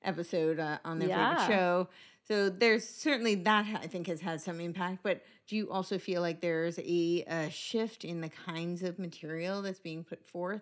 episode 0.03 0.59
uh, 0.59 0.79
on 0.85 0.99
their 0.99 1.09
Yeah. 1.09 1.37
favorite 1.39 1.55
show. 1.55 1.89
So 2.29 2.51
there's 2.51 2.87
certainly 2.87 3.35
that 3.37 3.67
I 3.83 3.87
think 3.87 4.07
has 4.07 4.21
had 4.21 4.41
some 4.43 4.61
impact. 4.61 4.99
But 5.03 5.23
do 5.47 5.57
you 5.57 5.71
also 5.71 5.99
feel 5.99 6.21
like 6.21 6.41
there's 6.43 6.79
a, 6.79 7.25
a 7.27 7.51
shift 7.51 8.05
in 8.05 8.21
the 8.21 8.29
kinds 8.29 8.83
of 8.83 8.99
material 8.99 9.63
that's 9.63 9.81
being 9.81 10.05
put 10.05 10.23
forth? 10.27 10.61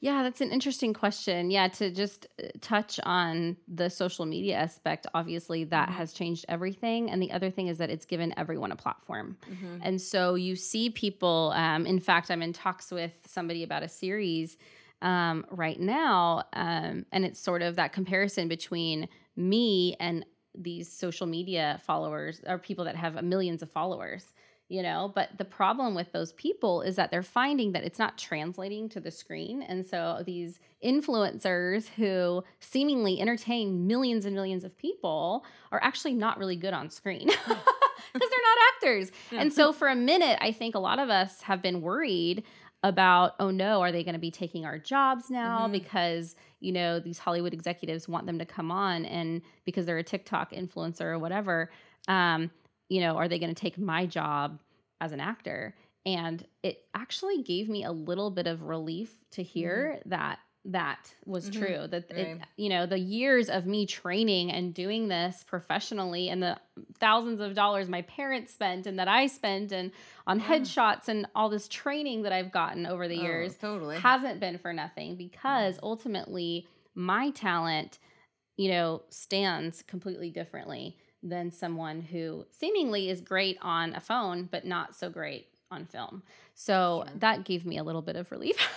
Yeah, 0.00 0.24
that's 0.24 0.40
an 0.40 0.50
interesting 0.50 0.92
question. 0.94 1.52
Yeah, 1.52 1.68
to 1.68 1.92
just 1.92 2.26
uh, 2.42 2.48
touch 2.60 2.98
on 3.04 3.56
the 3.68 3.88
social 3.88 4.26
media 4.26 4.56
aspect, 4.56 5.06
obviously 5.14 5.62
that 5.64 5.88
Mhm. 5.88 5.92
has 5.92 6.12
changed 6.12 6.44
everything. 6.48 7.08
And 7.08 7.22
the 7.22 7.30
other 7.30 7.50
thing 7.50 7.68
is 7.68 7.78
that 7.78 7.88
it's 7.88 8.04
given 8.04 8.34
everyone 8.36 8.72
a 8.72 8.76
platform. 8.76 9.36
Mm-hmm. 9.48 9.78
And 9.82 10.00
so 10.00 10.34
you 10.34 10.56
see 10.56 10.90
people, 10.90 11.52
um, 11.54 11.86
in 11.86 12.00
fact, 12.00 12.32
I'm 12.32 12.42
in 12.42 12.52
talks 12.52 12.90
with 12.90 13.12
somebody 13.28 13.62
about 13.62 13.84
a 13.84 13.88
series 13.88 14.56
um, 15.02 15.46
right 15.50 15.78
now. 15.78 16.44
Um, 16.52 17.06
and 17.12 17.24
it's 17.24 17.38
sort 17.38 17.62
of 17.62 17.76
that 17.76 17.92
comparison 17.92 18.48
between 18.48 19.08
me 19.36 19.96
and 20.00 20.24
these 20.54 20.90
social 20.90 21.26
media 21.26 21.80
followers 21.84 22.40
or 22.46 22.58
people 22.58 22.84
that 22.84 22.96
have 22.96 23.16
uh, 23.16 23.22
millions 23.22 23.62
of 23.62 23.70
followers 23.70 24.32
you 24.72 24.82
know? 24.82 25.12
But 25.14 25.36
the 25.36 25.44
problem 25.44 25.94
with 25.94 26.12
those 26.12 26.32
people 26.32 26.80
is 26.80 26.96
that 26.96 27.10
they're 27.10 27.22
finding 27.22 27.72
that 27.72 27.84
it's 27.84 27.98
not 27.98 28.16
translating 28.16 28.88
to 28.90 29.00
the 29.00 29.10
screen. 29.10 29.60
And 29.60 29.84
so 29.84 30.22
these 30.24 30.60
influencers 30.82 31.88
who 31.88 32.42
seemingly 32.58 33.20
entertain 33.20 33.86
millions 33.86 34.24
and 34.24 34.34
millions 34.34 34.64
of 34.64 34.76
people 34.78 35.44
are 35.72 35.80
actually 35.82 36.14
not 36.14 36.38
really 36.38 36.56
good 36.56 36.72
on 36.72 36.88
screen 36.88 37.26
because 38.14 38.30
they're 38.30 38.48
not 38.48 38.58
actors. 38.74 39.12
And 39.30 39.52
so 39.52 39.72
for 39.72 39.88
a 39.88 39.96
minute 39.96 40.38
i 40.40 40.52
think 40.52 40.74
a 40.74 40.78
lot 40.78 40.98
of 40.98 41.10
us 41.10 41.42
have 41.42 41.62
been 41.62 41.80
worried 41.80 42.44
about 42.82 43.34
oh 43.38 43.50
no 43.50 43.80
are 43.80 43.92
they 43.92 44.02
going 44.02 44.14
to 44.14 44.18
be 44.20 44.30
taking 44.30 44.64
our 44.64 44.78
jobs 44.78 45.30
now 45.30 45.68
Mhm. 45.68 45.72
because 45.72 46.34
you 46.60 46.72
know 46.72 46.98
these 46.98 47.18
hollywood 47.18 47.52
executives 47.52 48.08
want 48.08 48.26
them 48.26 48.38
to 48.38 48.44
come 48.44 48.70
on 48.72 49.04
and 49.04 49.42
because 49.64 49.86
they're 49.86 49.98
a 49.98 50.02
tiktok 50.02 50.50
influencer 50.52 51.02
or 51.02 51.18
whatever 51.18 51.70
um, 52.08 52.50
you 52.88 53.00
know 53.00 53.16
are 53.16 53.28
they 53.28 53.38
going 53.38 53.54
to 53.54 53.60
take 53.60 53.78
my 53.78 54.04
job 54.06 54.60
as 55.00 55.12
an 55.12 55.20
actor 55.20 55.74
and 56.04 56.44
it 56.64 56.84
actually 56.94 57.42
gave 57.42 57.68
me 57.68 57.84
a 57.84 57.92
little 57.92 58.30
bit 58.30 58.48
of 58.48 58.62
relief 58.64 59.14
to 59.30 59.42
hear 59.42 60.00
that 60.06 60.38
that 60.64 61.12
was 61.24 61.50
Mhm. 61.50 61.52
true 61.58 61.86
that 61.88 62.10
it, 62.10 62.38
Right. 62.38 62.46
you 62.56 62.68
know 62.68 62.86
the 62.86 62.98
years 62.98 63.48
of 63.50 63.66
me 63.66 63.84
training 63.84 64.52
and 64.52 64.72
doing 64.72 65.08
this 65.08 65.42
professionally 65.44 66.28
and 66.28 66.40
the 66.42 66.56
thousands 67.00 67.40
of 67.40 67.54
dollars 67.54 67.88
my 67.88 68.02
parents 68.02 68.52
spent 68.52 68.86
and 68.86 68.98
that 68.98 69.08
I 69.08 69.26
spent 69.26 69.72
and 69.72 69.90
on 70.26 70.38
Yeah. 70.38 70.46
headshots 70.46 71.08
and 71.08 71.26
all 71.34 71.48
this 71.48 71.66
training 71.66 72.22
that 72.22 72.32
I've 72.32 72.52
gotten 72.52 72.86
over 72.86 73.08
the 73.08 73.18
Oh, 73.18 73.22
years 73.22 73.58
totally. 73.58 73.98
hasn't 73.98 74.38
been 74.38 74.56
for 74.58 74.72
nothing 74.72 75.16
because 75.16 75.80
ultimately 75.82 76.68
my 76.94 77.30
talent 77.30 77.98
you 78.56 78.68
know 78.70 79.02
stands 79.08 79.82
completely 79.82 80.30
differently 80.30 80.96
than 81.24 81.50
someone 81.50 82.00
who 82.02 82.46
seemingly 82.50 83.08
is 83.10 83.20
great 83.20 83.58
on 83.62 83.94
a 83.94 84.00
phone 84.00 84.44
but 84.50 84.64
not 84.64 84.94
so 84.94 85.08
great 85.10 85.48
on 85.72 85.84
film 85.86 86.22
so 86.54 87.04
Sure. 87.06 87.18
that 87.20 87.44
gave 87.44 87.64
me 87.66 87.78
a 87.78 87.84
little 87.84 88.02
bit 88.02 88.16
of 88.16 88.30
relief 88.30 88.56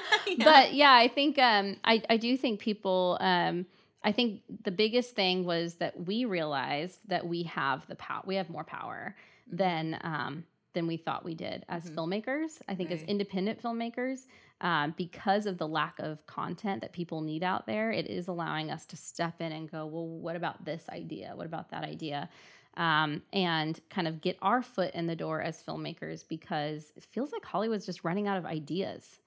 Yeah. 0.26 0.44
but 0.44 0.74
yeah 0.74 0.92
i 0.92 1.08
think 1.08 1.38
um 1.38 1.76
i 1.84 2.02
i 2.08 2.16
do 2.16 2.36
think 2.36 2.60
people 2.60 3.18
um 3.20 3.66
i 4.02 4.12
think 4.12 4.40
the 4.64 4.70
biggest 4.70 5.14
thing 5.14 5.44
was 5.44 5.74
that 5.76 6.06
we 6.06 6.24
realized 6.24 6.98
that 7.08 7.26
we 7.26 7.42
have 7.44 7.86
the 7.88 7.96
power 7.96 8.22
we 8.26 8.36
have 8.36 8.48
more 8.50 8.64
power 8.64 9.14
Mm-hmm. 9.46 9.56
than 9.58 10.00
um 10.02 10.44
than 10.72 10.86
we 10.86 10.96
thought 10.96 11.22
we 11.24 11.34
did 11.34 11.64
as 11.68 11.84
Mhm. 11.84 11.94
filmmakers 11.96 12.52
i 12.66 12.74
think 12.74 12.90
as 12.90 13.02
independent 13.02 13.62
filmmakers 13.62 14.20
um, 14.62 14.94
because 14.96 15.44
of 15.46 15.58
the 15.58 15.68
lack 15.68 15.98
of 15.98 16.24
content 16.26 16.80
that 16.80 16.92
people 16.92 17.20
need 17.20 17.42
out 17.42 17.66
there 17.66 17.92
it 17.92 18.06
is 18.06 18.26
allowing 18.28 18.70
us 18.70 18.86
to 18.86 18.96
step 18.96 19.34
in 19.40 19.52
and 19.52 19.70
go 19.70 19.84
well 19.84 20.08
what 20.08 20.34
about 20.34 20.64
this 20.64 20.88
idea 20.88 21.32
what 21.34 21.44
about 21.46 21.70
that 21.72 21.84
idea 21.84 22.30
um, 22.76 23.22
and 23.32 23.78
kind 23.90 24.08
of 24.08 24.20
get 24.20 24.36
our 24.42 24.62
foot 24.62 24.92
in 24.94 25.06
the 25.06 25.16
door 25.16 25.40
as 25.42 25.62
filmmakers 25.62 26.24
because 26.28 26.92
it 26.96 27.04
feels 27.04 27.30
like 27.32 27.44
hollywood's 27.44 27.86
just 27.86 28.04
running 28.04 28.26
out 28.28 28.36
of 28.38 28.44
ideas 28.46 29.18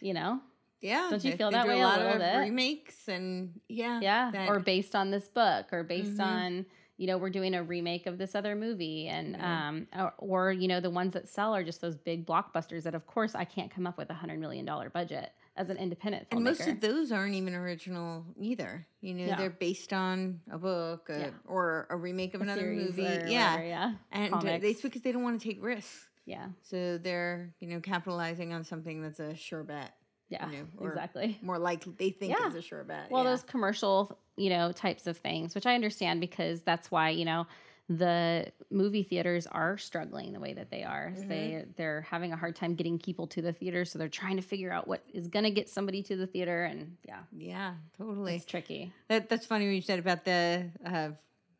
you 0.00 0.14
know 0.14 0.40
yeah. 0.80 1.06
Don't 1.08 1.24
you 1.24 1.32
feel 1.34 1.50
that 1.50 1.66
way 1.66 1.80
a 1.80 1.82
a 1.82 1.86
lot 1.86 1.98
little 1.98 2.12
of 2.12 2.18
bit? 2.18 2.36
remakes 2.40 3.08
and 3.08 3.58
yeah. 3.70 4.00
yeah 4.02 4.30
that- 4.32 4.50
or 4.50 4.60
based 4.60 4.94
on 4.94 5.10
this 5.10 5.26
book 5.28 5.72
or 5.72 5.82
based 5.82 6.18
Mhm. 6.18 6.26
on 6.26 6.66
you 6.98 7.06
know 7.06 7.16
we're 7.16 7.30
doing 7.30 7.54
a 7.54 7.62
remake 7.62 8.06
of 8.06 8.18
this 8.18 8.34
other 8.34 8.54
movie 8.54 9.08
and 9.08 9.34
um 9.40 9.86
or, 9.98 10.12
or 10.18 10.52
you 10.52 10.68
know 10.68 10.80
the 10.80 10.90
ones 10.90 11.14
that 11.14 11.26
sell 11.26 11.54
are 11.54 11.64
just 11.64 11.80
those 11.80 11.96
big 11.96 12.26
blockbusters 12.26 12.82
that 12.82 12.94
of 12.94 13.06
course 13.06 13.34
i 13.34 13.44
can't 13.46 13.70
come 13.70 13.86
up 13.86 13.96
with 13.96 14.10
a 14.10 14.14
hundred 14.14 14.38
million 14.38 14.66
dollar 14.66 14.90
budget 14.90 15.32
as 15.56 15.70
an 15.70 15.76
independent 15.76 16.28
filmmaker 16.30 16.34
And 16.36 16.44
most 16.44 16.60
of 16.66 16.80
those 16.80 17.12
aren't 17.12 17.34
even 17.34 17.54
original 17.54 18.24
either. 18.36 18.86
You 19.00 19.14
know, 19.14 19.24
Yeah. 19.26 19.36
they're 19.36 19.50
based 19.50 19.92
on 19.92 20.40
a 20.50 20.58
book 20.58 21.08
uh, 21.10 21.14
Yeah. 21.18 21.30
or 21.46 21.86
a 21.90 21.96
remake 21.96 22.34
of 22.34 22.40
A 22.40 22.44
another 22.44 22.72
movie. 22.72 23.02
Yeah. 23.02 23.52
whatever, 23.52 23.64
yeah 23.66 23.92
And 24.12 24.34
uh, 24.34 24.40
they, 24.40 24.56
it's 24.70 24.82
because 24.82 25.02
they 25.02 25.12
don't 25.12 25.22
want 25.22 25.40
to 25.40 25.46
take 25.48 25.62
risks. 25.62 26.08
yeah 26.26 26.48
So 26.62 26.98
they're, 26.98 27.54
you 27.60 27.68
know, 27.68 27.80
capitalizing 27.80 28.52
on 28.52 28.64
something 28.64 29.00
that's 29.02 29.20
a 29.20 29.34
sure 29.36 29.62
bet. 29.62 29.92
yeah 30.28 30.46
know, 30.46 30.66
or- 30.78 30.88
exactly 30.88 31.38
More 31.42 31.58
likely 31.58 31.92
they 31.98 32.10
think 32.10 32.32
Yeah. 32.38 32.48
is 32.48 32.54
a 32.56 32.62
sure 32.62 32.82
bet. 32.82 33.10
well 33.10 33.22
yeah. 33.24 33.30
those 33.30 33.42
commercial 33.42 34.18
you 34.36 34.50
know 34.50 34.72
types 34.72 35.06
of 35.06 35.16
things 35.18 35.54
which 35.54 35.66
i 35.66 35.74
understand 35.76 36.20
because 36.20 36.62
that's 36.62 36.90
why 36.90 37.10
you 37.10 37.24
know 37.24 37.46
the 37.88 38.46
movie 38.70 39.02
theaters 39.02 39.46
are 39.46 39.76
struggling 39.76 40.32
the 40.32 40.40
way 40.40 40.54
that 40.54 40.70
they 40.70 40.82
are 40.82 41.12
Mhm. 41.16 41.28
they 41.28 41.64
they're 41.76 42.00
having 42.02 42.32
a 42.32 42.36
hard 42.36 42.56
time 42.56 42.74
getting 42.74 42.98
people 42.98 43.26
to 43.26 43.42
the 43.42 43.52
theater 43.52 43.84
so 43.84 43.98
they're 43.98 44.08
trying 44.08 44.36
to 44.36 44.42
figure 44.42 44.72
out 44.72 44.88
what 44.88 45.04
is 45.12 45.28
going 45.28 45.44
to 45.44 45.50
get 45.50 45.68
somebody 45.68 46.02
to 46.04 46.16
the 46.16 46.26
theater 46.26 46.64
and 46.64 46.96
yeah 47.06 47.20
Yeah, 47.36 47.74
totally. 47.98 48.36
it's 48.36 48.46
tricky 48.46 48.92
That 49.08 49.28
that's 49.28 49.44
funny 49.46 49.66
when 49.66 49.74
you 49.74 49.82
said 49.82 49.98
about 49.98 50.24
the 50.24 50.70
uh, 50.84 51.10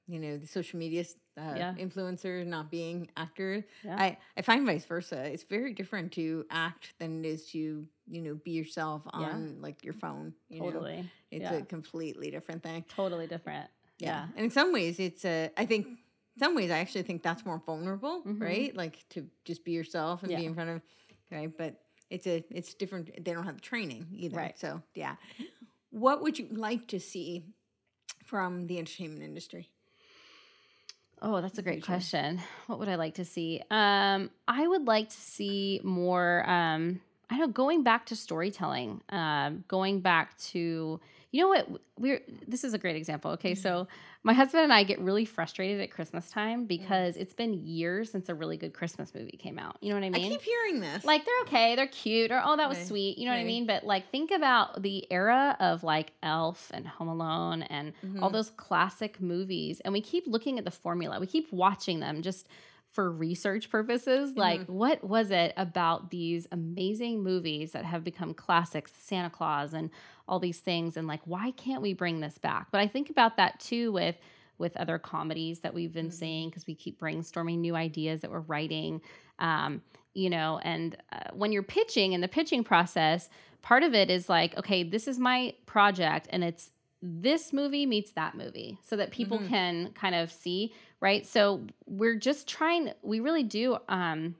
you 0.06 0.18
know 0.18 0.36
the 0.38 0.46
social 0.46 0.78
media 0.78 1.04
uh, 1.36 1.54
Yeah. 1.56 1.74
influencers 1.78 2.46
not 2.46 2.70
being 2.70 3.10
actors. 3.16 3.64
Yeah. 3.82 3.96
I 3.98 4.18
I 4.36 4.42
find 4.42 4.64
vice 4.64 4.84
versa. 4.86 5.30
It's 5.32 5.42
very 5.42 5.72
different 5.74 6.12
to 6.12 6.46
act 6.50 6.94
than 6.98 7.24
it 7.24 7.28
is 7.28 7.50
to 7.50 7.58
you 8.06 8.20
know 8.22 8.34
be 8.36 8.52
yourself 8.52 9.02
on 9.12 9.22
Yeah. 9.56 9.62
like 9.62 9.84
your 9.84 9.94
phone. 9.94 10.32
You 10.48 10.60
know? 10.60 10.66
totally 10.70 11.10
it's 11.30 11.42
yeah. 11.42 11.54
a 11.54 11.62
completely 11.64 12.30
different 12.30 12.62
thing. 12.62 12.84
totally 12.88 13.26
different 13.26 13.68
Yeah. 13.98 14.28
and 14.36 14.44
in 14.46 14.50
some 14.50 14.72
ways, 14.72 14.98
it's 15.00 15.24
a. 15.24 15.50
I 15.56 15.66
think 15.66 15.86
in 15.86 15.98
some 16.38 16.54
ways 16.54 16.70
I 16.70 16.78
actually 16.78 17.02
think 17.02 17.22
that's 17.22 17.44
more 17.44 17.58
vulnerable, 17.64 18.22
Mhm. 18.22 18.40
right? 18.40 18.76
Like 18.76 19.04
to 19.10 19.28
just 19.44 19.64
be 19.64 19.72
yourself 19.72 20.22
and 20.22 20.34
be 20.36 20.44
in 20.44 20.54
front 20.54 20.70
of, 20.70 20.82
right? 21.30 21.50
But 21.56 21.80
it's 22.10 22.26
a 22.26 22.44
it's 22.50 22.74
different. 22.74 23.24
They 23.24 23.32
don't 23.32 23.44
have 23.44 23.60
training 23.60 24.08
either. 24.12 24.36
Right. 24.36 24.58
So 24.58 24.82
yeah, 24.94 25.16
what 25.90 26.22
would 26.22 26.38
you 26.38 26.48
like 26.50 26.88
to 26.88 27.00
see 27.00 27.44
from 28.24 28.66
the 28.66 28.78
entertainment 28.78 29.22
industry? 29.22 29.68
Oh, 31.22 31.40
that's 31.40 31.58
a 31.58 31.62
great 31.62 31.84
question. 31.84 32.40
What 32.66 32.78
would 32.80 32.88
I 32.88 32.96
like 32.96 33.14
to 33.14 33.24
see? 33.24 33.62
Um, 33.70 34.30
I 34.46 34.66
would 34.66 34.86
like 34.86 35.08
to 35.08 35.16
see 35.16 35.80
more 35.82 36.48
um, 36.48 37.00
I 37.30 37.38
know 37.38 37.46
going 37.48 37.82
back 37.82 38.06
to 38.06 38.16
storytelling, 38.16 39.00
um, 39.08 39.64
going 39.68 40.00
back 40.00 40.36
to 40.52 41.00
you 41.34 41.42
know 41.42 41.48
what 41.48 41.68
we're 41.98 42.20
this 42.46 42.62
is 42.62 42.74
a 42.74 42.78
great 42.78 42.94
example. 42.94 43.32
Okay, 43.32 43.56
so 43.56 43.88
my 44.22 44.32
husband 44.32 44.62
and 44.62 44.72
I 44.72 44.84
get 44.84 45.00
really 45.00 45.24
frustrated 45.24 45.80
at 45.80 45.90
Christmas 45.90 46.30
time 46.30 46.66
because 46.66 47.16
it's 47.16 47.32
been 47.32 47.54
years 47.66 48.12
since 48.12 48.28
a 48.28 48.34
really 48.36 48.56
good 48.56 48.72
Christmas 48.72 49.12
movie 49.12 49.36
came 49.36 49.58
out. 49.58 49.76
You 49.80 49.88
know 49.88 49.96
what 49.96 50.04
I 50.06 50.10
mean? 50.10 50.24
I 50.24 50.28
keep 50.28 50.42
hearing 50.42 50.80
this. 50.80 51.04
like 51.04 51.24
they're 51.24 51.42
okay, 51.46 51.74
they're 51.74 51.88
cute, 51.88 52.30
or 52.30 52.40
oh 52.44 52.56
that 52.56 52.68
was 52.68 52.78
Right, 52.78 52.86
sweet. 52.86 53.18
You 53.18 53.26
know 53.26 53.32
what 53.32 53.40
I 53.40 53.44
mean? 53.44 53.66
But 53.66 53.82
like 53.84 54.10
think 54.12 54.30
about 54.30 54.80
the 54.80 55.10
era 55.10 55.56
of 55.58 55.82
like 55.82 56.12
Elf 56.22 56.70
and 56.72 56.86
Home 56.86 57.08
Alone 57.08 57.62
and 57.62 57.92
all 58.22 58.30
Mhm. 58.30 58.32
those 58.32 58.50
classic 58.50 59.20
movies, 59.20 59.80
and 59.80 59.92
we 59.92 60.00
keep 60.00 60.28
looking 60.28 60.60
at 60.60 60.64
the 60.64 60.70
formula. 60.70 61.18
We 61.18 61.26
keep 61.26 61.52
watching 61.52 61.98
them 61.98 62.22
just 62.22 62.46
for 62.94 63.10
research 63.10 63.68
purposes. 63.70 64.36
Like, 64.36 64.60
Mm-hmm. 64.62 64.72
what 64.72 65.04
was 65.04 65.30
it 65.30 65.52
about 65.56 66.10
these 66.10 66.46
amazing 66.52 67.22
movies 67.22 67.72
that 67.72 67.84
have 67.84 68.04
become 68.04 68.32
classics, 68.34 68.92
Santa 68.98 69.28
Claus 69.30 69.74
and 69.74 69.90
all 70.28 70.38
these 70.38 70.60
things, 70.60 70.96
and 70.96 71.06
like, 71.06 71.20
why 71.26 71.50
can't 71.50 71.82
we 71.82 71.92
bring 71.92 72.20
this 72.20 72.38
back? 72.38 72.68
But 72.70 72.80
I 72.80 72.86
think 72.86 73.10
about 73.10 73.36
that 73.36 73.60
too 73.60 73.92
with 73.92 74.16
with 74.56 74.76
other 74.76 75.00
comedies 75.00 75.58
that 75.60 75.74
we've 75.74 75.92
been 75.92 76.10
Mhm. 76.10 76.12
seeing 76.12 76.48
because 76.48 76.64
we 76.64 76.76
keep 76.76 77.00
brainstorming 77.00 77.58
new 77.58 77.74
ideas 77.74 78.20
that 78.20 78.30
we're 78.30 78.38
writing. 78.38 79.00
Um, 79.40 79.82
you 80.14 80.30
know, 80.30 80.60
and 80.62 80.96
uh, 81.12 81.30
when 81.32 81.50
you're 81.50 81.64
pitching 81.64 82.12
in 82.12 82.20
the 82.20 82.28
pitching 82.28 82.62
process, 82.62 83.28
part 83.62 83.82
of 83.82 83.94
it 83.94 84.10
is 84.10 84.28
like, 84.28 84.56
okay, 84.56 84.84
this 84.84 85.08
is 85.08 85.18
my 85.18 85.54
project, 85.66 86.28
and 86.30 86.44
it's 86.44 86.70
this 87.06 87.52
movie 87.52 87.84
meets 87.84 88.12
that 88.12 88.34
movie 88.34 88.78
so 88.82 88.96
that 88.96 89.10
people 89.10 89.38
Mhm. 89.38 89.48
can 89.48 89.92
kind 89.92 90.14
of 90.14 90.32
see 90.32 90.72
right? 91.00 91.26
So 91.26 91.66
we're 91.84 92.16
just 92.16 92.48
trying 92.48 92.92
we 93.02 93.20
really 93.20 93.42
do 93.42 93.76
um 93.90 94.36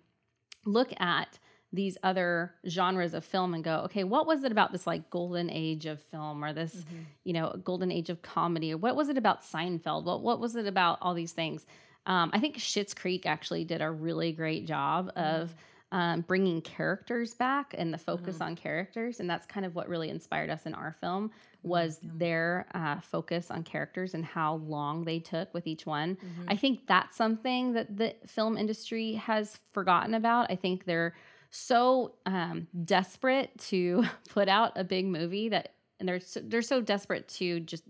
look 0.64 0.92
at 0.98 1.38
these 1.74 1.98
other 2.02 2.54
genres 2.66 3.12
of 3.12 3.22
film 3.24 3.52
and 3.52 3.62
go 3.64 3.80
okay 3.80 4.04
what 4.04 4.26
was 4.26 4.44
it 4.44 4.52
about 4.52 4.72
this 4.72 4.86
like 4.86 5.10
golden 5.10 5.50
age 5.50 5.84
of 5.86 6.00
film 6.00 6.42
or 6.42 6.52
this 6.54 6.74
Mhm. 6.76 7.04
you 7.24 7.32
know 7.34 7.54
golden 7.62 7.90
age 7.92 8.08
of 8.10 8.22
comedy? 8.22 8.72
Or 8.72 8.78
what 8.78 8.96
was 8.96 9.08
it 9.10 9.18
about 9.18 9.42
seinfeld? 9.42 10.04
What, 10.04 10.22
what 10.22 10.40
was 10.40 10.56
it 10.56 10.66
about 10.66 10.98
all 11.02 11.12
these 11.14 11.32
things? 11.32 11.66
Um, 12.06 12.30
i 12.34 12.38
think 12.40 12.56
Schitt's 12.58 12.94
creek 12.94 13.26
actually 13.26 13.64
did 13.64 13.80
a 13.82 13.90
really 13.90 14.32
great 14.32 14.66
job 14.66 15.10
of 15.16 15.54
um, 15.98 16.22
bringing 16.22 16.60
characters 16.60 17.34
back 17.34 17.72
and 17.78 17.94
the 17.94 17.98
focus 17.98 18.40
on 18.40 18.56
characters 18.56 19.20
and 19.20 19.30
that's 19.30 19.46
kind 19.46 19.64
of 19.64 19.74
what 19.76 19.88
really 19.88 20.08
inspired 20.10 20.50
us 20.50 20.66
in 20.66 20.74
our 20.74 20.92
film 21.00 21.30
was 21.62 22.00
Yeah. 22.02 22.10
their 22.16 22.66
uh, 22.74 23.00
focus 23.00 23.48
on 23.50 23.62
characters 23.62 24.12
and 24.14 24.24
how 24.24 24.56
long 24.56 25.04
they 25.04 25.20
took 25.20 25.54
with 25.54 25.66
each 25.72 25.86
one. 25.86 26.16
Mhm. 26.16 26.44
i 26.48 26.56
think 26.56 26.86
that's 26.88 27.16
something 27.16 27.74
that 27.74 27.96
the 27.96 28.14
film 28.26 28.58
industry 28.58 29.14
has 29.14 29.60
forgotten 29.72 30.14
about. 30.14 30.50
I 30.50 30.56
think 30.56 30.84
they're 30.84 31.14
so 31.50 32.16
um, 32.26 32.66
desperate 32.84 33.50
to 33.70 34.04
put 34.28 34.48
out 34.48 34.72
a 34.76 34.82
big 34.84 35.06
movie 35.06 35.48
that 35.50 35.66
and 36.00 36.08
they're 36.08 36.18
so, 36.20 36.40
they're 36.40 36.60
so 36.74 36.80
desperate 36.80 37.28
to 37.40 37.60
just 37.60 37.84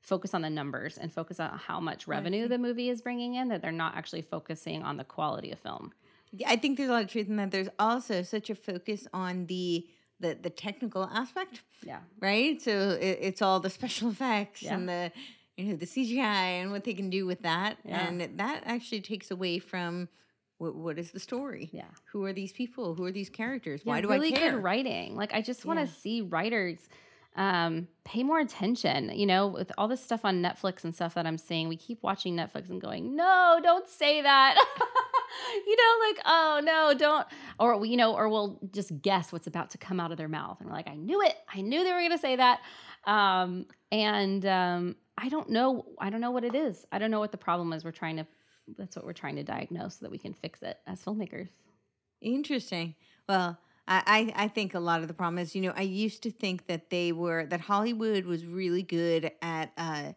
focus 0.00 0.34
on 0.34 0.42
the 0.42 0.50
numbers 0.50 0.98
and 0.98 1.12
focus 1.12 1.38
on 1.38 1.50
how 1.58 1.78
much 1.80 2.08
revenue 2.08 2.48
the 2.48 2.58
movie 2.58 2.88
is 2.90 3.02
bringing 3.02 3.34
in 3.34 3.48
that 3.48 3.62
they're 3.62 3.70
not 3.84 3.96
actually 3.96 4.22
focusing 4.22 4.82
on 4.82 4.96
the 4.96 5.04
quality 5.04 5.52
of 5.52 5.58
film 5.60 5.92
I 6.46 6.56
think 6.56 6.76
there's 6.76 6.88
a 6.88 6.92
lot 6.92 7.04
of 7.04 7.10
truth 7.10 7.28
in 7.28 7.36
that. 7.36 7.50
There's 7.50 7.68
also 7.78 8.22
such 8.22 8.50
a 8.50 8.54
focus 8.54 9.06
on 9.12 9.46
the 9.46 9.86
the, 10.18 10.34
the 10.40 10.48
technical 10.50 11.04
aspect, 11.04 11.60
yeah 11.82 11.98
right? 12.20 12.60
So 12.62 12.96
it, 13.00 13.18
it's 13.20 13.42
all 13.42 13.60
the 13.60 13.68
special 13.70 14.08
effects 14.10 14.62
Yeah. 14.62 14.74
and 14.74 14.88
the 14.88 15.12
you 15.56 15.64
know 15.66 15.76
the 15.76 15.86
CGI 15.86 16.60
and 16.62 16.70
what 16.72 16.84
they 16.84 16.94
can 16.94 17.10
do 17.10 17.26
with 17.26 17.42
that, 17.42 17.76
Yeah. 17.84 18.06
and 18.06 18.20
that 18.38 18.62
actually 18.66 19.02
takes 19.02 19.30
away 19.30 19.58
from 19.58 20.08
what, 20.58 20.74
what 20.74 20.98
is 20.98 21.10
the 21.10 21.20
story? 21.20 21.68
yeah 21.72 21.84
Who 22.12 22.24
are 22.24 22.32
these 22.32 22.52
people? 22.52 22.94
Who 22.94 23.04
are 23.04 23.12
these 23.12 23.28
characters? 23.28 23.82
Yeah, 23.84 23.92
Why 23.92 24.00
do 24.00 24.08
really 24.08 24.32
I 24.34 24.38
care? 24.38 24.52
good 24.52 24.62
writing. 24.62 25.16
Like 25.16 25.34
I 25.34 25.42
just 25.42 25.64
want 25.66 25.80
to 25.80 25.86
see 25.86 26.22
writers 26.22 26.78
um, 27.36 27.86
pay 28.04 28.22
more 28.22 28.40
attention. 28.40 29.10
You 29.14 29.26
know, 29.26 29.48
with 29.48 29.70
all 29.76 29.88
this 29.88 30.02
stuff 30.02 30.24
on 30.24 30.40
Netflix 30.42 30.84
and 30.84 30.94
stuff 30.94 31.12
that 31.14 31.26
I'm 31.26 31.36
seeing, 31.36 31.68
we 31.68 31.76
keep 31.76 32.02
watching 32.02 32.34
Netflix 32.34 32.70
and 32.70 32.80
going, 32.80 33.14
"No, 33.14 33.60
don't 33.62 33.86
say 33.86 34.22
that." 34.22 34.56
you 35.66 35.76
know, 35.76 36.06
like, 36.08 36.18
"Oh 36.24 36.60
no, 36.62 36.94
don't," 36.98 37.26
or 37.58 37.84
you 37.86 37.96
know, 37.96 38.14
or 38.14 38.28
we'll 38.28 38.58
just 38.72 39.00
guess 39.02 39.32
what's 39.32 39.46
about 39.46 39.70
to 39.70 39.78
come 39.78 40.00
out 40.00 40.10
of 40.10 40.18
their 40.18 40.28
mouth, 40.28 40.58
and 40.60 40.68
we're 40.68 40.74
like, 40.74 40.88
"I 40.88 40.96
knew 40.96 41.22
it. 41.22 41.34
I 41.52 41.60
knew 41.60 41.84
they 41.84 41.92
were 41.92 42.00
going 42.00 42.10
to 42.10 42.18
say 42.18 42.36
that." 42.36 42.60
Um, 43.04 43.66
and 43.92 44.44
um, 44.46 44.96
I 45.16 45.28
don't 45.28 45.50
know. 45.50 45.86
I 46.00 46.10
don't 46.10 46.20
know 46.20 46.32
what 46.32 46.44
it 46.44 46.54
is. 46.54 46.84
I 46.92 46.98
don't 46.98 47.10
know 47.10 47.20
what 47.20 47.32
the 47.32 47.38
problem 47.38 47.72
is. 47.72 47.84
We're 47.84 47.92
trying 47.92 48.16
to. 48.16 48.26
That's 48.76 48.96
what 48.96 49.04
we're 49.04 49.12
trying 49.12 49.36
to 49.36 49.44
diagnose 49.44 49.98
so 49.98 50.06
that 50.06 50.10
we 50.10 50.18
can 50.18 50.34
fix 50.34 50.62
it 50.62 50.78
as 50.86 51.00
filmmakers. 51.00 51.48
Interesting. 52.20 52.96
Well, 53.28 53.58
I, 53.88 54.32
I 54.34 54.48
think 54.48 54.74
a 54.74 54.80
lot 54.80 55.02
of 55.02 55.08
the 55.08 55.14
problem 55.14 55.38
is, 55.38 55.54
you 55.54 55.62
know, 55.62 55.72
I 55.76 55.82
used 55.82 56.22
to 56.24 56.30
think 56.30 56.66
that 56.66 56.90
they 56.90 57.12
were 57.12 57.46
that 57.46 57.60
Hollywood 57.60 58.24
was 58.24 58.44
really 58.44 58.82
good 58.82 59.30
at 59.40 59.72
uh, 59.78 60.12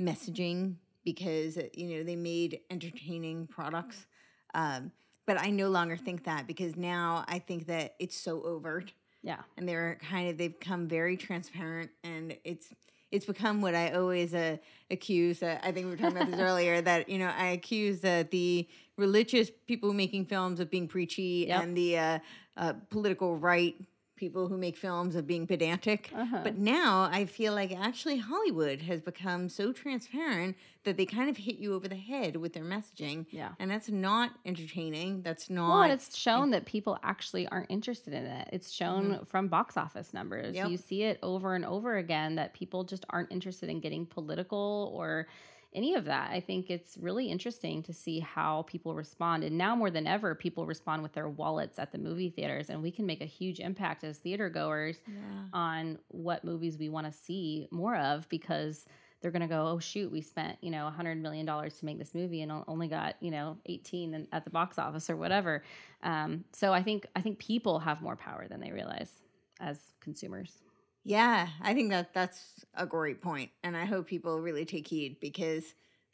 messaging 0.00 0.76
because 1.04 1.58
you 1.74 1.96
know 1.98 2.02
they 2.02 2.16
made 2.16 2.60
entertaining 2.70 3.46
products, 3.46 4.06
um, 4.54 4.92
but 5.26 5.40
I 5.40 5.50
no 5.50 5.68
longer 5.68 5.96
think 5.96 6.24
that 6.24 6.46
because 6.46 6.76
now 6.76 7.24
I 7.28 7.38
think 7.38 7.66
that 7.66 7.94
it's 7.98 8.16
so 8.16 8.42
overt 8.42 8.92
Yeah. 9.22 9.38
and 9.56 9.68
they're 9.68 9.98
kind 10.10 10.28
of 10.30 10.38
they've 10.38 10.58
come 10.58 10.88
very 10.88 11.16
transparent 11.16 11.90
and 12.02 12.36
it's 12.44 12.68
it's 13.12 13.26
become 13.26 13.60
what 13.60 13.74
I 13.74 13.90
always 13.90 14.32
uh, 14.34 14.56
accuse. 14.88 15.42
Uh, 15.42 15.58
I 15.64 15.72
think 15.72 15.86
we 15.86 15.90
were 15.90 15.96
talking 15.96 16.16
about 16.16 16.30
this 16.30 16.38
earlier 16.48 16.80
that 16.80 17.08
you 17.08 17.18
know 17.18 17.32
I 17.36 17.48
accuse 17.48 18.04
uh, 18.04 18.22
the 18.30 18.68
religious 18.96 19.50
people 19.66 19.92
making 19.92 20.26
films 20.26 20.60
of 20.60 20.70
being 20.70 20.86
preachy 20.88 21.46
Yep. 21.48 21.62
and 21.62 21.76
the 21.76 21.98
uh, 21.98 22.18
uh, 22.56 22.72
political 22.88 23.36
right 23.36 23.74
people 24.20 24.46
who 24.48 24.56
make 24.58 24.76
films 24.76 25.16
of 25.16 25.26
being 25.26 25.46
pedantic. 25.46 26.12
Uh-huh. 26.14 26.40
But 26.44 26.58
now 26.58 27.08
I 27.10 27.24
feel 27.24 27.54
like 27.54 27.72
actually 27.74 28.18
Hollywood 28.18 28.82
has 28.82 29.00
become 29.00 29.48
so 29.48 29.72
transparent 29.72 30.56
that 30.84 30.96
they 30.96 31.04
kind 31.06 31.28
of 31.28 31.36
hit 31.36 31.56
you 31.58 31.74
over 31.74 31.88
the 31.88 31.96
head 31.96 32.36
with 32.36 32.52
their 32.52 32.64
messaging, 32.64 33.26
Yeah. 33.30 33.50
and 33.58 33.70
that's 33.70 33.88
not 33.90 34.30
entertaining. 34.46 35.22
That's 35.22 35.50
not. 35.50 35.68
Well, 35.80 35.90
it's 35.90 36.16
shown 36.16 36.50
that 36.50 36.64
people 36.66 36.98
actually 37.02 37.46
aren't 37.48 37.70
interested 37.70 38.14
in 38.14 38.24
it. 38.24 38.48
It's 38.52 38.70
shown 38.70 39.24
from 39.26 39.48
box 39.48 39.76
office 39.76 40.14
numbers. 40.14 40.46
Mm-hmm. 40.54 40.56
Yep. 40.56 40.68
You 40.70 40.76
see 40.76 41.02
it 41.02 41.18
over 41.22 41.54
and 41.54 41.64
over 41.64 41.96
again 41.96 42.36
that 42.36 42.54
people 42.54 42.84
just 42.84 43.04
aren't 43.10 43.30
interested 43.32 43.68
in 43.68 43.80
getting 43.80 44.06
political 44.06 44.92
or 44.94 45.26
any 45.74 45.94
of 45.94 46.04
that. 46.06 46.30
I 46.30 46.40
think 46.40 46.68
it's 46.68 46.96
really 47.00 47.30
interesting 47.30 47.82
to 47.84 47.92
see 47.92 48.20
how 48.20 48.62
people 48.62 48.94
respond. 48.94 49.44
And 49.44 49.56
now 49.56 49.76
more 49.76 49.90
than 49.90 50.06
ever, 50.06 50.34
people 50.34 50.66
respond 50.66 51.02
with 51.02 51.12
their 51.12 51.28
wallets 51.28 51.78
at 51.78 51.92
the 51.92 51.98
movie 51.98 52.30
theaters, 52.30 52.70
and 52.70 52.82
we 52.82 52.90
can 52.90 53.06
make 53.06 53.20
a 53.20 53.26
huge 53.26 53.60
impact 53.60 54.02
as 54.02 54.18
theater 54.18 54.48
goers 54.48 54.98
yeah. 55.06 55.44
on 55.52 55.98
what 56.08 56.44
movies 56.44 56.78
we 56.78 56.88
want 56.88 57.06
to 57.06 57.12
see 57.12 57.68
more 57.70 57.96
of 57.96 58.28
because 58.28 58.86
they're 59.20 59.30
going 59.30 59.42
to 59.42 59.48
go, 59.48 59.68
oh 59.68 59.78
shoot, 59.78 60.10
we 60.10 60.20
spent 60.20 60.56
you 60.60 60.70
know 60.70 60.86
a 60.86 60.90
hundred 60.90 61.20
million 61.20 61.46
dollars 61.46 61.74
to 61.78 61.84
make 61.84 61.98
this 61.98 62.14
movie 62.14 62.42
and 62.42 62.52
only 62.66 62.88
got 62.88 63.16
you 63.20 63.30
know 63.30 63.56
eighteen 63.66 64.26
at 64.32 64.44
the 64.44 64.50
box 64.50 64.78
office 64.78 65.10
or 65.10 65.16
whatever. 65.16 65.62
Um, 66.02 66.44
so 66.52 66.72
I 66.72 66.82
think 66.82 67.06
I 67.14 67.20
think 67.20 67.38
people 67.38 67.78
have 67.80 68.00
more 68.02 68.16
power 68.16 68.46
than 68.48 68.60
they 68.60 68.72
realize 68.72 69.12
as 69.60 69.78
consumers. 70.00 70.62
Yeah, 71.04 71.48
I 71.62 71.74
think 71.74 71.90
that 71.90 72.12
that's 72.12 72.64
a 72.74 72.86
great 72.86 73.20
point, 73.22 73.50
and 73.62 73.76
I 73.76 73.84
hope 73.86 74.06
people 74.06 74.40
really 74.40 74.64
take 74.64 74.86
heed 74.86 75.18
because 75.20 75.64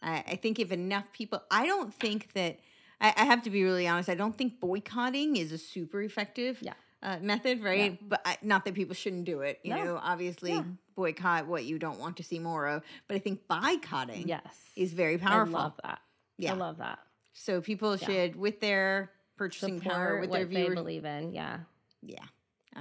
I, 0.01 0.23
I 0.29 0.37
think 0.37 0.59
if 0.59 0.71
enough 0.71 1.05
people, 1.13 1.43
I 1.51 1.67
don't 1.67 1.93
think 1.93 2.33
that 2.35 2.59
I, 3.01 3.13
I 3.17 3.25
have 3.25 3.43
to 3.43 3.51
be 3.51 3.65
really 3.65 3.89
honest. 3.89 4.09
I 4.09 4.15
don't 4.15 4.37
think 4.37 4.61
boycotting 4.61 5.37
is 5.37 5.51
a 5.53 5.59
super 5.59 6.03
effective 6.03 6.59
Yeah. 6.63 6.75
uh, 7.03 7.19
method, 7.21 7.63
right? 7.63 7.93
Yeah. 7.93 8.07
But 8.09 8.21
I, 8.25 8.37
not 8.43 8.65
that 8.65 8.75
people 8.75 8.95
shouldn't 8.95 9.25
do 9.25 9.41
it. 9.41 9.59
You 9.65 9.75
No. 9.75 9.85
know, 9.85 10.01
obviously 10.03 10.53
Yeah. 10.53 10.63
boycott 10.95 11.47
what 11.47 11.65
you 11.65 11.79
don't 11.79 11.99
want 11.99 12.17
to 12.19 12.23
see 12.23 12.39
more 12.39 12.67
of, 12.69 12.83
but 13.09 13.17
I 13.17 13.19
think 13.19 13.41
boycotting 13.49 14.29
Yes, 14.29 14.43
is 14.77 14.93
very 14.93 15.19
powerful. 15.19 15.57
I 15.59 15.63
love 15.65 15.75
that. 15.83 15.99
yeah, 16.39 16.53
I 16.53 16.57
love 16.57 16.79
that. 16.79 17.01
so 17.33 17.61
people 17.61 17.97
should 17.97 18.37
with 18.37 18.61
their 18.61 19.11
purchasing 19.37 19.81
power, 19.81 20.21
with 20.21 20.31
what 20.31 20.37
their 20.39 20.47
they 20.47 20.55
viewers, 20.55 20.75
believe 20.77 21.05
in. 21.05 21.33
Yeah, 21.33 21.59
yeah, 22.03 22.25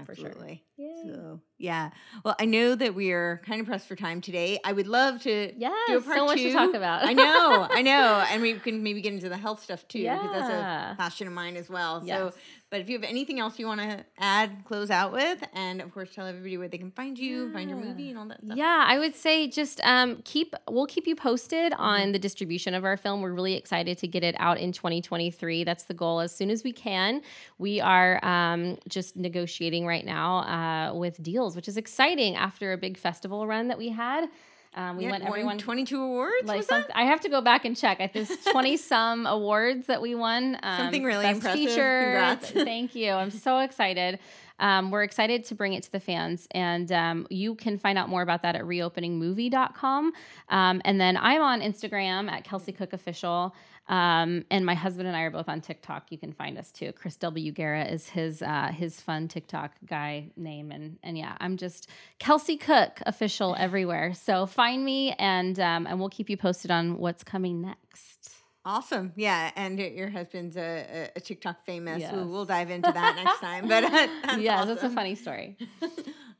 For 0.03 0.15
sure. 0.15 0.27
absolutely. 0.27 0.63
Yay. 0.77 1.03
So 1.05 1.39
yeah. 1.57 1.91
Well, 2.23 2.35
I 2.39 2.45
know 2.45 2.75
that 2.75 2.95
we 2.95 3.11
are 3.11 3.41
kind 3.45 3.61
of 3.61 3.67
pressed 3.67 3.87
for 3.87 3.95
time 3.95 4.19
today. 4.19 4.59
I 4.65 4.73
would 4.73 4.87
love 4.87 5.21
to 5.21 5.53
yeah. 5.57 5.73
do 5.87 5.97
a 5.97 6.01
part 6.01 6.17
so 6.17 6.25
much 6.25 6.37
two. 6.37 6.49
to 6.49 6.53
talk 6.53 6.73
about. 6.73 7.05
I 7.05 7.13
know, 7.13 7.67
I 7.69 7.81
know, 7.83 8.25
and 8.29 8.41
we 8.41 8.53
can 8.55 8.83
maybe 8.83 9.01
get 9.01 9.13
into 9.13 9.29
the 9.29 9.37
health 9.37 9.63
stuff 9.63 9.87
too 9.87 9.99
because 10.03 10.31
that's 10.31 10.49
a 10.49 10.95
passion 10.97 11.27
of 11.27 11.33
mine 11.33 11.55
as 11.55 11.69
well. 11.69 12.01
So, 12.01 12.05
Yes. 12.07 12.33
But 12.70 12.82
if 12.82 12.89
you 12.89 12.97
have 12.97 13.07
anything 13.07 13.39
else 13.39 13.59
you 13.59 13.68
want 13.68 13.82
to 13.82 14.05
add, 14.18 14.66
close 14.66 14.89
out 14.89 15.11
with, 15.11 15.43
and 15.53 15.82
of 15.82 15.93
course 15.93 16.13
tell 16.13 16.26
everybody 16.26 16.57
where 16.57 16.68
they 16.68 16.78
can 16.78 16.91
find 16.91 17.18
you, 17.18 17.51
find 17.53 17.70
your 17.70 17.80
movie, 17.80 18.09
and 18.09 18.18
all 18.18 18.28
that 18.28 18.43
stuff. 18.43 18.57
Yeah, 18.57 18.84
I 18.88 18.97
would 18.97 19.16
say 19.16 19.47
just 19.47 19.80
um, 19.84 20.22
keep. 20.26 20.55
We'll 20.70 20.88
keep 20.88 21.07
you 21.07 21.16
posted 21.16 21.74
on 21.78 22.11
the 22.11 22.20
distribution 22.20 22.74
of 22.74 22.84
our 22.84 22.97
film. 22.97 23.22
We're 23.22 23.34
really 23.34 23.55
excited 23.55 23.97
to 23.99 24.07
get 24.07 24.24
it 24.24 24.36
out 24.39 24.57
in 24.57 24.72
2023. 24.72 25.63
That's 25.63 25.84
the 25.84 25.93
goal 25.93 26.20
as 26.20 26.36
soon 26.36 26.49
as 26.49 26.63
we 26.63 26.72
can. 26.72 27.22
We 27.57 27.80
are 27.80 28.24
um, 28.26 28.78
just 28.89 29.16
negotiating 29.16 29.86
right 29.86 30.05
now 30.05 30.38
uh, 30.39 30.93
with 30.93 31.22
deals, 31.22 31.55
which 31.55 31.68
is 31.68 31.78
exciting 31.78 32.36
after 32.36 32.74
a 32.74 32.78
big 32.78 32.97
festival 32.97 33.45
run 33.47 33.68
that 33.68 33.78
we 33.78 33.89
had. 33.89 34.28
Um, 34.76 34.97
we 34.97 35.05
Yeah, 35.05 35.11
won 35.11 35.21
everyone 35.21 35.57
22 35.57 36.01
awards. 36.01 36.45
like 36.47 36.57
was 36.57 36.67
some? 36.67 36.84
I 36.93 37.05
have 37.05 37.21
to 37.21 37.30
go 37.30 37.39
back 37.41 37.63
and 37.65 37.76
check. 37.78 38.01
I 38.01 38.11
There's 38.13 38.30
20 38.51 38.76
some 38.78 39.26
awards 39.26 39.88
that 39.88 40.01
we 40.01 40.15
won. 40.15 40.59
Um, 40.61 40.78
Something 40.78 41.03
really 41.05 41.23
Best 41.23 41.38
impressive. 41.38 41.59
Feature. 41.69 42.01
Congrats. 42.03 42.51
Thank 42.51 42.93
you. 42.95 43.11
I'm 43.11 43.32
so 43.32 43.59
excited. 43.59 44.19
um, 44.59 44.91
we're 44.91 45.03
excited 45.03 45.43
to 45.45 45.55
bring 45.55 45.73
it 45.73 45.84
to 45.84 45.91
the 45.91 45.99
fans. 45.99 46.47
And 46.51 46.91
um, 46.91 47.28
you 47.30 47.55
can 47.55 47.78
find 47.78 47.97
out 47.97 48.09
more 48.09 48.21
about 48.21 48.41
that 48.43 48.55
at 48.55 48.63
reopeningmovie.com. 48.63 50.13
Um, 50.49 50.82
and 50.86 50.99
then 50.99 51.17
I'm 51.17 51.41
on 51.41 51.61
Instagram 51.61 52.30
at 52.30 52.43
Kelsey 52.43 52.71
Cooke 52.71 52.93
Official. 52.93 53.55
Um, 53.88 54.45
and 54.49 54.65
my 54.65 54.73
husband 54.73 55.07
and 55.07 55.15
I 55.15 55.21
are 55.21 55.31
both 55.31 55.47
on 55.47 55.61
TikTok. 55.61 56.11
You 56.11 56.17
can 56.17 56.33
find 56.33 56.57
us 56.57 56.71
too. 56.71 56.91
Chris 56.93 57.15
W. 57.17 57.51
Guerra 57.51 57.86
is 57.86 58.09
his 58.09 58.41
uh, 58.41 58.71
his 58.75 58.99
fun 58.99 59.27
TikTok 59.27 59.73
guy 59.86 60.31
name, 60.36 60.71
and 60.71 60.97
and 61.03 61.17
yeah, 61.17 61.38
I'm 61.39 61.57
just 61.57 61.89
Kelsey 62.19 62.57
Cooke 62.57 63.01
official 63.05 63.55
everywhere. 63.59 64.13
So 64.13 64.45
find 64.47 64.83
me, 64.83 65.13
and 65.19 65.59
um, 65.59 65.86
and 65.86 65.99
we'll 65.99 66.09
keep 66.09 66.29
you 66.29 66.38
posted 66.38 66.71
on 66.71 66.97
what's 66.97 67.23
coming 67.23 67.61
next. 67.61 68.36
Awesome. 68.65 69.13
Yeah. 69.15 69.51
And 69.55 69.77
your 69.77 70.09
husband's 70.09 70.57
a, 70.57 71.11
a 71.15 71.19
TikTok 71.19 71.63
famous. 71.65 71.99
Yes. 71.99 72.11
We'll, 72.11 72.27
we'll, 72.27 72.45
dive 72.45 72.71
into 72.71 72.91
that 72.91 73.15
next 73.15 73.39
time. 73.39 73.67
But 73.67 73.81
that's 73.91 74.41
yeah, 74.41 74.55
awesome. 74.55 74.69
that's 74.69 74.83
a 74.83 74.89
funny 74.89 75.13
story. 75.13 75.55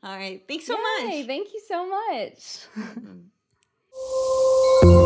All 0.02 0.16
right. 0.16 0.42
Thanks 0.48 0.66
so 0.66 0.74
Yay, 0.74 1.20
much. 1.20 1.26
Thank 1.26 1.54
you 1.54 1.60
so 1.68 1.88
much. 4.82 5.05